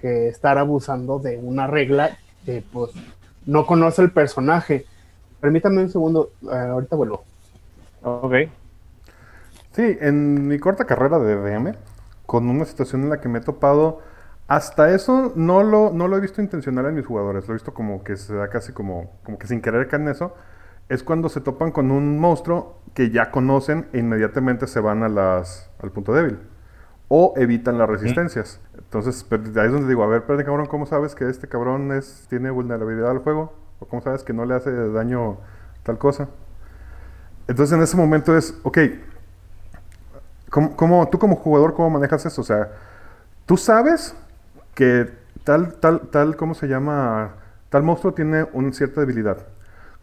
que 0.00 0.28
estar 0.28 0.58
abusando 0.58 1.18
de 1.18 1.38
una 1.38 1.66
regla 1.66 2.18
que 2.44 2.62
pues 2.72 2.92
no 3.46 3.66
conoce 3.66 4.02
el 4.02 4.10
personaje. 4.10 4.86
Permítame 5.40 5.82
un 5.82 5.90
segundo, 5.90 6.30
eh, 6.42 6.56
ahorita 6.56 6.96
vuelvo. 6.96 7.24
Ok. 8.02 8.34
Sí, 9.72 9.96
en 10.00 10.48
mi 10.48 10.58
corta 10.58 10.84
carrera 10.84 11.18
de 11.18 11.36
DM, 11.36 11.74
con 12.26 12.48
una 12.48 12.64
situación 12.64 13.02
en 13.02 13.10
la 13.10 13.20
que 13.20 13.28
me 13.28 13.38
he 13.38 13.42
topado, 13.42 14.00
hasta 14.48 14.94
eso 14.94 15.32
no 15.36 15.62
lo, 15.62 15.92
no 15.92 16.08
lo 16.08 16.16
he 16.16 16.20
visto 16.20 16.40
intencional 16.40 16.86
en 16.86 16.94
mis 16.94 17.06
jugadores, 17.06 17.46
lo 17.46 17.54
he 17.54 17.56
visto 17.56 17.74
como 17.74 18.02
que 18.02 18.16
se 18.16 18.34
da 18.34 18.48
casi 18.48 18.72
como, 18.72 19.12
como 19.22 19.38
que 19.38 19.46
sin 19.46 19.60
querer 19.60 19.88
caen 19.88 20.02
en 20.02 20.08
eso, 20.08 20.34
es 20.88 21.02
cuando 21.02 21.28
se 21.28 21.40
topan 21.40 21.70
con 21.70 21.90
un 21.90 22.18
monstruo 22.18 22.80
que 22.94 23.10
ya 23.10 23.30
conocen 23.30 23.88
e 23.92 23.98
inmediatamente 23.98 24.66
se 24.66 24.80
van 24.80 25.02
a 25.02 25.08
las, 25.08 25.70
al 25.80 25.90
punto 25.92 26.12
débil. 26.12 26.38
O 27.08 27.34
evitan 27.36 27.78
las 27.78 27.88
resistencias. 27.88 28.60
Entonces, 28.88 29.26
ahí 29.30 29.66
es 29.66 29.72
donde 29.72 29.88
digo, 29.88 30.02
a 30.02 30.06
ver, 30.06 30.20
espérate 30.22 30.44
cabrón, 30.44 30.66
¿cómo 30.66 30.86
sabes 30.86 31.14
que 31.14 31.28
este 31.28 31.46
cabrón 31.48 31.92
es, 31.92 32.26
tiene 32.30 32.50
vulnerabilidad 32.50 33.10
al 33.10 33.20
fuego? 33.20 33.52
¿O 33.80 33.86
cómo 33.86 34.02
sabes 34.02 34.24
que 34.24 34.32
no 34.32 34.44
le 34.46 34.54
hace 34.54 34.70
daño 34.90 35.36
tal 35.84 35.98
cosa? 35.98 36.28
Entonces 37.46 37.76
en 37.76 37.82
ese 37.82 37.96
momento 37.96 38.36
es, 38.36 38.54
ok, 38.62 38.78
¿Cómo, 40.50 40.76
cómo- 40.76 41.08
tú 41.08 41.18
como 41.18 41.36
jugador, 41.36 41.74
cómo 41.74 41.90
manejas 41.90 42.24
eso? 42.26 42.40
O 42.40 42.44
sea, 42.44 42.68
tú 43.46 43.56
sabes 43.56 44.16
que 44.74 45.10
tal, 45.44 45.74
tal, 45.74 46.02
tal, 46.10 46.36
¿cómo 46.36 46.54
se 46.54 46.68
llama? 46.68 47.34
Tal 47.70 47.82
monstruo 47.82 48.14
tiene 48.14 48.46
una 48.52 48.72
cierta 48.72 49.00
debilidad. 49.00 49.38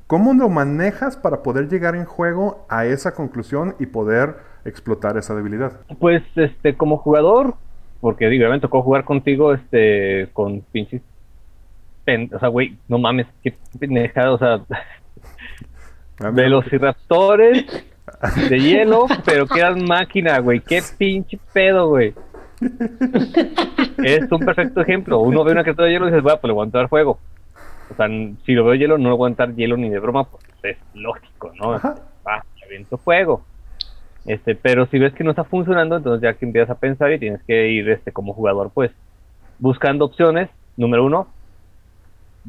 ¿Cómo 0.08 0.34
lo 0.34 0.50
manejas 0.50 1.18
para 1.18 1.44
poder 1.44 1.70
llegar 1.70 1.96
en 1.96 2.06
juego 2.06 2.66
a 2.70 2.86
esa 2.86 3.14
conclusión 3.14 3.76
y 3.80 3.88
poder 3.88 4.38
explotar 4.66 5.18
esa 5.18 5.36
debilidad? 5.36 5.74
Pues, 6.00 6.24
este, 6.36 6.78
como 6.78 6.98
jugador, 6.98 7.56
porque 8.06 8.30
digo, 8.30 8.44
ya 8.44 8.52
me 8.52 8.60
tocó 8.60 8.84
jugar 8.84 9.04
contigo, 9.04 9.52
este, 9.52 10.28
con 10.32 10.62
pinches 10.62 11.02
pen- 12.04 12.30
o 12.32 12.38
sea, 12.38 12.50
güey, 12.50 12.78
no 12.88 13.00
mames, 13.00 13.26
qué 13.44 13.52
pendejada, 13.80 14.32
o 14.32 14.38
sea, 14.38 14.62
velociraptores 16.32 17.66
de 18.48 18.60
hielo, 18.60 19.08
pero 19.26 19.48
que 19.48 19.60
eran 19.60 19.84
máquina, 19.86 20.38
güey, 20.38 20.60
qué 20.60 20.84
pinche 21.00 21.40
pedo, 21.52 21.90
güey. 21.90 22.14
es 24.04 24.32
un 24.32 24.40
perfecto 24.46 24.82
ejemplo. 24.82 25.18
Uno 25.22 25.44
ve 25.44 25.54
una 25.54 25.64
criatura 25.64 25.88
de 25.88 25.94
hielo 25.94 26.06
y 26.06 26.12
dices, 26.12 26.22
bueno, 26.22 26.38
pues 26.40 26.50
le 26.50 26.54
voy 26.54 26.70
a 26.72 26.88
fuego. 26.88 27.18
O 27.90 27.96
sea, 27.96 28.08
si 28.46 28.54
lo 28.54 28.66
veo 28.66 28.76
hielo, 28.76 29.00
no 29.00 29.10
le 29.10 29.16
voy 29.16 29.34
a 29.36 29.46
hielo 29.48 29.78
ni 29.78 29.90
de 29.90 29.98
broma, 29.98 30.26
pues 30.26 30.44
es 30.62 30.78
lógico, 30.94 31.52
¿no? 31.60 31.74
Ah, 31.74 32.44
le 32.60 32.66
aviento 32.68 33.00
fuego. 33.00 33.44
Este, 34.26 34.56
pero 34.56 34.88
si 34.88 35.00
ves 35.00 35.14
que 35.14 35.24
no 35.24 35.32
está 35.32 35.44
funcionando, 35.46 35.98
entonces 35.98 36.22
ya 36.24 36.38
que 36.38 36.46
empiezas 36.46 36.72
a 36.72 36.80
pensar 36.80 37.12
y 37.14 37.20
tienes 37.20 37.44
que 37.46 37.70
ir 37.70 37.90
este 37.90 38.12
como 38.12 38.34
jugador, 38.34 38.72
pues, 38.74 38.92
buscando 39.60 40.06
opciones. 40.06 40.50
Número 40.78 41.06
uno, 41.06 41.36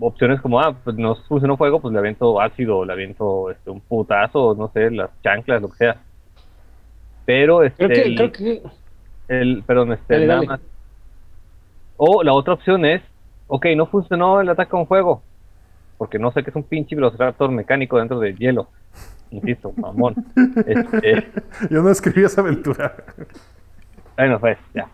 opciones 0.01 0.41
como, 0.41 0.61
ah, 0.61 0.81
pues 0.85 0.97
no 0.97 1.15
funcionó 1.29 1.57
fuego, 1.57 1.81
pues 1.81 1.93
le 1.93 1.99
aviento 1.99 2.41
ácido, 2.41 2.85
le 2.85 2.93
aviento 2.93 3.51
este, 3.51 3.71
un 3.71 3.81
putazo, 3.83 4.55
no 4.55 4.71
sé, 4.73 4.91
las 4.91 5.11
chanclas, 5.23 5.63
lo 5.63 5.71
que 5.71 5.77
sea. 5.79 6.07
Pero 7.25 7.63
este, 7.63 7.85
Creo 7.85 7.89
que, 7.91 8.03
el- 8.03 8.17
creo 8.17 8.33
que 8.33 8.63
el, 9.29 9.65
perdón, 9.67 9.93
este, 9.93 10.15
Dale, 10.15 10.27
nada 10.27 10.41
dale. 10.41 10.47
más. 10.49 10.61
O 11.97 12.23
la 12.23 12.33
otra 12.35 12.55
opción 12.55 12.85
es, 12.85 13.03
ok, 13.47 13.67
no 13.77 13.87
funcionó 13.87 14.41
el 14.41 14.49
ataque 14.49 14.71
con 14.71 14.87
fuego, 14.87 15.25
porque 15.99 16.19
no 16.19 16.33
sé 16.33 16.45
que 16.45 16.51
es 16.51 16.57
un 16.57 16.69
pinche 16.69 16.97
velociraptor 16.97 17.51
mecánico 17.53 17.99
dentro 17.99 18.21
del 18.21 18.37
hielo. 18.39 18.71
Insisto, 19.31 19.73
mamón. 19.77 20.15
Este, 20.67 21.27
Yo 21.71 21.83
no 21.83 21.91
escribí 21.91 22.25
esa 22.25 22.41
aventura. 22.41 22.95
bueno, 24.17 24.39
pues, 24.41 24.59
ya. 24.75 24.89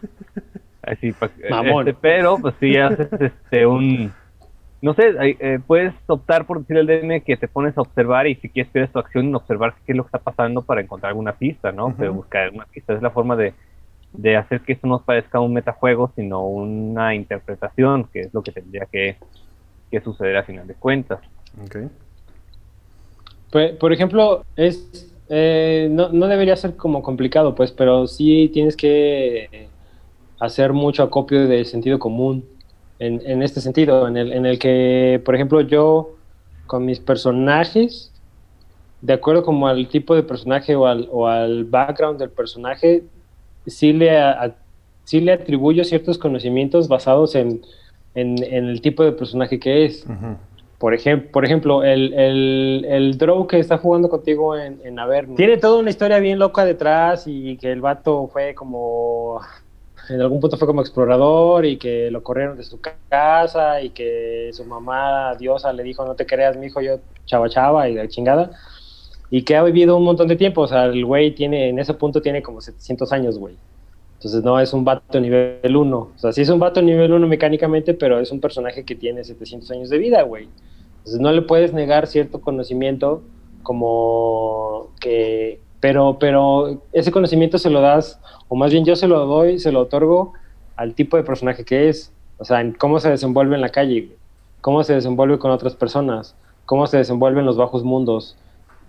Así, 0.83 1.13
pa- 1.13 1.31
Mamón. 1.51 1.87
este, 1.89 1.99
pero, 2.01 2.39
pues 2.39 2.55
sí 2.61 2.77
haces 2.77 3.09
este, 3.21 3.67
un... 3.67 4.13
No 4.81 4.95
sé, 4.95 5.13
eh, 5.21 5.61
puedes 5.65 5.95
optar 6.09 6.45
por 6.45 6.59
decir 6.59 6.77
al 6.77 6.89
DM 6.89 7.21
que 7.23 7.37
te 7.37 7.47
pones 7.47 7.79
a 7.79 7.83
observar 7.83 8.27
y 8.27 8.35
si 8.37 8.49
quieres 8.49 8.73
pierdes 8.73 8.91
tu 8.93 8.99
acción 8.99 9.27
en 9.27 9.35
observar 9.37 9.75
qué 9.87 9.93
es 9.93 9.97
lo 9.97 10.03
que 10.03 10.09
está 10.09 10.19
pasando 10.19 10.63
para 10.63 10.81
encontrar 10.81 11.11
alguna 11.11 11.35
pista, 11.35 11.71
¿no? 11.71 11.87
Ujú. 11.87 11.97
Pero 11.99 12.15
buscar 12.15 12.51
una 12.51 12.65
pista 12.65 12.93
es 12.93 13.01
la 13.01 13.11
forma 13.11 13.37
de, 13.37 13.55
de 14.13 14.37
hacer 14.37 14.63
que 14.63 14.73
esto 14.73 14.89
no 14.89 14.99
parezca 15.01 15.39
un 15.39 15.53
metajuego, 15.53 16.11
sino 16.17 16.45
una 16.45 17.15
interpretación, 17.15 18.09
que 18.13 18.23
es 18.23 18.35
lo 18.35 18.43
que 18.43 18.51
tendría 18.51 18.87
que, 18.91 19.19
que 19.89 20.01
suceder 20.01 20.37
a 20.39 20.43
final 20.43 20.67
de 20.67 20.75
cuentas. 20.75 21.21
Ok. 21.65 21.77
Pues, 23.53 23.73
por 23.77 23.93
ejemplo, 23.93 24.45
es 24.57 25.13
eh, 25.29 25.89
no, 25.91 26.09
no 26.09 26.27
debería 26.27 26.57
ser 26.57 26.75
como 26.77 27.03
complicado, 27.03 27.55
pues, 27.55 27.71
pero 27.71 28.07
sí 28.07 28.51
tienes 28.53 28.77
que 28.77 29.69
hacer 30.41 30.73
mucho 30.73 31.03
acopio 31.03 31.47
de 31.47 31.65
sentido 31.67 31.99
común 31.99 32.45
en, 32.99 33.21
en 33.25 33.43
este 33.43 33.61
sentido, 33.61 34.09
en 34.09 34.17
el, 34.17 34.33
en 34.33 34.47
el 34.47 34.59
que, 34.59 35.21
por 35.25 35.35
ejemplo, 35.35 35.61
yo 35.61 36.17
con 36.67 36.87
mis 36.87 36.99
personajes, 36.99 38.11
de 39.03 39.13
acuerdo 39.13 39.43
como 39.43 39.69
al 39.69 39.87
tipo 39.89 40.15
de 40.15 40.23
personaje 40.23 40.75
o 40.75 40.87
al, 40.87 41.09
o 41.13 41.27
al 41.29 41.65
background 41.65 42.19
del 42.19 42.31
personaje, 42.31 43.03
sí 43.67 43.93
le, 43.93 44.19
a- 44.19 44.57
sí 45.05 45.21
le 45.21 45.33
atribuyo 45.33 45.85
ciertos 45.85 46.17
conocimientos 46.17 46.89
basados 46.89 47.35
en, 47.35 47.61
en, 48.15 48.43
el 48.43 48.81
tipo 48.81 49.03
de 49.05 49.13
personaje 49.13 49.59
que 49.61 49.85
es. 49.85 50.07
Ujú. 50.07 50.37
Por, 50.83 50.95
ejem- 50.95 51.31
por 51.31 51.45
ejemplo, 51.45 51.85
el, 51.85 52.13
el, 52.13 52.85
el 52.89 53.17
Drow 53.17 53.47
que 53.47 53.61
está 53.61 53.79
jugando 53.79 54.09
contigo 54.09 54.57
en, 54.59 54.81
en 54.85 54.99
Averno. 54.99 55.37
Tiene 55.37 55.57
toda 55.57 55.79
una 55.79 55.91
historia 55.91 56.19
bien 56.19 56.41
loca 56.41 56.65
detrás 56.65 57.23
y 57.29 57.57
que 57.57 57.71
el 57.71 57.81
vato 57.81 58.27
fue 58.27 58.53
como... 58.53 59.41
En 60.09 60.21
algún 60.21 60.41
punto 60.41 60.57
fue 60.57 60.67
como 60.67 60.81
explorador 60.81 61.65
y 61.67 61.77
que 61.79 62.11
lo 62.11 62.25
corrieron 62.25 62.57
de 62.57 62.65
su 62.65 62.81
ca- 62.81 62.99
casa 63.09 63.81
y 63.81 63.91
que 63.91 64.51
su 64.53 64.65
mamá 64.65 65.37
diosa 65.37 65.73
le 65.73 65.85
dijo 65.85 66.05
no 66.05 66.17
te 66.17 66.27
creas, 66.27 66.57
mi 66.57 66.67
hijo, 66.67 66.81
yo 66.81 66.99
chava 67.27 67.49
chava 67.49 67.89
y 67.89 67.95
la 67.95 68.09
chingada. 68.09 68.51
Y 69.31 69.45
que 69.45 69.55
ha 69.55 69.63
vivido 69.63 69.97
un 69.97 70.03
montón 70.03 70.27
de 70.27 70.35
tiempo. 70.35 70.63
O 70.63 70.67
sea, 70.67 70.87
el 70.87 71.05
güey 71.05 71.33
tiene, 71.33 71.69
en 71.69 71.79
ese 71.79 71.95
punto 71.95 72.21
tiene 72.21 72.43
como 72.43 72.61
700 72.61 73.13
años, 73.13 73.39
güey. 73.39 73.57
Entonces 74.15 74.43
no 74.43 74.59
es 74.59 74.73
un 74.73 74.85
vato 74.85 75.21
nivel 75.21 75.77
1. 75.77 75.97
O 75.97 76.19
sea, 76.19 76.33
sí 76.33 76.43
es 76.43 76.49
un 76.49 76.59
vato 76.59 76.83
nivel 76.83 77.13
1 77.13 77.29
mecánicamente, 77.29 77.95
pero 77.95 78.19
es 78.19 78.33
un 78.33 78.41
personaje 78.41 78.85
que 78.85 78.97
tiene 78.97 79.23
700 79.23 79.71
años 79.71 79.89
de 79.91 79.99
vida, 79.99 80.23
güey. 80.23 80.49
Entonces 81.03 81.21
no 81.21 81.33
le 81.33 81.43
puedes 81.43 81.73
negar 81.73 82.07
cierto 82.07 82.41
conocimiento 82.41 83.23
como 83.63 84.91
que... 85.01 85.61
Pero, 85.81 86.17
pero 86.21 86.83
ese 86.93 87.11
conocimiento 87.11 87.59
se 87.59 87.69
lo 87.69 87.81
das, 87.81 88.21
o 88.49 88.55
más 88.55 88.71
bien 88.71 88.85
yo 88.85 88.95
se 88.95 89.09
lo 89.09 89.27
doy, 89.27 89.59
se 89.59 89.73
lo 89.73 89.81
otorgo 89.81 90.33
al 90.77 90.95
tipo 90.95 91.17
de 91.17 91.25
personaje 91.25 91.65
que 91.65 91.89
es. 91.89 92.13
O 92.39 92.45
sea, 92.45 92.61
en 92.61 92.73
cómo 92.73 93.01
se 93.01 93.11
desenvuelve 93.11 93.57
en 93.57 93.61
la 93.61 93.71
calle, 93.71 94.17
cómo 94.61 94.85
se 94.85 94.95
desenvuelve 94.95 95.39
con 95.39 95.51
otras 95.51 95.75
personas, 95.75 96.37
cómo 96.67 96.87
se 96.87 96.99
desenvuelve 96.99 97.41
en 97.41 97.47
los 97.47 97.57
bajos 97.57 97.83
mundos. 97.83 98.37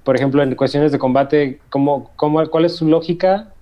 Por 0.03 0.15
ejemplo, 0.15 0.43
en 0.43 0.53
cuestiones 0.53 0.91
de 0.91 0.99
combate, 0.99 1.59
cómo, 1.69 2.11
cómo, 2.15 2.45
¿cuál 2.47 2.65
es 2.65 2.75
su 2.75 2.87
lógica 2.87 3.53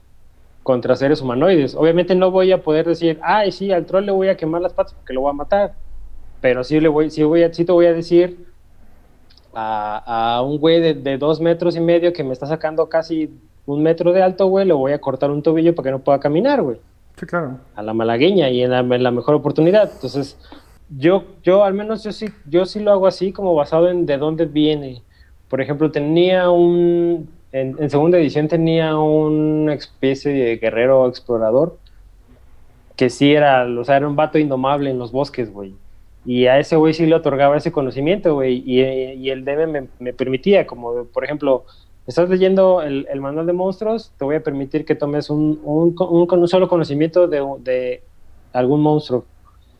contra 0.63 0.95
seres 0.95 1.21
humanoides. 1.21 1.75
Obviamente 1.75 2.15
no 2.15 2.31
voy 2.31 2.51
a 2.51 2.61
poder 2.61 2.87
decir, 2.87 3.19
ay, 3.23 3.51
sí, 3.51 3.71
al 3.71 3.85
troll 3.85 4.05
le 4.05 4.11
voy 4.11 4.27
a 4.27 4.37
quemar 4.37 4.61
las 4.61 4.73
patas 4.73 4.93
porque 4.93 5.13
lo 5.13 5.21
voy 5.21 5.31
a 5.31 5.33
matar. 5.33 5.73
Pero 6.41 6.63
sí, 6.63 6.79
le 6.79 6.89
voy, 6.89 7.09
sí, 7.09 7.23
voy 7.23 7.43
a, 7.43 7.53
sí 7.53 7.63
te 7.63 7.71
voy 7.71 7.85
a 7.85 7.93
decir 7.93 8.45
a, 9.53 10.37
a 10.37 10.41
un 10.41 10.57
güey 10.57 10.81
de, 10.81 10.93
de 10.95 11.17
dos 11.17 11.39
metros 11.39 11.75
y 11.75 11.79
medio 11.79 12.11
que 12.13 12.23
me 12.23 12.33
está 12.33 12.47
sacando 12.47 12.89
casi 12.89 13.29
un 13.65 13.83
metro 13.83 14.11
de 14.11 14.21
alto, 14.21 14.47
güey, 14.47 14.65
le 14.65 14.73
voy 14.73 14.91
a 14.91 14.99
cortar 14.99 15.29
un 15.29 15.43
tobillo 15.43 15.75
para 15.75 15.87
que 15.87 15.91
no 15.91 15.99
pueda 15.99 16.19
caminar, 16.19 16.61
güey. 16.61 16.77
Sí, 17.17 17.25
claro. 17.25 17.59
A 17.75 17.83
la 17.83 17.93
malagueña 17.93 18.49
y 18.49 18.63
en 18.63 18.71
la, 18.71 18.79
en 18.79 19.03
la 19.03 19.11
mejor 19.11 19.35
oportunidad. 19.35 19.91
Entonces, 19.93 20.37
yo, 20.97 21.23
yo 21.43 21.63
al 21.63 21.73
menos 21.73 22.03
yo 22.03 22.11
sí, 22.11 22.27
yo 22.47 22.65
sí 22.65 22.79
lo 22.79 22.91
hago 22.91 23.07
así, 23.07 23.31
como 23.31 23.53
basado 23.53 23.89
en 23.89 24.05
de 24.05 24.17
dónde 24.17 24.45
viene. 24.45 25.03
Por 25.47 25.61
ejemplo, 25.61 25.91
tenía 25.91 26.49
un, 26.49 27.29
en, 27.51 27.75
en 27.77 27.89
segunda 27.89 28.17
edición 28.17 28.47
tenía 28.47 28.97
una 28.97 29.73
especie 29.73 30.33
de 30.33 30.57
guerrero 30.57 31.07
explorador 31.07 31.77
que 32.95 33.09
sí 33.09 33.33
era, 33.33 33.65
o 33.65 33.83
sea, 33.83 33.97
era 33.97 34.07
un 34.07 34.15
vato 34.15 34.37
indomable 34.37 34.89
en 34.89 34.99
los 34.99 35.11
bosques, 35.11 35.51
güey. 35.51 35.73
Y 36.25 36.45
a 36.45 36.59
ese 36.59 36.75
güey 36.75 36.93
sí 36.93 37.05
le 37.05 37.15
otorgaba 37.15 37.57
ese 37.57 37.71
conocimiento, 37.71 38.35
güey. 38.35 38.63
Y, 38.65 38.81
y 38.81 39.29
el 39.29 39.43
DM 39.43 39.89
me, 39.99 40.13
permitía, 40.13 40.67
como 40.67 41.05
por 41.05 41.23
ejemplo, 41.23 41.65
estás 42.05 42.29
leyendo 42.29 42.81
el, 42.81 43.21
manual 43.21 43.47
de 43.47 43.53
monstruos, 43.53 44.11
te 44.17 44.25
voy 44.25 44.35
a 44.35 44.43
permitir 44.43 44.85
que 44.85 44.95
tomes 44.95 45.29
un, 45.29 45.59
solo 46.47 46.67
conocimiento 46.67 47.27
de, 47.27 47.45
de, 47.63 48.03
algún 48.53 48.81
monstruo. 48.81 49.25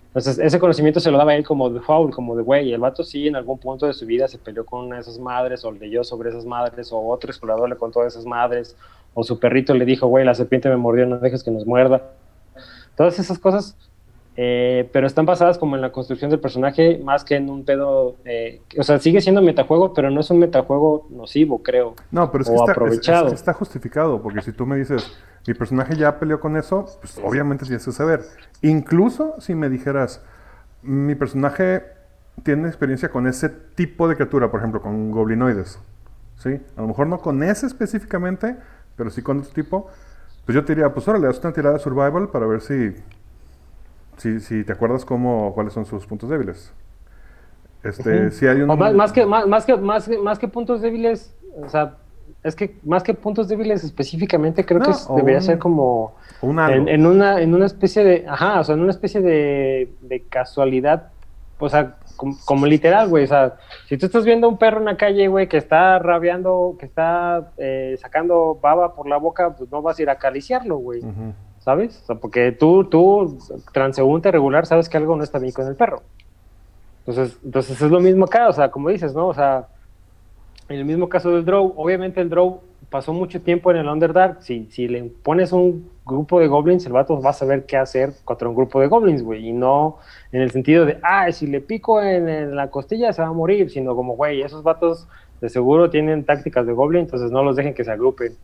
Entonces, 0.07 0.39
ese 0.39 0.59
conocimiento 0.59 0.99
se 0.99 1.09
lo 1.09 1.17
daba 1.17 1.35
él 1.35 1.45
como 1.45 1.69
de 1.69 1.79
foul, 1.79 2.11
como 2.11 2.35
de 2.35 2.43
güey. 2.43 2.73
El 2.73 2.81
vato 2.81 3.03
sí, 3.03 3.27
en 3.27 3.35
algún 3.37 3.57
punto 3.59 3.85
de 3.85 3.93
su 3.93 4.05
vida 4.05 4.27
se 4.27 4.37
peleó 4.37 4.65
con 4.65 4.85
una 4.85 4.95
de 4.95 5.01
esas 5.01 5.19
madres, 5.19 5.63
o 5.63 5.71
leyó 5.71 6.03
sobre 6.03 6.29
esas 6.29 6.45
madres, 6.45 6.91
o 6.91 6.99
otro 7.07 7.31
explorador 7.31 7.69
le 7.69 7.77
contó 7.77 8.01
de 8.01 8.09
esas 8.09 8.25
madres, 8.25 8.75
o 9.13 9.23
su 9.23 9.39
perrito 9.39 9.73
le 9.73 9.85
dijo, 9.85 10.07
güey, 10.07 10.25
la 10.25 10.35
serpiente 10.35 10.67
me 10.69 10.75
mordió, 10.75 11.05
no 11.05 11.19
dejes 11.19 11.43
que 11.43 11.51
nos 11.51 11.65
muerda. 11.65 12.11
Todas 12.97 13.19
esas 13.19 13.39
cosas, 13.39 13.77
eh, 14.37 14.89
pero 14.93 15.07
están 15.07 15.25
basadas 15.25 15.57
como 15.57 15.75
en 15.75 15.81
la 15.81 15.91
construcción 15.91 16.31
del 16.31 16.39
personaje, 16.39 16.99
más 17.03 17.25
que 17.25 17.35
en 17.35 17.49
un 17.49 17.65
pedo. 17.65 18.15
Eh, 18.23 18.61
o 18.77 18.83
sea, 18.83 18.99
sigue 18.99 19.21
siendo 19.21 19.41
metajuego, 19.41 19.93
pero 19.93 20.09
no 20.09 20.21
es 20.21 20.29
un 20.29 20.39
metajuego 20.39 21.07
nocivo, 21.09 21.61
creo. 21.61 21.95
No, 22.11 22.31
pero 22.31 22.43
es 22.43 22.49
que 22.49 22.55
está, 22.55 22.71
aprovechado. 22.71 23.27
Es, 23.27 23.33
es, 23.33 23.39
está 23.39 23.53
justificado, 23.53 24.21
porque 24.21 24.41
si 24.41 24.53
tú 24.53 24.65
me 24.65 24.77
dices, 24.77 25.11
mi 25.47 25.53
personaje 25.53 25.95
ya 25.95 26.17
peleó 26.17 26.39
con 26.39 26.55
eso, 26.55 26.85
pues 27.01 27.19
obviamente 27.23 27.65
tienes 27.65 27.83
que 27.83 27.91
saber. 27.91 28.21
Incluso 28.61 29.35
si 29.39 29.53
me 29.53 29.69
dijeras, 29.69 30.23
mi 30.81 31.15
personaje 31.15 31.83
tiene 32.43 32.67
experiencia 32.67 33.09
con 33.09 33.27
ese 33.27 33.49
tipo 33.49 34.07
de 34.07 34.15
criatura, 34.15 34.49
por 34.49 34.59
ejemplo, 34.59 34.81
con 34.81 35.11
goblinoides. 35.11 35.79
¿Sí? 36.37 36.59
A 36.75 36.81
lo 36.81 36.87
mejor 36.87 37.07
no 37.07 37.19
con 37.19 37.43
ese 37.43 37.67
específicamente, 37.67 38.55
pero 38.95 39.09
sí 39.09 39.21
con 39.21 39.39
otro 39.39 39.51
tipo. 39.51 39.87
Pues 40.45 40.55
yo 40.55 40.65
te 40.65 40.73
diría, 40.73 40.91
pues 40.91 41.07
ahora 41.07 41.19
le 41.19 41.27
das 41.27 41.39
una 41.39 41.53
tirada 41.53 41.75
de 41.75 41.83
survival 41.83 42.29
para 42.29 42.47
ver 42.47 42.61
si, 42.61 42.95
si, 44.21 44.39
si 44.39 44.63
te 44.63 44.73
acuerdas 44.73 45.03
cómo, 45.03 45.51
cuáles 45.55 45.73
son 45.73 45.85
sus 45.85 46.05
puntos 46.05 46.29
débiles. 46.29 46.71
Este, 47.83 48.09
uh 48.09 48.13
-huh. 48.25 48.29
si 48.29 48.45
hay 48.45 48.61
un... 48.61 48.67
más, 48.67 48.93
más, 48.93 49.11
que, 49.11 49.25
más, 49.25 49.47
más, 49.47 49.65
que, 49.65 49.75
más, 49.75 50.07
más 50.09 50.37
que 50.37 50.47
puntos 50.47 50.81
débiles, 50.81 51.35
o 51.59 51.67
sea, 51.67 51.95
es 52.43 52.55
que 52.55 52.75
más 52.83 53.01
que 53.01 53.15
puntos 53.15 53.47
débiles 53.47 53.83
específicamente, 53.83 54.63
creo 54.63 54.79
no, 54.79 54.85
que 54.85 54.91
es, 54.91 55.07
debería 55.15 55.39
un, 55.39 55.43
ser 55.43 55.57
como 55.57 56.13
un 56.41 56.59
en, 56.59 56.87
en, 56.87 57.05
una, 57.07 57.41
en 57.41 57.55
una 57.55 57.65
especie 57.65 58.03
de, 58.03 58.25
ajá, 58.27 58.59
o 58.59 58.63
sea, 58.63 58.75
en 58.75 58.81
una 58.81 58.91
especie 58.91 59.21
de, 59.21 59.91
de 60.01 60.21
casualidad, 60.29 61.09
o 61.57 61.69
sea, 61.69 61.95
como, 62.15 62.37
como 62.45 62.67
literal, 62.67 63.09
güey, 63.09 63.23
o 63.23 63.27
sea, 63.27 63.55
si 63.87 63.97
tú 63.97 64.05
estás 64.05 64.23
viendo 64.23 64.45
a 64.45 64.49
un 64.51 64.57
perro 64.57 64.77
en 64.77 64.85
la 64.85 64.97
calle, 64.97 65.27
güey, 65.27 65.47
que 65.47 65.57
está 65.57 65.97
rabiando, 65.97 66.75
que 66.79 66.85
está 66.85 67.51
eh, 67.57 67.97
sacando 67.99 68.59
baba 68.61 68.93
por 68.93 69.07
la 69.07 69.17
boca, 69.17 69.55
pues 69.55 69.71
no 69.71 69.81
vas 69.81 69.97
a 69.97 70.01
ir 70.03 70.09
a 70.09 70.13
acariciarlo, 70.13 70.77
güey, 70.77 70.99
uh 71.01 71.07
-huh. 71.07 71.33
¿Sabes? 71.61 72.01
O 72.03 72.05
sea, 72.07 72.15
porque 72.15 72.51
tú, 72.51 72.83
tú, 72.85 73.37
transeúnte 73.71 74.31
regular, 74.31 74.65
sabes 74.65 74.89
que 74.89 74.97
algo 74.97 75.15
no 75.15 75.23
está 75.23 75.39
bien 75.39 75.53
con 75.53 75.67
el 75.67 75.75
perro. 75.75 76.01
Entonces, 77.05 77.37
entonces 77.43 77.81
es 77.81 77.91
lo 77.91 77.99
mismo 77.99 78.25
acá, 78.25 78.49
o 78.49 78.53
sea, 78.53 78.69
como 78.69 78.89
dices, 78.89 79.13
¿no? 79.13 79.27
O 79.27 79.33
sea, 79.33 79.67
en 80.69 80.77
el 80.77 80.85
mismo 80.85 81.09
caso 81.09 81.31
del 81.31 81.45
Draw, 81.45 81.73
obviamente 81.77 82.21
el 82.21 82.29
Draw 82.29 82.61
pasó 82.89 83.13
mucho 83.13 83.41
tiempo 83.41 83.71
en 83.71 83.77
el 83.77 83.87
Underdark. 83.87 84.41
Si, 84.41 84.67
si 84.71 84.87
le 84.87 85.03
pones 85.03 85.51
un 85.51 85.89
grupo 86.05 86.39
de 86.39 86.47
goblins, 86.47 86.85
el 86.85 86.93
vato 86.93 87.21
va 87.21 87.31
a 87.31 87.33
saber 87.33 87.65
qué 87.65 87.77
hacer 87.77 88.13
contra 88.25 88.49
un 88.49 88.55
grupo 88.55 88.79
de 88.79 88.87
goblins, 88.87 89.23
güey. 89.23 89.49
Y 89.49 89.53
no 89.53 89.97
en 90.31 90.41
el 90.41 90.51
sentido 90.51 90.85
de, 90.85 90.99
ah, 91.03 91.31
si 91.31 91.47
le 91.47 91.61
pico 91.61 92.01
en, 92.01 92.27
en 92.27 92.55
la 92.55 92.69
costilla 92.69 93.13
se 93.13 93.21
va 93.21 93.29
a 93.29 93.33
morir, 93.33 93.69
sino 93.69 93.95
como, 93.95 94.15
güey, 94.15 94.41
esos 94.41 94.63
vatos 94.63 95.07
de 95.41 95.49
seguro 95.49 95.89
tienen 95.89 96.23
tácticas 96.23 96.65
de 96.65 96.73
goblin, 96.73 97.01
entonces 97.01 97.31
no 97.31 97.43
los 97.43 97.55
dejen 97.55 97.73
que 97.73 97.83
se 97.83 97.91
agrupen. 97.91 98.35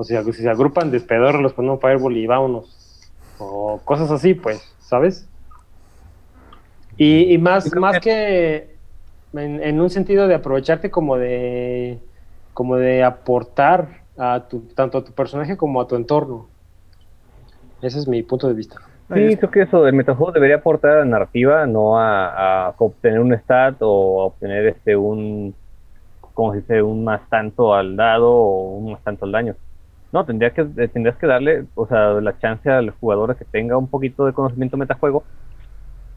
O 0.00 0.04
sea, 0.04 0.22
si 0.22 0.32
se 0.32 0.48
agrupan, 0.48 0.92
despedorlos 0.92 1.52
con 1.54 1.68
un 1.68 1.80
fireball 1.80 2.16
y 2.16 2.24
vámonos. 2.24 3.10
O 3.38 3.80
cosas 3.84 4.12
así, 4.12 4.32
pues, 4.32 4.62
¿sabes? 4.78 5.28
Y, 6.96 7.34
y 7.34 7.38
más, 7.38 7.74
más 7.74 7.98
que 7.98 8.76
en, 9.32 9.60
en 9.60 9.80
un 9.80 9.90
sentido 9.90 10.28
de 10.28 10.36
aprovecharte 10.36 10.88
como 10.88 11.16
de 11.16 11.98
como 12.54 12.76
de 12.76 13.02
aportar 13.02 14.02
a 14.16 14.46
tu, 14.48 14.60
tanto 14.74 14.98
a 14.98 15.04
tu 15.04 15.10
personaje 15.12 15.56
como 15.56 15.80
a 15.80 15.88
tu 15.88 15.96
entorno. 15.96 16.46
Ese 17.82 17.98
es 17.98 18.06
mi 18.06 18.22
punto 18.22 18.46
de 18.46 18.54
vista. 18.54 18.76
Sí, 19.12 19.36
creo 19.36 19.50
que 19.50 19.62
eso, 19.62 19.84
el 19.84 19.94
metajuego 19.94 20.30
debería 20.30 20.56
aportar 20.56 20.92
a 20.92 20.98
la 21.00 21.04
narrativa, 21.06 21.66
no 21.66 21.98
a, 21.98 22.68
a 22.68 22.74
obtener 22.78 23.18
un 23.18 23.32
stat 23.32 23.78
o 23.80 24.22
a 24.22 24.24
obtener 24.26 24.66
este 24.66 24.96
un, 24.96 25.54
como 26.34 26.52
se 26.52 26.60
dice, 26.60 26.82
un 26.82 27.02
más 27.02 27.28
tanto 27.28 27.74
al 27.74 27.96
dado 27.96 28.30
o 28.30 28.76
un 28.76 28.92
más 28.92 29.02
tanto 29.02 29.24
al 29.24 29.32
daño. 29.32 29.56
No, 30.12 30.24
tendría 30.26 30.52
que, 30.54 30.62
eh, 30.62 30.88
tendrías 30.88 31.18
que 31.18 31.26
darle, 31.26 31.66
o 31.74 31.86
sea, 31.86 32.12
la 32.20 32.38
chance 32.38 32.68
al 32.70 32.90
jugador 32.92 33.30
a 33.30 33.36
que 33.36 33.44
tenga 33.44 33.76
un 33.76 33.90
poquito 33.90 34.24
de 34.26 34.32
conocimiento 34.32 34.76
metajuego, 34.76 35.26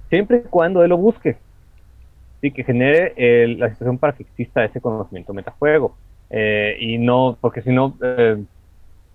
siempre 0.09 0.43
y 0.45 0.49
cuando 0.49 0.83
él 0.83 0.89
lo 0.91 0.97
busque. 0.97 1.39
Sí, 2.41 2.51
que 2.53 2.63
genere 2.63 3.13
el- 3.17 3.59
la 3.59 3.69
situación 3.69 3.99
para 3.99 4.13
que 4.15 4.23
exista 4.23 4.65
ese 4.65 4.81
conocimiento 4.81 5.33
metajuego. 5.33 5.99
Eh, 6.29 6.75
y 6.79 6.97
no, 6.97 7.37
porque 7.41 7.61
si 7.61 7.71
no, 7.71 7.97
eh, 8.01 8.43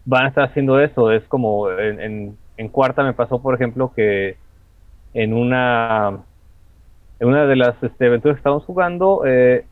van 0.05 0.27
a 0.27 0.29
estar 0.31 0.45
haciendo 0.51 0.81
eso. 0.81 1.13
Es 1.13 1.25
como 1.29 1.71
en, 1.71 2.39
cuarta 2.73 3.05
me 3.05 3.15
pasó, 3.15 3.43
por 3.43 3.55
ejemplo, 3.55 3.93
que 3.95 4.39
en 5.15 5.35
una, 5.35 6.27
en 7.21 7.29
una 7.29 7.47
de 7.47 7.57
las 7.57 7.83
este, 7.83 8.07
aventuras 8.09 8.37
que 8.37 8.41
estábamos 8.41 8.65
jugando, 8.67 9.25
eh, 9.27 9.69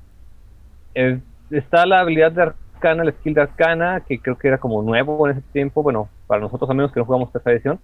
eh, 0.94 1.22
está 1.50 1.86
la 1.86 2.00
habilidad 2.00 2.32
de 2.32 2.55
arcana, 2.85 3.03
el 3.03 3.12
skill 3.14 3.35
de 3.35 3.41
arcana, 3.41 4.03
que 4.07 4.18
creo 4.18 4.37
que 4.37 4.49
era 4.49 4.59
como 4.59 4.82
nuevo 4.82 5.26
en 5.26 5.39
ese 5.39 5.47
tiempo. 5.53 5.82
Bueno, 5.82 6.09
para 6.26 6.41
nosotros, 6.41 6.68
a 6.70 6.74
menos 6.74 6.93
que 6.93 7.01
no 7.01 7.07
jugamos 7.07 7.32
tercera 7.32 7.55
edición, 7.55 7.78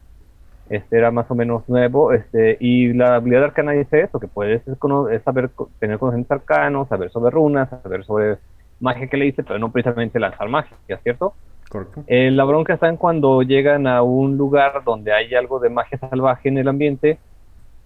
este 0.68 0.98
era 0.98 1.10
más 1.10 1.30
o 1.30 1.34
menos 1.34 1.68
nuevo. 1.68 2.12
Este, 2.12 2.56
y 2.60 2.92
la 2.92 3.16
habilidad 3.16 3.40
de 3.40 3.46
arcana 3.46 3.72
dice 3.72 4.02
eso: 4.02 4.20
que 4.20 4.28
puedes 4.28 4.62
es 4.68 5.22
saber 5.22 5.50
tener 5.78 5.98
conocimientos 5.98 6.38
arcanos, 6.38 6.88
saber 6.88 7.10
sobre 7.10 7.30
runas, 7.30 7.70
saber 7.70 8.04
sobre 8.04 8.38
magia 8.78 9.08
que 9.08 9.16
le 9.16 9.26
dice, 9.26 9.42
pero 9.42 9.58
no 9.58 9.72
precisamente 9.72 10.20
lanzar 10.20 10.48
magia, 10.48 10.76
¿cierto? 11.02 11.34
Correcto. 11.68 12.02
Eh, 12.06 12.30
la 12.30 12.44
bronca 12.44 12.74
está 12.74 12.88
en 12.88 12.96
cuando 12.96 13.42
llegan 13.42 13.86
a 13.86 14.02
un 14.02 14.36
lugar 14.36 14.82
donde 14.84 15.12
hay 15.12 15.34
algo 15.34 15.60
de 15.60 15.70
magia 15.70 15.98
salvaje 15.98 16.48
en 16.48 16.58
el 16.58 16.68
ambiente 16.68 17.18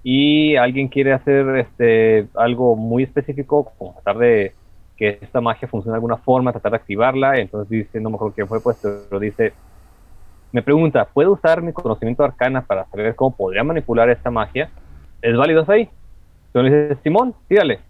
y 0.02 0.56
alguien 0.56 0.88
quiere 0.88 1.12
hacer 1.12 1.56
este 1.56 2.28
algo 2.34 2.76
muy 2.76 3.02
específico, 3.02 3.72
como 3.76 3.92
tratar 3.94 4.18
de 4.18 4.52
que 4.96 5.18
esta 5.22 5.40
magia 5.40 5.68
funcione 5.68 5.92
de 5.94 5.96
alguna 5.98 6.18
forma, 6.18 6.52
tratar 6.52 6.72
de 6.72 6.76
activarla, 6.78 7.38
entonces 7.38 7.68
dice, 7.70 8.00
no 8.00 8.10
me 8.10 8.16
acuerdo 8.16 8.34
quién 8.34 8.48
fue 8.48 8.62
puesto, 8.62 9.06
pero 9.10 9.20
dice, 9.20 9.54
me 10.52 10.62
pregunta, 10.62 11.10
¿puedo 11.12 11.32
usar 11.32 11.62
mi 11.62 11.72
conocimiento 11.72 12.24
arcana 12.24 12.64
para 12.66 12.86
saber 12.88 13.16
cómo 13.16 13.36
podría 13.36 13.64
manipular 13.64 14.08
esta 14.10 14.30
magia? 14.30 14.72
¿Es 15.22 15.36
válido 15.36 15.62
eso 15.62 15.72
ahí? 15.72 15.90
Entonces 16.52 16.72
le 16.72 16.88
dice, 16.90 17.02
Simón, 17.02 17.36
tírale. 17.48 17.80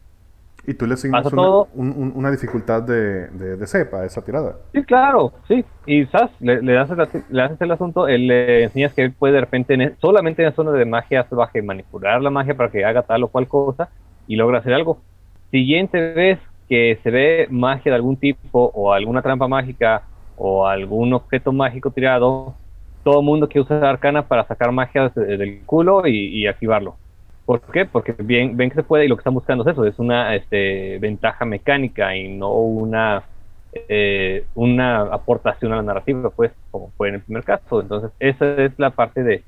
Y 0.67 0.75
tú 0.75 0.87
le 0.87 0.95
asignas 0.95 1.33
una, 1.33 1.49
un- 1.75 2.13
una 2.15 2.31
dificultad 2.31 2.83
de, 2.83 3.29
de, 3.29 3.57
de 3.57 3.67
cepa 3.67 4.01
a 4.01 4.07
esa 4.07 4.23
tirada. 4.25 4.57
Sí, 4.73 4.85
claro, 4.85 5.35
sí. 5.47 5.65
Y 5.87 6.07
¿sabes? 6.07 6.33
Le, 6.41 6.61
le, 6.61 6.73
das 6.73 6.91
el, 6.91 7.25
le 7.29 7.43
haces 7.43 7.61
el 7.61 7.71
asunto, 7.71 8.09
él 8.09 8.27
le 8.27 8.65
enseñas 8.65 8.93
que 8.93 9.03
él 9.03 9.15
puede 9.15 9.35
de 9.35 9.41
repente, 9.43 9.75
en 9.75 9.83
e- 9.83 9.97
solamente 10.01 10.43
en 10.43 10.49
la 10.49 10.55
zona 10.55 10.73
de 10.73 10.85
magia 10.85 11.29
salvaje, 11.29 11.63
manipular 11.63 12.21
la 12.21 12.31
magia 12.31 12.57
para 12.57 12.71
que 12.73 12.85
haga 12.85 13.03
tal 13.05 13.23
o 13.23 13.29
cual 13.31 13.47
cosa 13.47 13.91
y 14.27 14.35
logra 14.37 14.59
hacer 14.59 14.75
algo. 14.75 15.05
Siguiente 15.53 16.01
vez 16.15 16.41
que 16.69 16.99
se 17.03 17.11
ve 17.11 17.47
magia 17.51 17.93
de 17.93 17.97
algún 17.97 18.19
tipo 18.19 18.49
o 18.75 18.93
alguna 18.93 19.23
trampa 19.23 19.49
mágica 19.49 20.09
o 20.35 20.67
algún 20.67 21.13
objeto 21.15 21.53
mágico 21.53 21.93
tirado, 21.93 22.61
todo 23.03 23.23
mundo 23.23 23.49
que 23.49 23.61
usa 23.61 23.89
arcana 23.89 24.27
para 24.29 24.47
sacar 24.47 24.73
magia 24.73 25.11
de- 25.15 25.37
del 25.37 25.65
culo 25.67 26.07
y, 26.07 26.43
y 26.43 26.47
activarlo. 26.47 26.99
¿Por 27.45 27.61
qué? 27.73 27.85
Porque 27.87 28.13
bien, 28.19 28.57
ven 28.57 28.71
que 28.71 28.77
se 28.77 28.83
puede 28.85 29.05
y 29.05 29.09
lo 29.09 29.17
que 29.17 29.21
están 29.21 29.35
buscando 29.35 29.65
es 29.65 29.73
eso, 29.73 29.85
es 29.85 29.99
una 29.99 30.35
este, 30.35 30.99
ventaja 30.99 31.45
mecánica 31.45 32.17
y 32.17 32.37
no 32.37 32.53
una 32.55 33.29
eh, 33.73 34.49
una 34.55 35.03
aportación 35.03 35.73
a 35.73 35.77
la 35.77 35.83
narrativa, 35.83 36.31
pues, 36.31 36.53
como 36.71 36.93
fue 36.97 37.09
en 37.09 37.17
el 37.17 37.25
primer 37.25 37.45
caso. 37.45 37.81
Entonces, 37.81 38.11
esa 38.21 38.63
es 38.65 38.73
la 38.79 38.91
parte 38.95 39.23
de, 39.23 39.45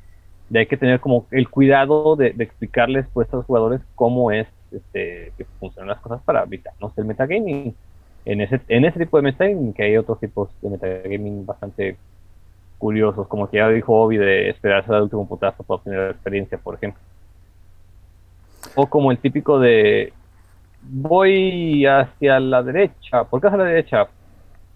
de 0.48 0.58
hay 0.60 0.66
que 0.66 0.76
tener 0.76 1.00
como 1.00 1.28
el 1.30 1.48
cuidado 1.50 2.16
de, 2.16 2.32
de 2.32 2.44
explicarles 2.44 3.06
pues 3.12 3.32
a 3.32 3.36
los 3.36 3.46
jugadores 3.46 3.80
cómo 3.94 4.30
es 4.32 4.46
este, 4.72 5.32
que 5.36 5.44
funcionan 5.58 5.88
las 5.88 6.00
cosas 6.00 6.22
para 6.22 6.42
evitarnos 6.42 6.96
el 6.98 7.04
metagaming. 7.04 7.74
En 8.24 8.40
ese, 8.40 8.60
en 8.68 8.84
ese 8.84 8.98
tipo 8.98 9.16
de 9.18 9.22
metagaming, 9.22 9.72
que 9.72 9.84
hay 9.84 9.96
otros 9.96 10.18
tipos 10.18 10.50
de 10.60 10.70
metagaming 10.70 11.46
bastante 11.46 11.96
curiosos, 12.78 13.26
como 13.28 13.48
que 13.48 13.58
ya 13.58 13.68
dijo 13.68 13.94
Obi, 13.94 14.16
de 14.16 14.50
esperarse 14.50 14.92
al 14.92 15.02
último 15.02 15.26
putazo 15.26 15.62
para 15.62 15.76
obtener 15.76 15.98
la 16.00 16.10
experiencia, 16.10 16.58
por 16.58 16.74
ejemplo. 16.74 17.00
O 18.74 18.86
como 18.86 19.10
el 19.10 19.18
típico 19.18 19.58
de 19.58 20.12
voy 20.82 21.86
hacia 21.86 22.40
la 22.40 22.62
derecha. 22.62 23.24
¿Por 23.24 23.40
qué 23.40 23.48
hacia 23.48 23.58
la 23.58 23.64
derecha? 23.64 24.08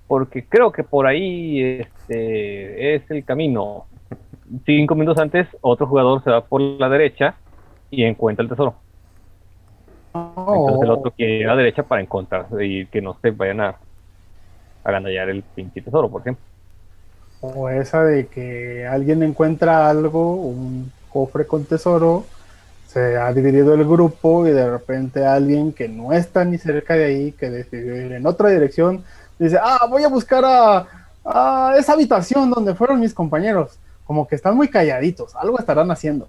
Porque 0.07 0.45
creo 0.45 0.73
que 0.73 0.83
por 0.83 1.07
ahí 1.07 1.81
este, 1.81 2.95
es 2.95 3.11
el 3.11 3.25
camino. 3.25 3.87
Cinco 4.67 4.95
minutos 4.95 5.23
antes, 5.23 5.47
otro 5.61 5.87
jugador 5.87 6.25
se 6.25 6.31
va 6.31 6.45
por 6.45 6.61
la 6.61 6.89
derecha 6.89 7.37
y 7.91 8.05
encuentra 8.05 8.43
el 8.43 8.49
tesoro. 8.49 8.75
Entonces 10.15 10.83
el 10.83 10.91
otro 10.91 11.11
quiere 11.13 11.39
ir 11.39 11.47
a 11.47 11.55
la 11.55 11.57
derecha 11.57 11.83
para 11.83 12.03
encontrar 12.03 12.47
y 12.61 12.87
que 12.87 13.01
no 13.01 13.17
se 13.21 13.31
vayan 13.31 13.61
a, 13.61 13.69
a 13.69 13.77
agandallar 14.85 15.29
el 15.29 15.43
pinche 15.43 15.83
tesoro, 15.83 16.09
por 16.09 16.23
ejemplo. 16.23 16.45
O 17.41 17.69
esa 17.69 18.05
de 18.05 18.27
que 18.27 18.87
alguien 18.87 19.23
encuentra 19.23 19.89
algo, 19.89 20.35
un 20.35 20.93
cofre 21.09 21.47
con 21.47 21.65
tesoro, 21.65 22.25
se 22.87 23.17
ha 23.17 23.33
dividido 23.33 23.75
el 23.75 23.85
grupo 23.85 24.47
y 24.47 24.51
de 24.51 24.69
repente 24.69 25.25
alguien 25.25 25.73
que 25.73 25.89
no 25.89 26.13
está 26.13 26.45
ni 26.45 26.59
cerca 26.59 26.95
de 26.95 27.05
ahí, 27.05 27.33
que 27.33 27.49
decidió 27.49 27.97
ir 27.97 28.13
en 28.13 28.27
otra 28.27 28.51
dirección, 28.51 29.05
dice, 29.39 29.59
ah, 29.63 29.87
voy 29.89 30.03
a 30.03 30.09
buscar 30.09 30.45
a, 30.45 30.87
a 31.25 31.75
esa 31.79 31.93
habitación 31.93 32.51
donde 32.51 32.75
fueron 32.75 33.01
mis 33.01 33.15
compañeros. 33.15 33.79
Como 34.05 34.27
que 34.27 34.35
están 34.35 34.57
muy 34.57 34.69
calladitos, 34.69 35.37
algo 35.37 35.59
estarán 35.59 35.91
haciendo. 35.91 36.29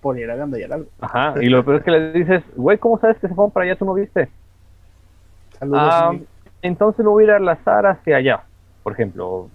Por 0.00 0.18
ir 0.18 0.30
a 0.30 0.36
gandallar 0.36 0.72
algo. 0.72 0.88
Ajá, 1.00 1.34
y 1.40 1.46
lo 1.48 1.64
peor 1.64 1.78
es 1.78 1.82
que 1.84 1.90
le 1.90 2.12
dices, 2.12 2.42
güey, 2.56 2.78
¿cómo 2.78 2.98
sabes 2.98 3.18
que 3.18 3.28
se 3.28 3.34
fueron 3.34 3.50
para 3.50 3.66
allá? 3.66 3.76
¿Tú 3.76 3.84
no 3.84 3.94
viste? 3.94 4.28
Saludos. 5.58 5.80
Ah, 5.82 6.12
entonces 6.62 7.04
me 7.04 7.10
voy 7.10 7.24
a 7.24 7.38
ir 7.38 7.48
a 7.48 7.90
hacia 7.90 8.16
allá. 8.16 8.42
Por 8.82 8.94
ejemplo, 8.94 9.48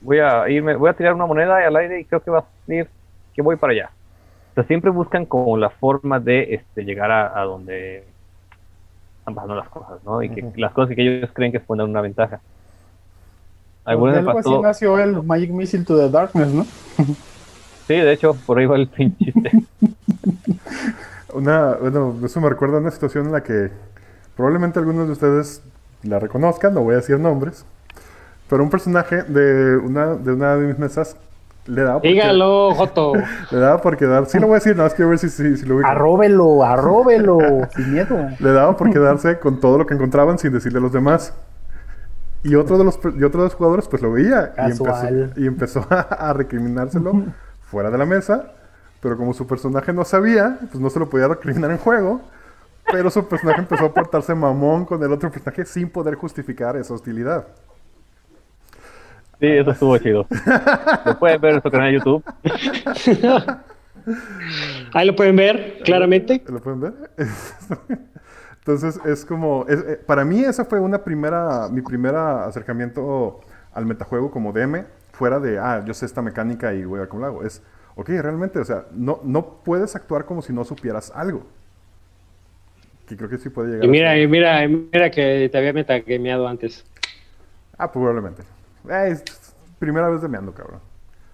voy 0.00 0.18
a 0.18 0.48
irme, 0.48 0.76
voy 0.76 0.90
a 0.90 0.94
tirar 0.94 1.14
una 1.14 1.26
moneda 1.26 1.66
al 1.66 1.76
aire 1.76 2.00
y 2.00 2.04
creo 2.04 2.20
que 2.20 2.30
va 2.30 2.40
a 2.40 2.44
salir 2.66 2.88
que 3.34 3.42
voy 3.42 3.56
para 3.56 3.72
allá. 3.72 3.90
O 4.52 4.54
sea, 4.54 4.64
siempre 4.64 4.90
buscan 4.90 5.26
como 5.26 5.56
la 5.56 5.70
forma 5.70 6.20
de 6.20 6.54
este, 6.54 6.84
llegar 6.84 7.10
a, 7.10 7.40
a 7.40 7.44
donde 7.44 8.04
están 9.18 9.34
pasando 9.34 9.54
las 9.54 9.68
cosas, 9.68 10.02
¿no? 10.04 10.22
Y 10.22 10.30
que 10.30 10.52
las 10.56 10.72
cosas 10.72 10.94
que 10.94 11.02
ellos 11.02 11.30
creen 11.32 11.52
que 11.52 11.60
pueden 11.60 11.78
dar 11.78 11.88
una 11.88 12.00
ventaja. 12.00 12.40
Alguna 13.84 14.12
Pues 14.12 14.18
algo 14.18 14.30
así 14.38 14.48
pasó, 14.48 14.62
nació 14.62 14.98
el 14.98 15.22
Magic 15.22 15.50
Missile 15.50 15.84
to 15.84 15.96
the 15.96 16.10
Darkness, 16.10 16.52
¿no? 16.52 16.66
sí, 17.90 17.96
de 17.96 18.12
hecho, 18.12 18.36
por 18.46 18.58
ahí 18.58 18.66
va 18.66 18.76
el 18.76 18.86
pinche. 18.86 19.32
Una, 21.34 21.74
bueno, 21.74 22.16
eso 22.24 22.40
me 22.40 22.48
recuerda 22.48 22.76
a 22.76 22.80
una 22.80 22.92
situación 22.92 23.26
en 23.26 23.32
la 23.32 23.42
que 23.42 23.70
probablemente 24.36 24.78
algunos 24.78 25.06
de 25.06 25.12
ustedes 25.12 25.62
la 26.04 26.20
reconozcan, 26.20 26.74
no 26.74 26.82
voy 26.82 26.94
a 26.94 26.98
decir 26.98 27.18
nombres, 27.18 27.64
pero 28.48 28.62
un 28.62 28.70
personaje 28.70 29.24
de 29.24 29.76
una 29.76 30.14
de, 30.14 30.32
una 30.32 30.56
de 30.56 30.68
mis 30.68 30.78
mesas 30.78 31.16
le 31.66 31.82
daba 31.82 32.00
por, 32.00 32.08
Dígalo, 32.08 32.74
Joto. 32.74 33.12
le 33.50 33.58
daba 33.58 33.80
por 33.80 33.96
quedar, 33.96 34.26
sí 34.26 34.38
lo 34.38 34.46
voy 34.46 34.54
a 34.54 34.58
decir, 34.58 34.76
nada 34.76 34.88
más 34.88 34.94
quiero 34.94 35.10
ver 35.10 35.18
si, 35.18 35.28
si, 35.28 35.56
si 35.56 35.66
lo 35.66 35.76
ubican. 35.76 35.90
Arróbelo, 35.90 36.64
arróbelo, 36.64 37.38
sin 37.74 37.92
miedo. 37.92 38.28
Le 38.38 38.52
daba 38.52 38.76
por 38.76 38.90
quedarse 38.90 39.40
con 39.40 39.60
todo 39.60 39.78
lo 39.78 39.86
que 39.86 39.94
encontraban 39.94 40.38
sin 40.38 40.52
decirle 40.52 40.78
a 40.78 40.82
los 40.82 40.92
demás. 40.92 41.34
Y 42.42 42.54
otro 42.54 42.78
de 42.78 42.84
los, 42.84 42.96
y 42.96 43.24
otro 43.24 43.42
de 43.42 43.48
los 43.48 43.54
jugadores 43.54 43.88
pues 43.88 44.00
lo 44.00 44.12
veía 44.12 44.54
y 44.56 44.60
empezó, 44.62 44.84
Casual. 44.84 45.32
y 45.36 45.46
empezó 45.46 45.86
a, 45.90 46.00
a 46.00 46.32
recriminárselo 46.32 47.24
fuera 47.70 47.90
de 47.90 47.98
la 47.98 48.06
mesa. 48.06 48.52
Pero 49.00 49.16
como 49.16 49.32
su 49.32 49.46
personaje 49.46 49.92
no 49.92 50.04
sabía, 50.04 50.58
pues 50.70 50.78
no 50.80 50.90
se 50.90 50.98
lo 50.98 51.08
podía 51.08 51.28
recriminar 51.28 51.70
en 51.70 51.78
juego. 51.78 52.20
Pero 52.92 53.10
su 53.10 53.26
personaje 53.28 53.60
empezó 53.60 53.86
a 53.86 53.94
portarse 53.94 54.34
mamón 54.34 54.84
con 54.84 55.02
el 55.02 55.12
otro 55.12 55.30
personaje 55.30 55.64
sin 55.64 55.88
poder 55.90 56.16
justificar 56.16 56.76
esa 56.76 56.94
hostilidad. 56.94 57.46
Sí, 59.38 59.46
eso 59.46 59.70
estuvo 59.70 59.96
chido. 59.98 60.26
Lo 61.06 61.18
pueden 61.18 61.40
ver 61.40 61.54
en 61.54 61.62
su 61.62 61.70
canal 61.70 61.92
de 61.92 61.98
YouTube. 61.98 62.24
Ahí 64.92 65.06
lo 65.06 65.14
pueden 65.16 65.36
ver 65.36 65.78
claramente. 65.84 66.42
¿Lo 66.48 66.60
pueden 66.60 66.80
ver? 66.80 66.94
Entonces 68.58 69.00
es 69.06 69.24
como, 69.24 69.64
es- 69.68 69.80
eh, 69.80 70.00
para 70.06 70.24
mí 70.24 70.40
esa 70.44 70.64
fue 70.64 70.78
una 70.80 71.02
primera, 71.02 71.68
mi 71.70 71.80
primera 71.80 72.44
acercamiento 72.44 73.40
al 73.72 73.86
metajuego 73.86 74.30
como 74.30 74.52
DM, 74.52 74.84
fuera 75.20 75.38
de, 75.38 75.58
ah, 75.58 75.84
yo 75.84 75.92
sé 75.92 76.06
esta 76.06 76.22
mecánica 76.22 76.72
y 76.72 76.82
voy 76.82 76.96
a 76.96 77.00
ver 77.00 77.10
cómo 77.10 77.20
la 77.20 77.26
hago. 77.26 77.44
Es, 77.44 77.62
ok, 77.94 78.08
realmente, 78.08 78.58
o 78.58 78.64
sea, 78.64 78.86
no, 78.90 79.20
no 79.22 79.60
puedes 79.62 79.94
actuar 79.94 80.24
como 80.24 80.40
si 80.40 80.50
no 80.50 80.64
supieras 80.64 81.12
algo. 81.14 81.46
Que 83.06 83.18
creo 83.18 83.28
que 83.28 83.36
sí 83.36 83.50
puede 83.50 83.72
llegar 83.72 83.84
Y 83.84 83.88
mira, 83.88 84.18
y 84.18 84.26
mira, 84.26 84.64
y 84.64 84.68
mira 84.68 85.10
que 85.10 85.50
te 85.52 85.58
había 85.58 85.74
metagameado 85.74 86.48
antes. 86.48 86.86
Ah, 87.76 87.92
probablemente. 87.92 88.44
Eh, 88.88 89.10
es 89.10 89.22
primera 89.78 90.08
vez 90.08 90.22
demeando, 90.22 90.54
cabrón. 90.54 90.80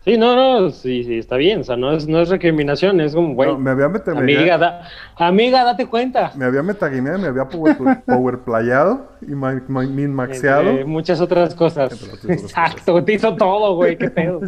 Sí, 0.07 0.17
no, 0.17 0.37
no, 0.37 0.71
sí, 0.71 1.03
sí, 1.03 1.19
está 1.19 1.35
bien. 1.37 1.61
O 1.61 1.65
sea, 1.65 1.77
no 1.77 1.91
es, 1.93 2.07
no 2.07 2.21
es 2.21 2.29
recriminación, 2.29 3.01
es 3.01 3.13
como, 3.13 3.35
güey. 3.35 3.49
No, 3.51 3.59
me 3.59 3.73
había 3.73 3.89
meta- 3.89 4.13
me 4.13 4.21
amiga, 4.21 4.41
había- 4.55 4.59
da- 4.59 4.83
amiga, 5.17 5.65
date 5.65 5.87
cuenta. 5.87 6.31
Me 6.37 6.45
había 6.45 6.63
metagameado, 6.63 7.19
me 7.19 7.27
había 7.27 7.49
power, 7.49 7.77
power 8.07 8.39
playado 8.39 9.09
y 9.21 9.35
ma- 9.35 9.61
ma- 9.67 9.83
min 9.83 10.15
maxeado. 10.15 10.71
Entre 10.71 10.85
muchas 10.85 11.21
otras 11.21 11.57
cosas. 11.57 11.93
Otras 11.93 12.21
cosas. 12.21 12.31
Exacto, 12.43 13.03
te 13.03 13.15
hizo 13.15 13.35
todo, 13.35 13.75
güey, 13.75 13.99
qué 13.99 14.09
pedo. 14.09 14.43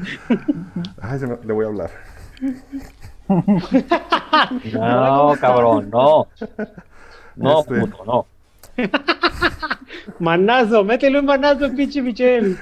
Ay, 1.03 1.19
se 1.19 1.27
me- 1.27 1.39
le 1.45 1.53
voy 1.53 1.65
a 1.65 1.69
hablar. 1.69 1.91
No, 4.73 5.35
cabrón, 5.41 5.91
no. 5.91 6.29
No, 7.37 7.61
Este. 7.61 7.75
puto, 7.81 8.05
no. 8.07 8.27
Manazo, 10.21 10.85
métele 10.85 11.19
un 11.19 11.27
manazo, 11.27 11.69
pinche 11.75 12.01
Michelle. 12.01 12.57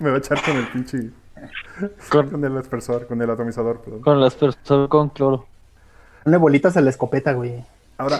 me 0.00 0.10
va 0.10 0.16
a 0.16 0.18
echar 0.18 0.40
con 0.42 0.56
el 0.56 0.66
pinche. 0.68 1.10
Con, 2.10 2.30
Con 2.30 2.44
el 2.44 2.56
aspersor, 2.56 3.06
con 3.06 3.20
el 3.22 3.30
atomizador, 3.30 3.80
perdón. 3.80 4.00
con 4.00 4.20
las 4.20 4.34
personas 4.34 4.88
con 4.88 5.08
cloro. 5.10 5.46
Ponle 6.24 6.36
bolitas 6.38 6.76
a 6.76 6.80
la 6.80 6.90
escopeta, 6.90 7.32
güey. 7.32 7.64
Ahora, 7.98 8.18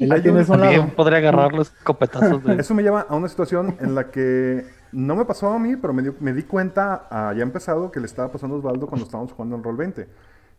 Ahí 0.00 0.22
tienes 0.22 0.48
un 0.48 0.60
lado. 0.60 0.88
podría 0.96 1.18
agarrar 1.18 1.52
los 1.52 1.70
copetazos 1.70 2.42
de... 2.44 2.54
eso 2.60 2.72
me 2.74 2.82
lleva 2.84 3.00
a 3.08 3.16
una 3.16 3.28
situación 3.28 3.76
en 3.80 3.94
la 3.96 4.10
que 4.10 4.64
no 4.92 5.16
me 5.16 5.24
pasó 5.24 5.50
a 5.50 5.58
mí, 5.58 5.74
pero 5.76 5.92
me, 5.92 6.02
dio- 6.02 6.14
me 6.20 6.32
di 6.32 6.44
cuenta, 6.44 7.06
ah, 7.10 7.32
ya 7.36 7.42
empezado, 7.42 7.90
que 7.90 7.98
le 8.00 8.06
estaba 8.06 8.30
pasando 8.30 8.54
a 8.56 8.58
Osvaldo 8.60 8.86
cuando 8.86 9.04
estábamos 9.04 9.32
jugando 9.32 9.56
en 9.56 9.62
Roll 9.64 9.76
20. 9.76 10.08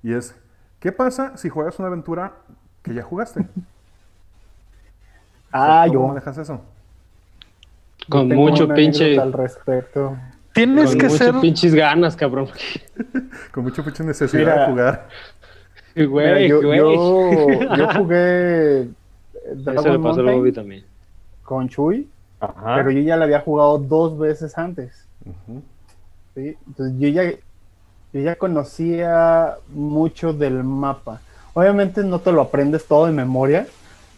Y 0.04 0.14
es, 0.14 0.36
¿qué 0.80 0.92
pasa 0.92 1.38
si 1.38 1.48
juegas 1.50 1.80
una 1.80 1.88
aventura 1.88 2.34
que 2.84 2.94
ya 2.94 3.02
jugaste? 3.04 3.46
Ah, 5.52 5.86
¿Cómo 5.88 5.94
yo. 6.02 6.08
manejas 6.10 6.38
eso? 6.38 6.62
Con 8.10 8.28
mucho 8.30 8.66
una 8.66 8.76
pinche. 8.76 9.20
al 9.20 9.34
respecto. 9.34 10.18
Tienes 10.54 10.90
Con 10.92 10.98
que 11.00 11.08
mucho 11.08 11.18
ser... 11.18 11.40
pinches 11.40 11.74
ganas, 11.76 12.16
cabrón. 12.16 12.48
Con 13.52 13.64
mucha 13.64 13.84
pinche 13.84 14.04
necesidad 14.04 14.40
Mira. 14.42 14.60
de 14.62 14.66
jugar. 14.72 15.08
Mira, 15.96 16.08
Güey, 16.10 16.48
yo, 16.50 16.62
güey. 16.62 16.78
yo, 16.80 17.76
yo 17.76 17.88
jugué 17.98 18.82
Eso 18.82 18.90
le 19.56 19.56
Dragon 19.64 19.84
pasó 19.84 20.00
Mountain 20.00 20.38
Bobby 20.38 20.52
también. 20.52 20.86
con 21.44 21.68
Chuy, 21.68 22.08
Ajá. 22.40 22.76
pero 22.76 22.92
yo 22.92 23.02
ya 23.02 23.18
la 23.18 23.26
había 23.26 23.42
jugado 23.42 23.78
dos 23.80 24.18
veces 24.18 24.58
antes. 24.58 25.06
¿sí? 26.36 26.56
Entonces 26.68 26.96
yo 27.00 27.08
ya, 27.10 27.24
yo 27.32 28.22
ya 28.22 28.36
conocía 28.36 29.56
mucho 29.70 30.32
del 30.34 30.64
mapa. 30.64 31.22
Obviamente 31.54 32.04
no 32.04 32.20
te 32.20 32.32
lo 32.32 32.42
aprendes 32.42 32.86
todo 32.86 33.08
de 33.08 33.12
memoria, 33.12 33.68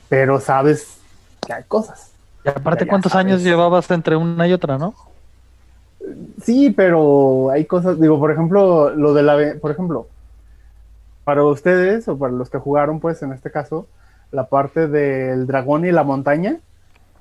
pero 0.09 0.39
sabes 0.39 0.99
que 1.45 1.53
hay 1.53 1.63
cosas. 1.63 2.11
Y 2.45 2.49
aparte, 2.49 2.85
Ya 2.85 2.89
¿cuántos 2.89 3.15
años 3.15 3.41
llevabas 3.43 3.89
entre 3.91 4.15
una 4.15 4.47
y 4.47 4.53
otra, 4.53 4.77
no? 4.77 4.93
Sí, 6.41 6.71
pero 6.71 7.49
hay 7.51 7.65
cosas, 7.65 7.99
digo, 7.99 8.19
por 8.19 8.31
ejemplo, 8.31 8.89
lo 8.89 9.13
de 9.13 9.23
la, 9.23 9.55
por 9.61 9.71
ejemplo, 9.71 10.07
para 11.23 11.43
ustedes 11.43 12.07
o 12.07 12.17
para 12.17 12.33
los 12.33 12.49
que 12.49 12.57
jugaron, 12.57 12.99
pues 12.99 13.21
en 13.21 13.31
este 13.31 13.51
caso, 13.51 13.87
la 14.31 14.47
parte 14.47 14.87
del 14.87 15.45
dragón 15.45 15.85
y 15.85 15.91
la 15.91 16.03
montaña 16.03 16.57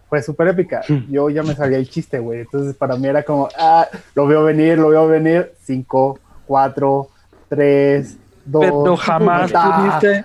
fue 0.08 0.22
súper 0.22 0.48
épica. 0.48 0.82
Yo 1.08 1.30
ya 1.30 1.42
me 1.42 1.54
sabía 1.54 1.78
el 1.78 1.88
chiste, 1.88 2.18
güey. 2.18 2.40
Entonces 2.40 2.74
para 2.74 2.96
mí 2.96 3.06
era 3.06 3.22
como, 3.22 3.48
ah, 3.58 3.86
lo 4.14 4.26
veo 4.26 4.42
venir, 4.42 4.78
lo 4.78 4.88
veo 4.88 5.06
venir. 5.06 5.52
Cinco, 5.62 6.18
cuatro, 6.46 7.08
tres, 7.48 8.16
dos. 8.44 8.64
Pero 8.64 8.96
jamás 8.96 9.52
ah, 9.54 9.98
pudiste... 10.00 10.24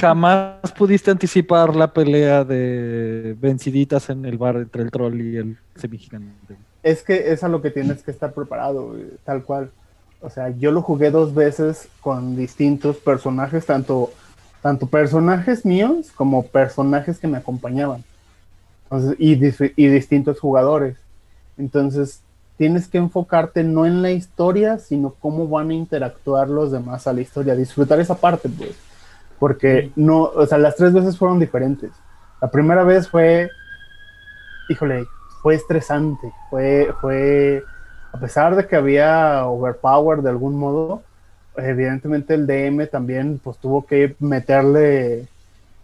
Jamás 0.00 0.70
pudiste 0.76 1.10
anticipar 1.10 1.74
la 1.74 1.92
pelea 1.92 2.44
de 2.44 3.36
venciditas 3.40 4.08
en 4.08 4.24
el 4.24 4.38
bar 4.38 4.56
entre 4.56 4.82
el 4.82 4.90
troll 4.90 5.20
y 5.20 5.36
el 5.36 5.58
semigigante. 5.74 6.56
Es 6.82 7.02
que 7.02 7.32
es 7.32 7.44
a 7.44 7.48
lo 7.48 7.60
que 7.60 7.70
tienes 7.70 8.02
que 8.02 8.10
estar 8.10 8.32
preparado, 8.32 8.94
tal 9.24 9.42
cual. 9.44 9.70
O 10.22 10.30
sea, 10.30 10.50
yo 10.50 10.70
lo 10.70 10.82
jugué 10.82 11.10
dos 11.10 11.34
veces 11.34 11.88
con 12.00 12.36
distintos 12.36 12.96
personajes, 12.96 13.64
tanto, 13.66 14.10
tanto 14.62 14.86
personajes 14.86 15.64
míos 15.64 16.10
como 16.14 16.44
personajes 16.44 17.18
que 17.18 17.28
me 17.28 17.38
acompañaban. 17.38 18.04
Entonces, 18.84 19.16
y, 19.18 19.32
y 19.82 19.88
distintos 19.88 20.40
jugadores. 20.40 20.96
Entonces, 21.56 22.22
tienes 22.56 22.88
que 22.88 22.98
enfocarte 22.98 23.64
no 23.64 23.86
en 23.86 24.02
la 24.02 24.10
historia, 24.10 24.78
sino 24.78 25.14
cómo 25.18 25.48
van 25.48 25.70
a 25.70 25.74
interactuar 25.74 26.48
los 26.48 26.70
demás 26.70 27.06
a 27.06 27.12
la 27.12 27.22
historia. 27.22 27.54
Disfrutar 27.54 28.00
esa 28.00 28.16
parte, 28.16 28.48
pues. 28.50 28.76
Porque 29.38 29.90
no, 29.96 30.24
o 30.24 30.46
sea, 30.46 30.58
las 30.58 30.76
tres 30.76 30.92
veces 30.92 31.16
fueron 31.16 31.40
diferentes. 31.40 31.90
La 32.42 32.50
primera 32.50 32.84
vez 32.84 33.08
fue, 33.08 33.48
híjole, 34.68 35.06
fue 35.42 35.54
estresante. 35.54 36.32
Fue, 36.48 36.92
fue, 37.00 37.62
a 38.12 38.18
pesar 38.18 38.56
de 38.56 38.66
que 38.66 38.76
había 38.76 39.46
overpower 39.46 40.22
de 40.22 40.30
algún 40.30 40.56
modo, 40.56 41.02
evidentemente 41.56 42.34
el 42.34 42.46
DM 42.46 42.86
también 42.88 43.40
pues 43.42 43.58
tuvo 43.58 43.84
que 43.84 44.14
meterle 44.20 45.26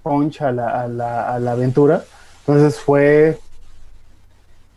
punch 0.02 0.42
a 0.42 0.52
la, 0.52 0.82
a 0.82 0.88
la, 0.88 1.34
a 1.34 1.38
la 1.38 1.52
aventura. 1.52 2.04
Entonces 2.40 2.78
fue, 2.78 3.38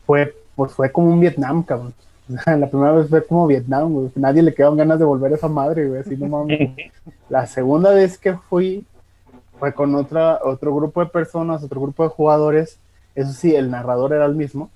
fue, 0.05 0.35
pues 0.55 0.71
fue 0.71 0.91
como 0.91 1.11
un 1.11 1.19
Vietnam, 1.19 1.63
cabrón. 1.63 1.93
La 2.45 2.69
primera 2.69 2.93
vez 2.93 3.09
fue 3.09 3.25
como 3.25 3.47
Vietnam, 3.47 3.91
güey. 3.91 4.11
Nadie 4.15 4.43
le 4.43 4.53
quedaban 4.53 4.77
ganas 4.77 4.99
de 4.99 5.05
volver 5.05 5.31
a 5.31 5.35
esa 5.35 5.47
madre, 5.47 5.87
güey. 5.87 6.01
Así 6.01 6.15
no 6.15 6.27
mames. 6.27 6.71
La 7.29 7.47
segunda 7.47 7.91
vez 7.91 8.17
que 8.17 8.33
fui 8.33 8.85
fue 9.59 9.73
con 9.73 9.93
otra, 9.95 10.39
otro 10.43 10.73
grupo 10.73 11.01
de 11.01 11.07
personas, 11.07 11.63
otro 11.63 11.81
grupo 11.81 12.03
de 12.03 12.09
jugadores. 12.09 12.79
Eso 13.15 13.33
sí, 13.33 13.55
el 13.55 13.69
narrador 13.71 14.13
era 14.13 14.25
el 14.25 14.35
mismo, 14.35 14.69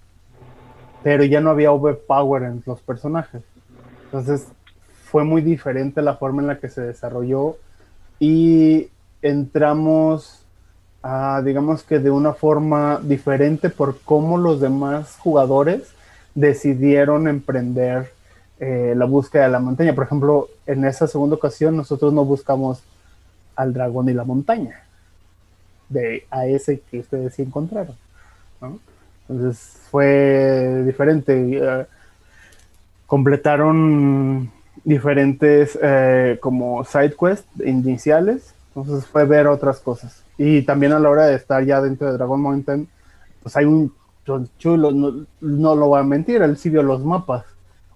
pero 1.03 1.23
ya 1.23 1.41
no 1.41 1.49
había 1.49 1.71
overpower 1.71 2.43
en 2.43 2.63
los 2.65 2.81
personajes. 2.81 3.41
Entonces 4.05 4.47
fue 5.05 5.23
muy 5.23 5.41
diferente 5.41 6.01
la 6.01 6.15
forma 6.15 6.41
en 6.41 6.47
la 6.47 6.59
que 6.59 6.69
se 6.69 6.81
desarrolló 6.81 7.57
y 8.19 8.89
entramos, 9.21 10.45
a, 11.01 11.41
digamos 11.43 11.83
que 11.83 11.99
de 11.99 12.11
una 12.11 12.33
forma 12.33 12.99
diferente 13.03 13.69
por 13.69 13.99
cómo 14.01 14.37
los 14.37 14.59
demás 14.59 15.17
jugadores 15.19 15.93
decidieron 16.35 17.27
emprender 17.27 18.11
eh, 18.59 18.93
la 18.95 19.05
búsqueda 19.05 19.43
de 19.43 19.49
la 19.49 19.59
montaña. 19.59 19.93
Por 19.93 20.05
ejemplo, 20.05 20.47
en 20.65 20.85
esa 20.85 21.07
segunda 21.07 21.35
ocasión 21.35 21.75
nosotros 21.75 22.13
no 22.13 22.25
buscamos 22.25 22.81
al 23.55 23.73
dragón 23.73 24.09
y 24.09 24.13
la 24.13 24.23
montaña, 24.23 24.83
de 25.89 26.25
a 26.31 26.45
ese 26.45 26.79
que 26.79 26.99
ustedes 26.99 27.35
sí 27.35 27.41
encontraron. 27.43 27.95
¿No? 28.63 28.79
Entonces 29.29 29.77
fue 29.89 30.83
diferente. 30.85 31.59
eh, 31.61 31.85
completaron 33.05 34.51
diferentes 34.83 35.77
eh, 35.81 36.37
como 36.41 36.83
side 36.83 37.13
quests 37.19 37.47
iniciales. 37.63 38.55
Entonces 38.75 39.05
fue 39.05 39.25
ver 39.25 39.47
otras 39.47 39.79
cosas. 39.79 40.23
Y 40.37 40.63
también 40.63 40.93
a 40.93 40.99
la 40.99 41.09
hora 41.09 41.27
de 41.27 41.35
estar 41.35 41.63
ya 41.63 41.79
dentro 41.79 42.07
de 42.07 42.13
Dragon 42.13 42.41
Mountain, 42.41 42.87
pues 43.43 43.55
hay 43.55 43.65
un 43.65 43.93
chulo, 44.57 44.91
no, 44.91 45.25
no 45.41 45.75
lo 45.75 45.87
voy 45.87 45.99
a 45.99 46.03
mentir, 46.03 46.41
él 46.41 46.57
sí 46.57 46.69
vio 46.69 46.81
los 46.81 47.03
mapas 47.03 47.43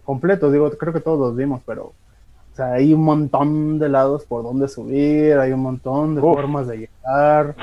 completos, 0.04 0.52
digo, 0.52 0.70
creo 0.72 0.94
que 0.94 1.00
todos 1.00 1.20
los 1.20 1.36
vimos, 1.36 1.62
pero 1.66 1.86
o 1.86 2.56
sea, 2.56 2.74
hay 2.74 2.94
un 2.94 3.04
montón 3.04 3.80
de 3.80 3.90
lados 3.90 4.26
por 4.26 4.44
donde 4.44 4.68
subir, 4.68 5.38
hay 5.38 5.52
un 5.52 5.62
montón 5.62 6.16
de 6.16 6.22
Uf. 6.22 6.36
formas 6.36 6.68
de 6.68 6.78
llegar. 6.78 7.56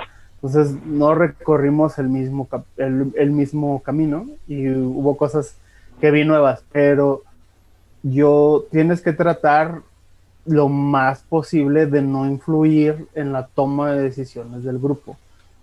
Entonces 0.44 0.76
no 0.84 1.14
recorrimos 1.14 1.98
el 1.98 2.08
mismo, 2.08 2.46
el, 2.76 3.12
el 3.16 3.30
mismo 3.30 3.82
camino 3.82 4.26
y 4.46 4.68
hubo 4.68 5.16
cosas 5.16 5.56
que 6.00 6.10
vi 6.10 6.24
nuevas, 6.24 6.62
pero 6.70 7.22
yo 8.02 8.66
tienes 8.70 9.00
que 9.00 9.14
tratar 9.14 9.80
lo 10.44 10.68
más 10.68 11.22
posible 11.22 11.86
de 11.86 12.02
no 12.02 12.26
influir 12.26 13.06
en 13.14 13.32
la 13.32 13.46
toma 13.46 13.92
de 13.92 14.02
decisiones 14.02 14.64
del 14.64 14.78
grupo. 14.78 15.16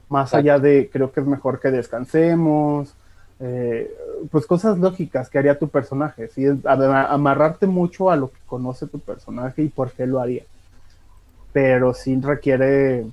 Más 0.10 0.30
Exacto. 0.30 0.38
allá 0.38 0.60
de, 0.60 0.90
creo 0.92 1.12
que 1.12 1.20
es 1.20 1.28
mejor 1.28 1.60
que 1.60 1.70
descansemos, 1.70 2.96
eh, 3.40 3.94
pues 4.32 4.46
cosas 4.46 4.80
lógicas 4.80 5.30
que 5.30 5.38
haría 5.38 5.60
tu 5.60 5.68
personaje, 5.68 6.28
¿sí? 6.30 6.46
Amarrarte 6.66 7.68
mucho 7.68 8.10
a 8.10 8.16
lo 8.16 8.32
que 8.32 8.40
conoce 8.48 8.88
tu 8.88 9.00
personaje 9.00 9.64
y 9.64 9.70
por 9.70 9.92
qué 9.92 10.08
lo 10.08 10.20
haría. 10.20 10.44
Pero 11.54 11.94
sí 11.94 12.20
requiere, 12.20 13.06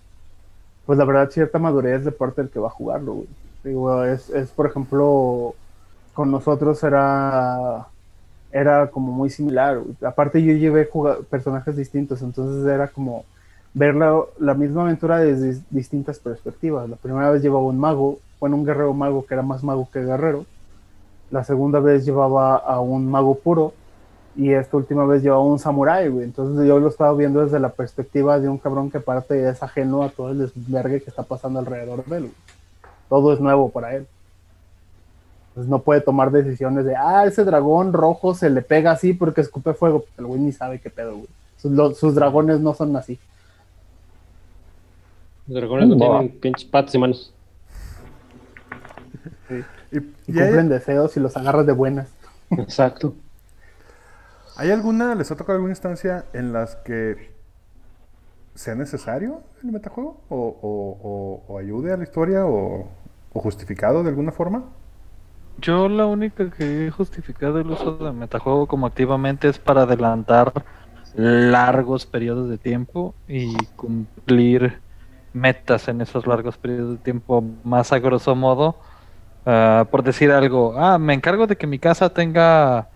pues 0.89 0.99
la 0.99 1.05
verdad, 1.05 1.29
cierta 1.29 1.59
madurez 1.59 2.03
de 2.03 2.13
parte 2.13 2.41
del 2.41 2.51
que 2.51 2.59
va 2.59 2.69
a 2.69 2.71
jugarlo. 2.71 3.25
es, 3.63 4.51
por 4.57 4.65
ejemplo, 4.65 5.55
con 6.15 6.31
nosotros 6.31 6.83
era, 6.83 7.89
era 8.51 8.87
como 8.87 9.13
muy 9.13 9.29
similar. 9.29 9.83
Aparte 10.01 10.43
yo 10.43 10.55
llevé 10.55 10.89
personajes 11.29 11.77
distintos, 11.77 12.23
entonces 12.23 12.67
era 12.67 12.89
como 12.89 13.27
ver 13.75 13.97
la, 13.97 14.19
la 14.39 14.55
misma 14.55 14.85
aventura 14.85 15.19
desde 15.19 15.61
distintas 15.69 16.19
perspectivas. 16.21 16.89
La 16.89 16.97
primera 16.97 17.31
vez 17.33 17.43
llevaba 17.43 17.67
un 17.67 17.79
mago, 17.79 18.19
bueno, 18.41 18.57
un 18.57 18.65
guerrero 18.65 18.95
mago 18.95 19.27
que 19.27 19.35
era 19.35 19.43
más 19.43 19.63
mago 19.63 19.91
que 19.93 20.03
guerrero. 20.03 20.47
La 21.31 21.45
segunda 21.45 21.81
vez 21.81 22.07
llevaba 22.07 22.57
a 22.57 22.81
un 22.81 23.11
mago 23.11 23.35
puro 23.35 23.75
y 24.39 24.53
esta 24.53 24.77
última 24.77 25.05
vez 25.05 25.23
llevaba 25.23 25.43
un 25.43 25.59
samurái, 25.59 26.09
güey. 26.09 26.25
Entonces 26.25 26.67
yo 26.67 26.79
lo 26.79 26.89
estaba 26.89 27.13
viendo 27.15 27.43
desde 27.45 27.59
la 27.59 27.71
perspectiva 27.71 28.39
de 28.39 28.49
un 28.49 28.57
cabrón 28.59 28.91
que 28.91 29.01
parte 29.01 29.49
es 29.49 29.63
ajeno 29.63 30.03
a 30.05 30.11
todo 30.11 30.31
el 30.31 30.39
desvergue 30.39 31.03
que 31.03 31.11
está 31.11 31.25
pasando 31.25 31.59
alrededor 31.59 32.05
de 32.05 32.17
él. 32.17 32.23
güey. 32.23 32.35
Todo 33.09 33.33
es 33.33 33.41
nuevo 33.41 33.69
para 33.71 33.97
él. 33.97 34.07
Entonces 35.49 35.69
no 35.69 35.81
puede 35.81 36.01
tomar 36.03 36.31
decisiones 36.31 36.85
de, 36.85 36.95
ah, 36.95 37.25
ese 37.27 37.45
dragón 37.45 37.93
rojo 37.93 38.33
se 38.35 38.49
le 38.49 38.63
pega 38.63 38.93
así 38.93 39.13
porque 39.13 39.41
escupe 39.41 39.75
fuego. 39.75 40.05
El 40.17 40.27
güey 40.27 40.41
ni 40.41 40.53
sabe 40.53 40.79
qué 40.79 40.89
pedo, 40.89 41.15
güey. 41.17 41.29
Sus, 41.57 41.73
lo- 41.73 41.95
sus 41.95 42.15
dragones 42.15 42.61
no 42.61 42.75
son 42.75 42.95
así. 42.97 43.19
Los 45.49 45.57
dragones 45.57 45.89
no 45.89 45.97
tienen 45.97 46.29
pinches 46.39 46.65
patas 46.65 46.95
y 46.95 46.99
manos. 46.99 47.33
Y, 49.51 49.55
Y 49.55 49.99
y 50.29 50.39
hay, 50.39 50.45
cumplen 50.47 50.69
deseos 50.69 51.17
y 51.17 51.21
los 51.21 51.37
agarras 51.37 51.67
de 51.67 51.73
buenas. 51.73 52.09
Exacto. 52.51 53.15
¿Hay 54.59 54.71
alguna, 54.73 55.15
les 55.15 55.31
ha 55.31 55.37
tocado 55.37 55.57
alguna 55.57 55.73
instancia 55.73 56.27
en 56.35 56.53
las 56.53 56.77
que 56.77 57.33
sea 58.55 58.75
necesario 58.75 59.43
el 59.63 59.73
metajuego? 59.73 60.25
¿O, 60.29 61.45
o- 61.49 61.59
ayude 61.59 61.93
a 61.93 61.97
la 61.97 62.05
historia? 62.05 62.47
O, 62.47 62.89
justificado 63.35 64.03
de 64.03 64.09
alguna 64.11 64.33
forma? 64.33 64.65
Yo 65.57 65.89
la 65.89 66.07
única 66.07 66.51
que 66.51 66.87
he 66.87 66.91
justificado 66.91 67.59
el 67.61 67.71
uso 67.71 67.99
de 67.99 68.13
metajuego 68.13 68.69
como 68.69 68.87
activamente 68.87 69.49
es 69.49 69.59
para 69.59 69.83
adelantar 69.83 70.53
largos 71.13 72.07
periodos 72.07 72.49
de 72.49 72.59
tiempo 72.59 73.17
y 73.27 73.67
cumplir 73.69 74.83
metas 75.33 75.89
en 75.89 76.01
esos 76.01 76.27
largos 76.29 76.59
periodos 76.59 76.93
de 76.99 76.99
tiempo 77.03 77.43
más 77.65 77.93
a 77.93 77.99
grosso 77.99 78.37
modo. 78.37 78.81
Ah, 79.47 79.89
por 79.91 80.03
decir 80.05 80.31
algo, 80.33 80.75
ah, 80.79 80.99
me 80.99 81.15
encargo 81.15 81.47
de 81.47 81.57
que 81.57 81.67
mi 81.69 81.79
casa 81.81 82.11
tenga 82.15 82.91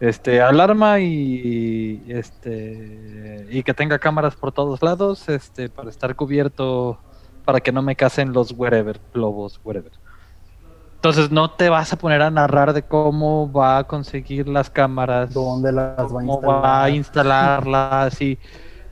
este 0.00 0.40
alarma 0.40 0.98
y 1.00 2.02
este 2.08 3.46
y 3.50 3.62
que 3.62 3.74
tenga 3.74 3.98
cámaras 3.98 4.34
por 4.34 4.50
todos 4.52 4.82
lados, 4.82 5.28
este 5.28 5.68
para 5.68 5.90
estar 5.90 6.16
cubierto 6.16 6.98
para 7.44 7.60
que 7.60 7.72
no 7.72 7.82
me 7.82 7.96
casen 7.96 8.32
los 8.32 8.52
wherever, 8.52 8.98
lobos, 9.12 9.60
wherever. 9.62 9.92
Entonces 10.96 11.30
no 11.30 11.50
te 11.50 11.68
vas 11.68 11.92
a 11.92 11.96
poner 11.96 12.22
a 12.22 12.30
narrar 12.30 12.72
de 12.72 12.82
cómo 12.82 13.50
va 13.50 13.78
a 13.78 13.84
conseguir 13.84 14.48
las 14.48 14.68
cámaras, 14.70 15.32
¿Dónde 15.32 15.72
las 15.72 15.96
va 15.98 16.04
a 16.04 16.08
cómo 16.08 16.34
instalar? 16.34 16.64
va 16.64 16.84
a 16.84 16.90
instalarlas 16.90 18.20
y 18.20 18.38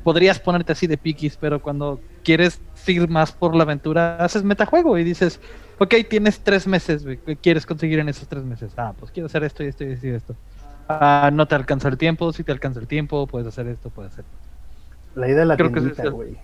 podrías 0.02 0.38
ponerte 0.40 0.72
así 0.72 0.86
de 0.86 0.96
piquis, 0.96 1.36
pero 1.36 1.60
cuando 1.60 2.00
quieres 2.24 2.60
ir 2.86 3.08
más 3.08 3.32
por 3.32 3.54
la 3.54 3.64
aventura, 3.64 4.16
haces 4.16 4.42
metajuego 4.42 4.96
y 4.96 5.04
dices, 5.04 5.40
ok, 5.78 5.94
tienes 6.08 6.40
tres 6.40 6.66
meses, 6.66 7.04
¿qué 7.26 7.36
quieres 7.36 7.66
conseguir 7.66 7.98
en 7.98 8.08
esos 8.08 8.26
tres 8.26 8.42
meses? 8.42 8.72
Ah, 8.76 8.94
pues 8.98 9.12
quiero 9.12 9.26
hacer 9.26 9.44
esto 9.44 9.62
y 9.62 9.66
esto 9.66 9.84
y 9.84 9.92
esto 9.92 10.06
y 10.06 10.10
esto. 10.10 10.36
Ah, 10.88 11.30
no 11.32 11.46
te 11.46 11.54
alcanza 11.54 11.88
el 11.88 11.98
tiempo, 11.98 12.32
si 12.32 12.44
te 12.44 12.52
alcanza 12.52 12.80
el 12.80 12.88
tiempo, 12.88 13.26
puedes 13.26 13.46
hacer 13.48 13.66
esto, 13.68 13.90
puedes 13.90 14.12
hacer. 14.12 14.24
La 15.14 15.28
idea 15.28 15.40
de 15.40 15.46
la 15.46 15.56
Creo 15.56 15.70
es 15.74 16.10
güey. 16.10 16.38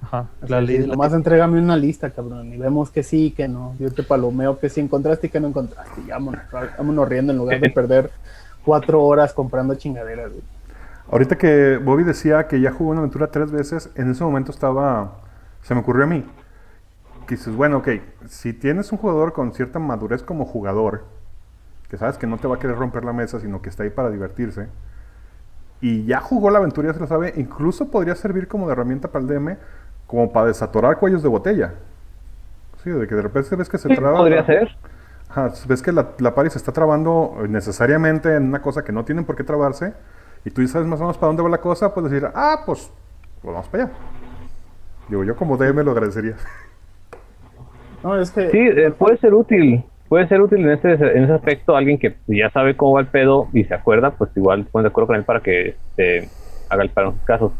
Ajá, 0.00 0.30
O 0.40 0.46
la 0.46 0.60
sea, 0.60 0.60
ley 0.60 0.78
de 0.78 0.86
la 0.88 0.96
nomás 0.96 1.12
entrégame 1.14 1.58
una 1.60 1.76
lista, 1.76 2.12
cabrón, 2.12 2.52
y 2.52 2.58
vemos 2.58 2.90
que 2.90 3.02
sí, 3.02 3.32
que 3.32 3.48
no. 3.48 3.74
Yo 3.78 3.92
te 3.92 4.02
palomeo 4.02 4.58
que 4.58 4.68
sí 4.68 4.80
encontraste 4.80 5.28
y 5.28 5.30
que 5.30 5.40
no 5.40 5.48
encontraste. 5.48 6.02
Y 6.02 6.08
vámonos, 6.08 6.42
vámonos 6.50 7.08
riendo 7.08 7.32
en 7.32 7.38
lugar 7.38 7.60
de 7.60 7.70
perder 7.70 8.12
cuatro 8.62 9.02
horas 9.04 9.32
comprando 9.34 9.74
chingaderas, 9.76 10.32
güey. 10.32 10.44
Ahorita 11.08 11.36
que 11.36 11.78
Bobby 11.78 12.02
decía 12.04 12.46
que 12.48 12.60
ya 12.60 12.72
jugó 12.72 12.90
una 12.90 13.00
aventura 13.00 13.30
tres 13.30 13.50
veces, 13.52 13.90
en 13.94 14.10
ese 14.10 14.24
momento 14.24 14.50
estaba. 14.52 15.20
Se 15.62 15.74
me 15.74 15.80
ocurrió 15.80 16.04
a 16.04 16.06
mí. 16.06 16.24
Que 17.26 17.36
dices, 17.36 17.54
bueno, 17.56 17.78
ok, 17.78 17.88
si 18.28 18.52
tienes 18.52 18.92
un 18.92 18.98
jugador 18.98 19.32
con 19.32 19.52
cierta 19.54 19.78
madurez 19.78 20.22
como 20.22 20.44
jugador, 20.44 21.04
que 21.88 21.96
sabes 21.98 22.18
que 22.18 22.26
no 22.26 22.38
te 22.38 22.48
va 22.48 22.56
a 22.56 22.58
querer 22.58 22.76
romper 22.76 23.04
la 23.04 23.12
mesa, 23.12 23.40
sino 23.40 23.62
que 23.62 23.68
está 23.68 23.82
ahí 23.84 23.90
para 23.90 24.10
divertirse, 24.10 24.68
y 25.80 26.04
ya 26.06 26.20
jugó 26.20 26.50
la 26.50 26.58
aventura, 26.58 26.88
ya 26.88 26.94
se 26.94 27.00
lo 27.00 27.06
sabe, 27.06 27.34
incluso 27.36 27.90
podría 27.90 28.14
servir 28.14 28.48
como 28.48 28.66
de 28.66 28.72
herramienta 28.72 29.08
para 29.08 29.22
el 29.24 29.28
DM, 29.28 29.58
como 30.06 30.32
para 30.32 30.46
desatorar 30.46 30.98
cuellos 30.98 31.22
de 31.22 31.28
botella. 31.28 31.74
Sí, 32.82 32.90
de 32.90 33.06
que 33.06 33.14
de 33.14 33.22
repente 33.22 33.56
ves 33.56 33.68
que 33.68 33.78
se 33.78 33.88
Sí, 33.88 33.94
traba. 33.94 34.18
podría 34.18 34.44
ser. 34.44 34.76
Ajá, 35.28 35.52
ves 35.66 35.82
que 35.82 35.92
la, 35.92 36.10
la 36.18 36.34
pari 36.34 36.50
se 36.50 36.58
está 36.58 36.72
trabando 36.72 37.36
necesariamente 37.48 38.34
en 38.36 38.44
una 38.44 38.62
cosa 38.62 38.84
que 38.84 38.92
no 38.92 39.04
tienen 39.04 39.24
por 39.24 39.36
qué 39.36 39.44
trabarse, 39.44 39.94
y 40.44 40.50
tú 40.50 40.62
ya 40.62 40.68
sabes 40.68 40.86
más 40.88 41.00
o 41.00 41.04
menos 41.04 41.18
para 41.18 41.28
dónde 41.28 41.42
va 41.42 41.48
la 41.48 41.60
cosa, 41.60 41.92
puedes 41.94 42.10
decir, 42.10 42.28
ah, 42.34 42.62
pues, 42.66 42.90
pues 43.42 43.52
vamos 43.54 43.68
para 43.68 43.84
allá. 43.84 43.92
Digo, 45.08 45.24
yo 45.24 45.36
como 45.36 45.56
DM 45.56 45.82
lo 45.84 45.92
agradecería. 45.92 46.36
No, 48.02 48.20
es 48.20 48.30
que 48.30 48.50
Sí, 48.50 48.58
eh, 48.58 48.90
puede 48.92 49.16
ser 49.18 49.34
útil. 49.34 49.84
Puede 50.08 50.28
ser 50.28 50.40
útil 50.42 50.60
en 50.60 50.70
ese, 50.70 50.92
en 50.92 51.24
ese 51.24 51.32
aspecto. 51.32 51.76
Alguien 51.76 51.98
que 51.98 52.18
ya 52.28 52.50
sabe 52.50 52.76
cómo 52.76 52.92
va 52.94 53.00
el 53.00 53.08
pedo 53.08 53.48
y 53.52 53.64
se 53.64 53.74
acuerda, 53.74 54.16
pues 54.16 54.30
igual 54.36 54.64
se 54.64 54.70
pone 54.70 54.84
de 54.84 54.88
acuerdo 54.88 55.08
con 55.08 55.16
él 55.16 55.24
para 55.24 55.40
que 55.42 55.68
este, 55.96 56.32
haga 56.68 56.82
el 56.84 56.92
para 56.92 57.08
los 57.08 57.22
casos. 57.24 57.52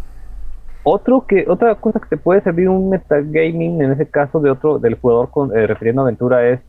Otro 0.83 1.27
que, 1.29 1.47
otra 1.49 1.77
cosa 1.81 2.01
que 2.01 2.09
te 2.09 2.19
puede 2.19 2.43
servir 2.43 2.69
un 2.71 2.91
metagaming 2.91 3.83
en 3.83 3.93
ese 3.93 4.11
caso 4.11 4.41
de 4.41 4.51
otro, 4.51 4.79
del 4.79 4.97
jugador 5.01 5.31
con, 5.31 5.57
eh, 5.57 5.67
refiriendo 5.67 6.03
a 6.03 6.07
aventura 6.07 6.49
es 6.51 6.61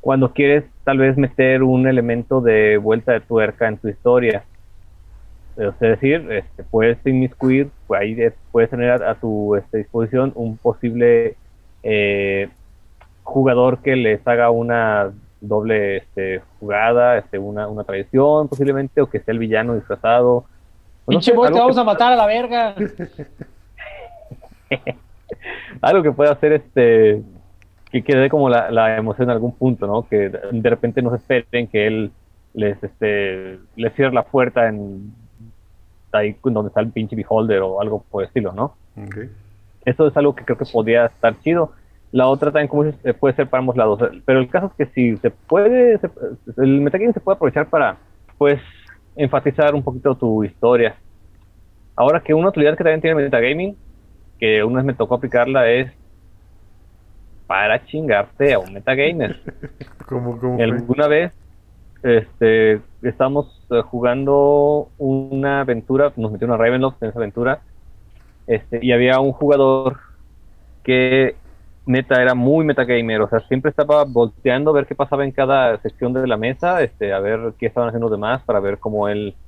cuando 0.00 0.32
quieres 0.32 0.64
tal 0.84 0.98
vez 0.98 1.16
meter 1.18 1.62
un 1.62 1.86
elemento 1.86 2.40
de 2.40 2.78
vuelta 2.78 3.12
de 3.12 3.20
tuerca 3.20 3.68
en 3.68 3.78
tu 3.78 3.88
historia. 3.88 4.46
Es 5.56 5.78
decir, 5.78 6.30
este, 6.32 6.64
puedes 6.64 6.98
inmiscuir, 7.06 7.72
ahí 7.88 8.14
de- 8.14 8.34
puedes 8.50 8.68
tener 8.70 8.90
a, 9.02 9.10
a 9.12 9.20
tu 9.20 9.56
este, 9.56 9.78
disposición 9.78 10.32
un 10.34 10.58
posible 10.58 11.38
eh, 11.82 12.50
jugador 13.26 13.82
que 13.82 13.96
les 13.96 14.26
haga 14.26 14.50
una 14.50 15.12
doble 15.40 15.98
este, 15.98 16.40
jugada, 16.58 17.18
este, 17.18 17.38
una, 17.38 17.68
una 17.68 17.84
traición 17.84 18.48
posiblemente, 18.48 19.02
o 19.02 19.10
que 19.10 19.20
sea 19.20 19.32
el 19.32 19.38
villano 19.38 19.74
disfrazado. 19.74 20.36
O 21.04 21.12
no 21.12 21.18
Pinche 21.18 21.32
sé, 21.32 21.36
boy, 21.36 21.48
te 21.52 21.58
vamos 21.58 21.76
que, 21.76 21.80
a 21.80 21.84
matar 21.84 22.12
a 22.12 22.16
la 22.16 22.26
verga. 22.26 22.74
algo 25.80 26.02
que 26.02 26.12
pueda 26.12 26.32
hacer 26.32 26.52
este 26.52 27.22
que 27.90 28.02
quede 28.02 28.28
como 28.28 28.48
la, 28.48 28.70
la 28.70 28.96
emoción 28.96 29.28
en 29.28 29.32
algún 29.32 29.52
punto, 29.52 29.86
¿no? 29.86 30.08
Que 30.08 30.28
de 30.28 30.70
repente 30.70 31.02
no 31.02 31.10
se 31.10 31.16
esperen 31.16 31.68
que 31.68 31.86
él 31.86 32.10
les 32.54 32.82
este 32.82 33.58
les 33.76 33.94
cierre 33.94 34.12
la 34.12 34.24
puerta 34.24 34.68
en 34.68 35.12
ahí 36.12 36.36
donde 36.42 36.68
está 36.68 36.80
el 36.80 36.90
pinche 36.90 37.14
beholder 37.14 37.60
o 37.60 37.80
algo 37.80 38.02
por 38.10 38.22
el 38.22 38.28
estilo, 38.28 38.52
¿no? 38.52 38.74
Ok. 38.96 39.18
Eso 39.84 40.06
es 40.06 40.16
algo 40.16 40.34
que 40.34 40.44
creo 40.44 40.58
que 40.58 40.64
podría 40.64 41.06
estar 41.06 41.38
chido. 41.40 41.72
La 42.12 42.28
otra 42.28 42.50
también, 42.52 42.68
como 42.68 42.84
eh, 42.86 43.14
puede 43.14 43.34
ser 43.36 43.48
para 43.50 43.60
ambos 43.60 43.76
lados. 43.76 44.00
Pero 44.24 44.38
el 44.40 44.48
caso 44.50 44.66
es 44.68 44.74
que 44.86 44.92
si 44.94 45.16
se 45.18 45.30
puede, 45.30 45.98
se- 45.98 46.10
el 46.58 46.80
metagame 46.80 47.12
se 47.12 47.20
puede 47.20 47.36
aprovechar 47.36 47.68
para, 47.68 47.98
pues, 48.38 48.60
enfatizar 49.14 49.74
un 49.74 49.82
poquito 49.84 50.16
tu 50.16 50.44
historia. 50.44 51.00
Ahora 51.96 52.22
que 52.22 52.34
una 52.34 52.48
utilidad 52.50 52.76
que 52.76 52.84
también 52.84 53.00
tiene 53.00 53.18
el 53.18 53.24
metagaming, 53.26 53.78
que 54.38 54.64
una 54.64 54.78
vez 54.78 54.86
me 54.86 54.94
tocó 54.94 55.16
aplicarla, 55.16 55.70
es 55.70 55.92
para 57.46 57.84
chingarte 57.86 58.52
a 58.54 58.58
un 58.58 58.72
metagamer. 58.72 59.40
¿Cómo, 60.06 60.38
cómo? 60.38 60.62
Alguna 60.62 61.06
vez 61.08 61.32
este, 62.02 62.82
estamos 63.02 63.66
eh, 63.70 63.82
jugando 63.82 64.92
una 64.98 65.60
aventura, 65.62 66.12
nos 66.16 66.32
metió 66.32 66.46
una 66.46 66.56
Ravenloft 66.56 67.02
en 67.02 67.10
esa 67.10 67.18
aventura, 67.18 67.62
este, 68.46 68.80
y 68.82 68.92
había 68.92 69.20
un 69.20 69.32
jugador 69.32 70.00
que 70.84 71.36
neta 71.86 72.20
era 72.22 72.34
muy 72.34 72.64
metagamer, 72.66 73.22
o 73.22 73.28
sea, 73.28 73.40
siempre 73.48 73.70
estaba 73.70 74.04
volteando 74.04 74.70
a 74.70 74.74
ver 74.74 74.86
qué 74.86 74.94
pasaba 74.96 75.24
en 75.24 75.32
cada 75.32 75.80
sección 75.82 76.12
de 76.12 76.26
la 76.26 76.36
mesa, 76.36 76.82
este, 76.82 77.12
a 77.12 77.20
ver 77.20 77.54
qué 77.58 77.66
estaban 77.66 77.88
haciendo 77.90 78.08
los 78.08 78.18
demás 78.18 78.44
para 78.44 78.60
ver 78.60 78.78
cómo 78.80 79.08
él 79.08 79.38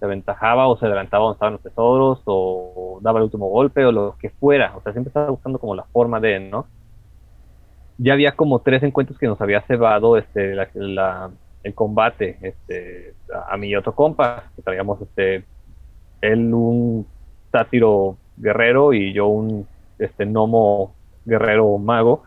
se 0.00 0.06
aventajaba 0.06 0.68
o 0.68 0.78
se 0.78 0.86
adelantaba 0.86 1.24
donde 1.24 1.36
estaban 1.36 1.54
los 1.54 1.62
tesoros 1.62 2.22
o 2.26 3.00
daba 3.02 3.18
el 3.20 3.24
último 3.24 3.48
golpe 3.48 3.84
o 3.86 3.92
lo 3.92 4.16
que 4.18 4.30
fuera, 4.30 4.76
o 4.76 4.82
sea, 4.82 4.92
siempre 4.92 5.10
estaba 5.10 5.30
buscando 5.30 5.58
como 5.60 5.74
la 5.76 5.84
forma 5.92 6.20
de, 6.20 6.40
¿no? 6.40 6.68
ya 7.98 8.14
había 8.14 8.36
como 8.36 8.62
tres 8.62 8.82
encuentros 8.82 9.18
que 9.18 9.26
nos 9.26 9.40
había 9.40 9.62
cebado 9.66 10.16
este, 10.16 10.54
la- 10.54 11.32
el 11.62 11.74
combate 11.74 12.38
este, 12.42 13.16
a, 13.34 13.54
a 13.54 13.66
y 13.66 13.74
otro 13.76 13.94
compa, 13.94 14.50
que 14.56 14.62
traíamos 14.62 15.00
este, 15.02 15.46
él 16.22 16.54
un 16.54 17.08
sátiro 17.52 18.18
guerrero 18.36 18.92
y 18.94 19.12
yo 19.14 19.28
un 19.28 19.68
este, 19.98 20.26
gnomo 20.26 20.96
guerrero 21.24 21.76
mago, 21.78 22.22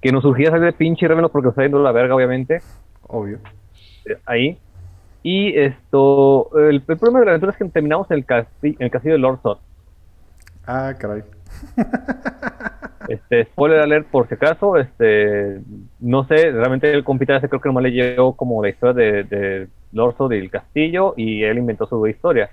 que 0.00 0.12
nos 0.12 0.22
surgía 0.22 0.50
salir 0.50 0.66
de 0.66 0.72
pinche 0.72 1.06
Revenant 1.08 1.32
porque 1.32 1.46
nos 1.46 1.52
está 1.52 1.62
yendo 1.62 1.82
la 1.82 1.92
verga, 1.92 2.14
obviamente, 2.14 2.60
Obvio. 3.06 3.38
eh, 4.06 4.16
ahí. 4.26 4.58
Y 5.22 5.56
esto, 5.58 6.50
el, 6.58 6.76
el 6.86 6.98
problema 6.98 7.20
de 7.20 7.24
la 7.26 7.30
aventura 7.32 7.52
es 7.52 7.58
que 7.58 7.64
terminamos 7.66 8.10
en 8.10 8.18
el, 8.18 8.26
casti- 8.26 8.76
en 8.78 8.82
el 8.84 8.90
castillo 8.90 9.14
de 9.14 9.20
Lord 9.20 9.40
Sot. 9.42 9.58
Ah, 10.66 10.92
caray. 10.98 11.22
Este, 13.06 13.44
spoiler 13.44 13.80
alert 13.80 14.06
por 14.08 14.26
si 14.28 14.34
acaso, 14.34 14.78
este, 14.78 15.60
no 16.00 16.24
sé, 16.24 16.50
realmente 16.52 16.90
el 16.90 17.04
compita 17.04 17.36
ese 17.36 17.50
creo 17.50 17.60
que 17.60 17.68
nomás 17.68 17.82
leyó 17.82 18.32
como 18.32 18.62
la 18.62 18.70
historia 18.70 18.94
de, 18.94 19.24
de 19.24 19.68
Lord 19.92 20.16
Sod 20.16 20.32
y 20.32 20.38
el 20.38 20.50
castillo 20.50 21.12
y 21.14 21.42
él 21.44 21.58
inventó 21.58 21.84
su 21.86 22.06
historia. 22.06 22.48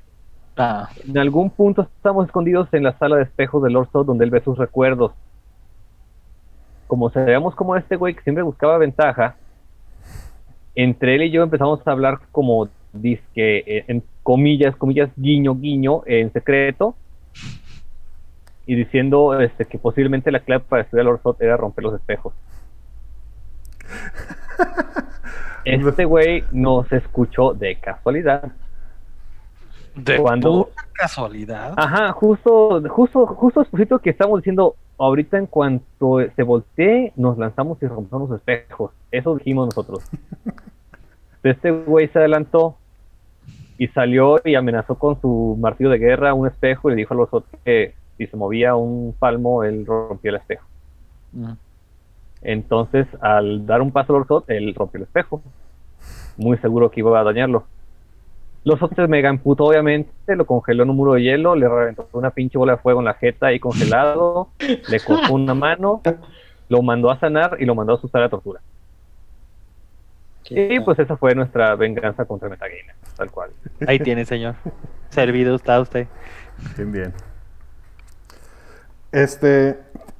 Ah, 0.57 0.89
En 1.07 1.17
algún 1.17 1.51
punto 1.51 1.83
estamos 1.83 2.25
escondidos 2.25 2.67
en 2.73 2.83
la 2.83 2.97
sala 2.97 3.15
de 3.15 3.23
espejos 3.23 3.63
del 3.63 3.71
Lord 3.73 3.87
Sod 3.93 4.07
donde 4.07 4.25
él 4.25 4.31
ve 4.31 4.41
sus 4.41 4.57
recuerdos. 4.57 5.13
Como 6.91 7.09
sabíamos 7.09 7.55
como 7.55 7.77
este 7.77 7.95
güey 7.95 8.13
que 8.13 8.21
siempre 8.21 8.43
buscaba 8.43 8.77
ventaja, 8.77 9.37
entre 10.75 11.15
él 11.15 11.21
y 11.23 11.31
yo 11.31 11.41
empezamos 11.41 11.79
a 11.87 11.91
hablar 11.91 12.19
como 12.33 12.67
disque, 12.91 13.63
eh, 13.65 13.85
en 13.87 14.03
comillas, 14.23 14.75
comillas, 14.75 15.09
guiño, 15.15 15.55
guiño, 15.55 16.01
en 16.05 16.33
secreto, 16.33 16.93
y 18.65 18.75
diciendo 18.75 19.39
este, 19.39 19.63
que 19.63 19.77
posiblemente 19.79 20.33
la 20.33 20.41
clave 20.41 20.65
para 20.67 20.81
estudiar 20.81 21.05
Lord 21.05 21.21
Sod 21.23 21.41
era 21.41 21.55
romper 21.55 21.85
los 21.85 21.93
espejos. 21.95 22.33
Este 25.63 26.03
güey 26.03 26.43
nos 26.51 26.91
escuchó 26.91 27.53
de 27.53 27.77
casualidad. 27.79 28.51
de 29.95 30.17
Cuando- 30.17 30.65
pura 30.65 30.87
casualidad. 30.91 31.73
Ajá, 31.77 32.11
justo, 32.11 32.81
justo, 32.89 33.27
justo 33.27 33.99
que 33.99 34.09
estamos 34.09 34.39
diciendo, 34.39 34.75
ahorita 35.05 35.37
en 35.37 35.47
cuanto 35.47 36.19
se 36.35 36.43
voltee, 36.43 37.13
nos 37.15 37.37
lanzamos 37.37 37.81
y 37.81 37.87
rompemos 37.87 38.29
los 38.29 38.39
espejos. 38.39 38.91
Eso 39.11 39.35
dijimos 39.35 39.67
nosotros. 39.67 40.03
Este 41.43 41.71
güey 41.71 42.07
se 42.09 42.19
adelantó 42.19 42.77
y 43.79 43.87
salió 43.87 44.39
y 44.45 44.53
amenazó 44.53 44.93
con 44.93 45.19
su 45.19 45.57
martillo 45.59 45.89
de 45.89 45.97
guerra 45.97 46.35
un 46.35 46.45
espejo 46.45 46.87
y 46.87 46.91
le 46.91 46.97
dijo 46.97 47.15
a 47.15 47.17
los 47.17 47.29
otros 47.33 47.59
que 47.65 47.95
si 48.19 48.27
se 48.27 48.37
movía 48.37 48.75
un 48.75 49.15
palmo, 49.17 49.63
él 49.63 49.87
rompía 49.87 50.29
el 50.29 50.37
espejo. 50.37 50.67
Mm. 51.31 51.53
Entonces, 52.43 53.07
al 53.21 53.65
dar 53.65 53.81
un 53.81 53.91
paso 53.91 54.13
al 54.13 54.21
Orsot, 54.21 54.47
él 54.51 54.75
rompió 54.75 54.99
el 54.99 55.05
espejo. 55.05 55.41
Muy 56.37 56.59
seguro 56.59 56.91
que 56.91 56.99
iba 56.99 57.19
a 57.19 57.23
dañarlo. 57.23 57.63
Los 58.63 58.81
otros 58.83 59.09
mega 59.09 59.29
emputó, 59.29 59.65
obviamente, 59.65 60.11
lo 60.35 60.45
congeló 60.45 60.83
en 60.83 60.91
un 60.91 60.95
muro 60.95 61.13
de 61.13 61.23
hielo, 61.23 61.55
le 61.55 61.67
reventó 61.67 62.07
una 62.13 62.29
pinche 62.29 62.57
bola 62.59 62.73
de 62.73 62.77
fuego 62.77 62.99
en 62.99 63.05
la 63.05 63.15
jeta 63.15 63.47
ahí 63.47 63.59
congelado, 63.59 64.49
le 64.59 64.99
cortó 64.99 65.33
una 65.33 65.55
mano, 65.55 66.01
lo 66.69 66.81
mandó 66.83 67.09
a 67.09 67.19
sanar 67.19 67.57
y 67.59 67.65
lo 67.65 67.73
mandó 67.73 67.93
a 67.93 67.95
asustar 67.97 68.21
a 68.21 68.29
tortura. 68.29 68.61
Y 70.49 70.79
pues 70.81 70.99
esa 70.99 71.15
fue 71.17 71.33
nuestra 71.33 71.75
venganza 71.75 72.25
contra 72.25 72.49
Metagamer, 72.49 72.95
tal 73.15 73.31
cual. 73.31 73.51
Ahí 73.87 73.99
tiene, 73.99 74.25
señor. 74.25 74.55
Servido 75.09 75.55
está 75.55 75.79
usted. 75.79 76.07
Bien, 76.75 76.91
bien. 76.91 77.13
Este, 79.11 79.79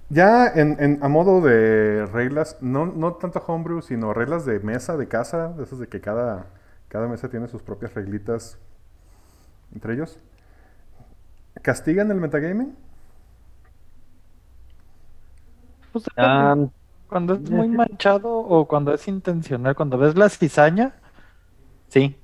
ya 0.09 0.47
en, 0.47 0.77
en- 0.79 0.99
a 1.01 1.07
modo 1.07 1.41
de 1.41 2.05
reglas, 2.07 2.57
no, 2.61 2.85
no 2.85 3.13
tanto 3.13 3.43
homebrew, 3.45 3.81
sino 3.81 4.13
reglas 4.13 4.45
de 4.45 4.59
mesa, 4.59 4.97
de 4.97 5.07
casa, 5.07 5.49
de 5.49 5.63
esas 5.63 5.79
de 5.79 5.87
que 5.87 6.01
cada, 6.01 6.45
cada 6.91 7.07
mesa 7.07 7.29
tiene 7.29 7.47
sus 7.47 7.61
propias 7.61 7.93
reglitas 7.93 8.57
entre 9.73 9.93
ellos. 9.93 10.19
¿Castigan 11.61 12.11
el 12.11 12.17
metagaming? 12.17 12.75
Pues. 15.93 16.05
Ah, 16.17 16.55
cuando 17.07 17.35
es 17.35 17.49
muy 17.49 17.69
manchado 17.69 18.37
o 18.37 18.67
cuando 18.67 18.93
es 18.93 19.07
intencional, 19.07 19.73
cuando 19.75 19.97
ves 19.97 20.15
la 20.17 20.27
cizaña, 20.29 20.91
sí. 21.87 22.17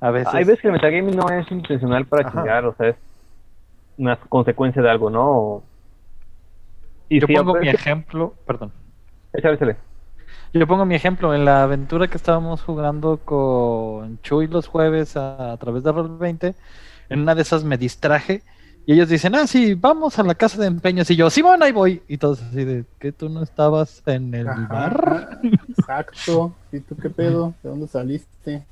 A 0.00 0.10
veces. 0.10 0.32
hay 0.32 0.44
veces 0.44 0.60
que 0.62 0.68
el 0.68 0.72
metagaming 0.74 1.16
no 1.16 1.28
es 1.28 1.50
intencional 1.50 2.06
para 2.06 2.26
Ajá. 2.28 2.38
chingar, 2.40 2.64
o 2.64 2.74
sea, 2.76 2.88
es 2.88 2.96
una 3.98 4.16
consecuencia 4.16 4.80
de 4.80 4.88
algo, 4.90 5.10
¿no? 5.10 5.62
Y 7.10 7.20
Yo 7.20 7.26
pongo 7.26 7.54
mi 7.58 7.66
que- 7.68 7.70
ejemplo, 7.76 8.34
perdón. 8.46 8.72
échale, 9.34 9.54
échale. 9.56 9.76
Yo 10.52 10.66
pongo 10.66 10.84
mi 10.86 10.94
ejemplo 10.94 11.34
en 11.34 11.44
la 11.44 11.62
aventura 11.62 12.08
que 12.08 12.16
estábamos 12.16 12.62
jugando 12.62 13.18
con 13.24 14.20
Chuy 14.22 14.46
los 14.46 14.66
jueves 14.66 15.16
a, 15.16 15.52
a 15.52 15.56
través 15.56 15.84
de 15.84 15.92
Roll20. 15.92 16.54
En 17.10 17.20
una 17.20 17.34
de 17.34 17.42
esas 17.42 17.64
me 17.64 17.78
distraje 17.78 18.42
y 18.88 18.94
ellos 18.94 19.10
dicen, 19.10 19.34
ah, 19.34 19.46
sí, 19.46 19.74
vamos 19.74 20.18
a 20.18 20.22
la 20.22 20.34
casa 20.34 20.58
de 20.62 20.66
empeños. 20.66 21.10
Y 21.10 21.16
yo, 21.16 21.28
Simón, 21.28 21.62
ahí 21.62 21.72
voy. 21.72 22.00
Y 22.08 22.16
todos 22.16 22.40
así 22.40 22.64
de, 22.64 22.86
¿que 22.98 23.12
tú 23.12 23.28
no 23.28 23.42
estabas 23.42 24.02
en 24.06 24.34
el 24.34 24.48
Ajá. 24.48 24.66
bar? 24.66 25.40
Exacto. 25.68 26.54
¿Y 26.72 26.80
tú 26.80 26.96
qué 26.96 27.10
pedo? 27.10 27.52
¿De 27.62 27.68
dónde 27.68 27.86
saliste? 27.86 28.64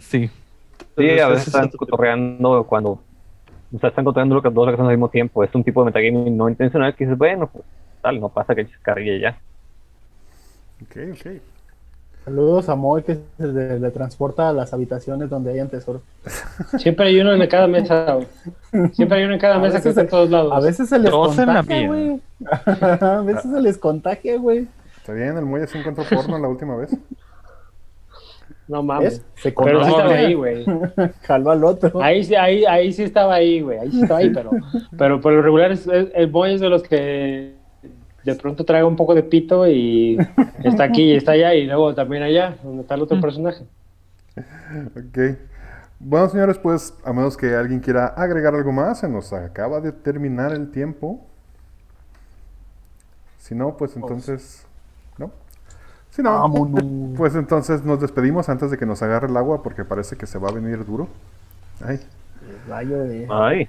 Sí. 0.00 0.30
Sí, 0.30 0.30
Entonces, 0.96 1.20
a 1.20 1.28
veces 1.28 1.46
están 1.48 1.68
cotorreando 1.68 2.64
cuando 2.64 3.02
o 3.72 3.78
sea, 3.78 3.90
están 3.90 4.06
cotorreando 4.06 4.36
lo 4.36 4.40
que 4.40 4.48
dos 4.48 4.64
cosas 4.64 4.80
al 4.80 4.92
mismo 4.92 5.10
tiempo. 5.10 5.44
Es 5.44 5.54
un 5.54 5.62
tipo 5.62 5.82
de 5.82 5.90
metagaming 5.92 6.34
no 6.34 6.48
intencional 6.48 6.96
que 6.96 7.04
dices, 7.04 7.18
bueno, 7.18 7.46
pues 7.46 7.62
tal, 8.00 8.18
no 8.18 8.30
pasa 8.30 8.54
que 8.54 8.66
cargue 8.80 9.20
ya. 9.20 9.38
Ok, 10.82 10.96
ok. 11.12 11.26
Saludos 12.24 12.68
a 12.68 12.74
Moy 12.76 13.02
que 13.02 13.18
se 13.38 13.46
le, 13.46 13.80
le 13.80 13.90
transporta 13.90 14.50
a 14.50 14.52
las 14.52 14.72
habitaciones 14.74 15.30
donde 15.30 15.52
hayan 15.52 15.68
tesoros. 15.68 16.02
Siempre 16.78 17.06
hay 17.08 17.18
uno 17.20 17.32
en 17.32 17.48
cada 17.48 17.66
mesa, 17.66 18.12
güey. 18.72 18.90
Siempre 18.92 19.18
hay 19.18 19.24
uno 19.24 19.34
en 19.34 19.40
cada 19.40 19.56
A 19.56 19.58
mesa 19.58 19.80
que 19.80 19.88
está 19.88 20.02
en 20.02 20.08
todos 20.08 20.28
lados. 20.30 20.52
A 20.52 20.60
veces 20.60 20.88
se 20.88 20.98
les 20.98 21.10
contagia, 21.10 21.86
güey. 21.86 22.20
a 23.00 23.22
veces 23.22 23.50
se 23.50 23.60
les 23.60 23.78
contagia, 23.78 24.36
güey. 24.38 24.68
Está 24.98 25.14
bien, 25.14 25.36
el 25.38 25.46
muelle 25.46 25.66
se 25.66 25.78
encontró 25.78 26.04
porno 26.04 26.38
la 26.38 26.48
última 26.48 26.76
vez. 26.76 26.94
No 28.68 28.82
mames. 28.82 29.18
¿Ves? 29.18 29.24
Se 29.36 29.52
Pero 29.52 29.82
sí 29.82 29.90
estaba 29.90 30.12
ahí, 30.14 30.34
güey. 30.34 30.64
Jaló 31.22 31.50
al 31.50 31.64
otro. 31.64 32.02
Ahí 32.02 32.22
sí, 32.22 32.34
ahí, 32.36 32.64
ahí 32.66 32.92
sí 32.92 33.02
estaba 33.02 33.34
ahí, 33.34 33.62
güey. 33.62 33.78
Ahí 33.78 33.90
sí 33.90 34.02
estaba 34.02 34.20
ahí, 34.20 34.30
pero, 34.30 34.50
pero 34.96 35.20
por 35.20 35.32
lo 35.32 35.42
regular 35.42 35.72
es, 35.72 35.86
es- 35.88 36.08
el 36.14 36.26
boy 36.28 36.54
es 36.54 36.60
de 36.60 36.68
los 36.68 36.82
que 36.84 37.54
de 38.24 38.34
pronto 38.34 38.64
trae 38.64 38.84
un 38.84 38.96
poco 38.96 39.14
de 39.14 39.22
pito 39.22 39.66
y 39.66 40.18
está 40.64 40.84
aquí 40.84 41.12
y 41.12 41.16
está 41.16 41.32
allá 41.32 41.54
y 41.54 41.66
luego 41.66 41.94
también 41.94 42.22
allá, 42.22 42.56
donde 42.62 42.82
está 42.82 42.94
el 42.94 43.02
otro 43.02 43.20
personaje. 43.20 43.64
Ok. 44.96 45.38
Bueno, 45.98 46.28
señores, 46.28 46.58
pues 46.58 46.94
a 47.04 47.12
menos 47.12 47.36
que 47.36 47.54
alguien 47.54 47.80
quiera 47.80 48.06
agregar 48.06 48.54
algo 48.54 48.72
más, 48.72 49.00
se 49.00 49.08
nos 49.08 49.32
acaba 49.32 49.80
de 49.80 49.92
terminar 49.92 50.52
el 50.52 50.70
tiempo. 50.70 51.20
Si 53.38 53.54
no, 53.54 53.76
pues 53.76 53.96
entonces... 53.96 54.66
¿No? 55.18 55.30
Si 56.10 56.22
no, 56.22 56.32
Vámonos. 56.32 56.84
pues 57.16 57.34
entonces 57.34 57.84
nos 57.84 58.00
despedimos 58.00 58.48
antes 58.48 58.70
de 58.70 58.78
que 58.78 58.86
nos 58.86 59.02
agarre 59.02 59.28
el 59.28 59.36
agua 59.36 59.62
porque 59.62 59.84
parece 59.84 60.16
que 60.16 60.26
se 60.26 60.38
va 60.38 60.48
a 60.48 60.52
venir 60.52 60.84
duro. 60.86 61.08
Ay. 61.84 62.00
El 62.48 62.70
rayo 62.70 62.98
de... 62.98 63.26
Ay, 63.30 63.68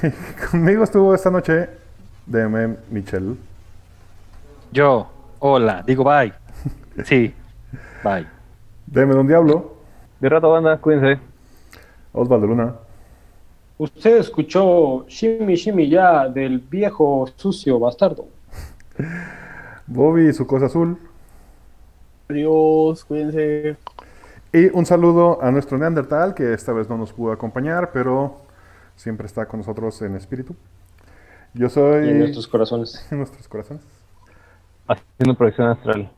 Conmigo 0.50 0.84
estuvo 0.84 1.14
esta 1.14 1.30
noche 1.30 1.68
DM 2.26 2.76
Michelle. 2.90 3.36
Yo, 4.72 5.06
hola, 5.40 5.84
digo 5.86 6.02
bye. 6.02 6.32
Sí, 7.04 7.34
bye. 8.02 8.26
DM 8.86 9.10
Don 9.12 9.26
Diablo. 9.26 9.76
de 10.18 10.28
rato 10.30 10.50
banda, 10.50 10.78
cuídense. 10.78 11.20
Osvaldo 12.14 12.46
Luna. 12.46 12.74
Usted 13.76 14.16
escuchó 14.16 15.04
Shimmy 15.08 15.56
Shimmy 15.56 15.90
ya 15.90 16.26
del 16.26 16.58
viejo 16.58 17.28
sucio 17.36 17.78
bastardo. 17.78 18.24
Bobby 19.86 20.28
y 20.28 20.32
su 20.32 20.46
cosa 20.46 20.66
azul. 20.66 20.96
Adiós, 22.30 23.04
cuídense. 23.04 23.76
Y 24.54 24.66
un 24.74 24.86
saludo 24.86 25.42
a 25.42 25.50
nuestro 25.50 25.76
Neandertal, 25.76 26.32
que 26.32 26.54
esta 26.54 26.72
vez 26.72 26.88
no 26.88 26.96
nos 26.96 27.12
pudo 27.12 27.32
acompañar, 27.32 27.90
pero 27.92 28.40
siempre 28.96 29.26
está 29.26 29.44
con 29.44 29.60
nosotros 29.60 30.00
en 30.00 30.16
espíritu. 30.16 30.56
Yo 31.52 31.68
soy... 31.68 32.06
Y 32.06 32.10
en 32.10 32.18
nuestros 32.20 32.48
corazones. 32.48 33.06
en 33.10 33.18
nuestros 33.18 33.46
corazones. 33.48 34.01
Haciendo 34.92 35.36
proyección 35.36 35.68
astral. 35.68 36.12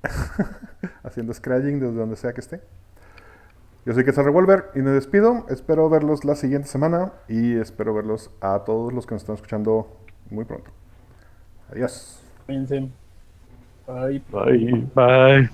Haciendo 1.03 1.35
scratching 1.35 1.81
desde 1.81 1.95
donde 1.95 2.17
sea 2.17 2.33
que 2.33 2.41
esté. 2.41 2.61
Yo 3.87 3.93
soy 3.93 4.05
Quetzal 4.05 4.25
Revolver 4.25 4.71
y 4.75 4.79
me 4.79 4.91
despido. 4.91 5.45
Espero 5.51 5.91
verlos 5.91 6.25
la 6.25 6.37
siguiente 6.37 6.69
semana 6.69 7.13
y 7.29 7.55
espero 7.57 7.93
verlos 7.93 8.31
a 8.41 8.61
todos 8.65 8.93
los 8.93 9.07
que 9.07 9.15
nos 9.15 9.23
están 9.23 9.35
escuchando 9.35 9.89
muy 10.31 10.45
pronto. 10.45 10.71
Adiós. 11.71 12.23
Cuídense. 12.47 12.89
Bye. 13.87 14.23
Bye. 14.31 14.89
Bye. 14.95 15.51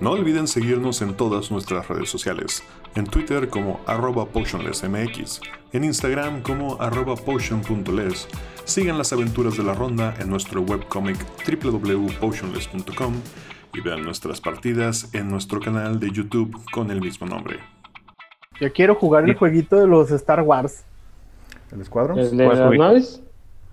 No 0.00 0.12
olviden 0.12 0.46
seguirnos 0.46 1.02
en 1.02 1.16
todas 1.16 1.50
nuestras 1.50 1.88
redes 1.88 2.08
sociales. 2.08 2.62
En 2.94 3.06
Twitter 3.06 3.48
como 3.48 3.80
arroba 3.86 4.26
potionlessmx, 4.26 5.40
en 5.72 5.84
Instagram 5.84 6.42
como 6.42 6.80
arroba 6.80 7.14
potion.les. 7.16 8.28
Sigan 8.64 8.98
las 8.98 9.12
aventuras 9.12 9.56
de 9.56 9.62
la 9.62 9.74
ronda 9.74 10.14
en 10.18 10.28
nuestro 10.28 10.60
webcomic 10.62 11.18
www.potionless.com 11.46 13.14
y 13.74 13.80
vean 13.80 14.02
nuestras 14.02 14.40
partidas 14.40 15.14
en 15.14 15.30
nuestro 15.30 15.60
canal 15.60 16.00
de 16.00 16.10
YouTube 16.10 16.58
con 16.72 16.90
el 16.90 17.00
mismo 17.00 17.26
nombre. 17.26 17.60
Yo 18.60 18.72
quiero 18.72 18.94
jugar 18.94 19.24
el 19.24 19.36
jueguito 19.36 19.76
de 19.76 19.86
los 19.86 20.10
Star 20.10 20.42
Wars. 20.42 20.84
¿El 21.70 21.80
escuadrón? 21.80 22.18
¿El 22.18 22.36
de 22.36 22.44
¿Cuál 22.44 22.58
las 22.58 22.78
naves? 22.78 23.22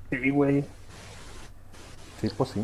Sí, 0.10 0.30
güey. 0.30 0.64
Sí, 2.22 2.30
pues 2.38 2.50
sí. 2.52 2.62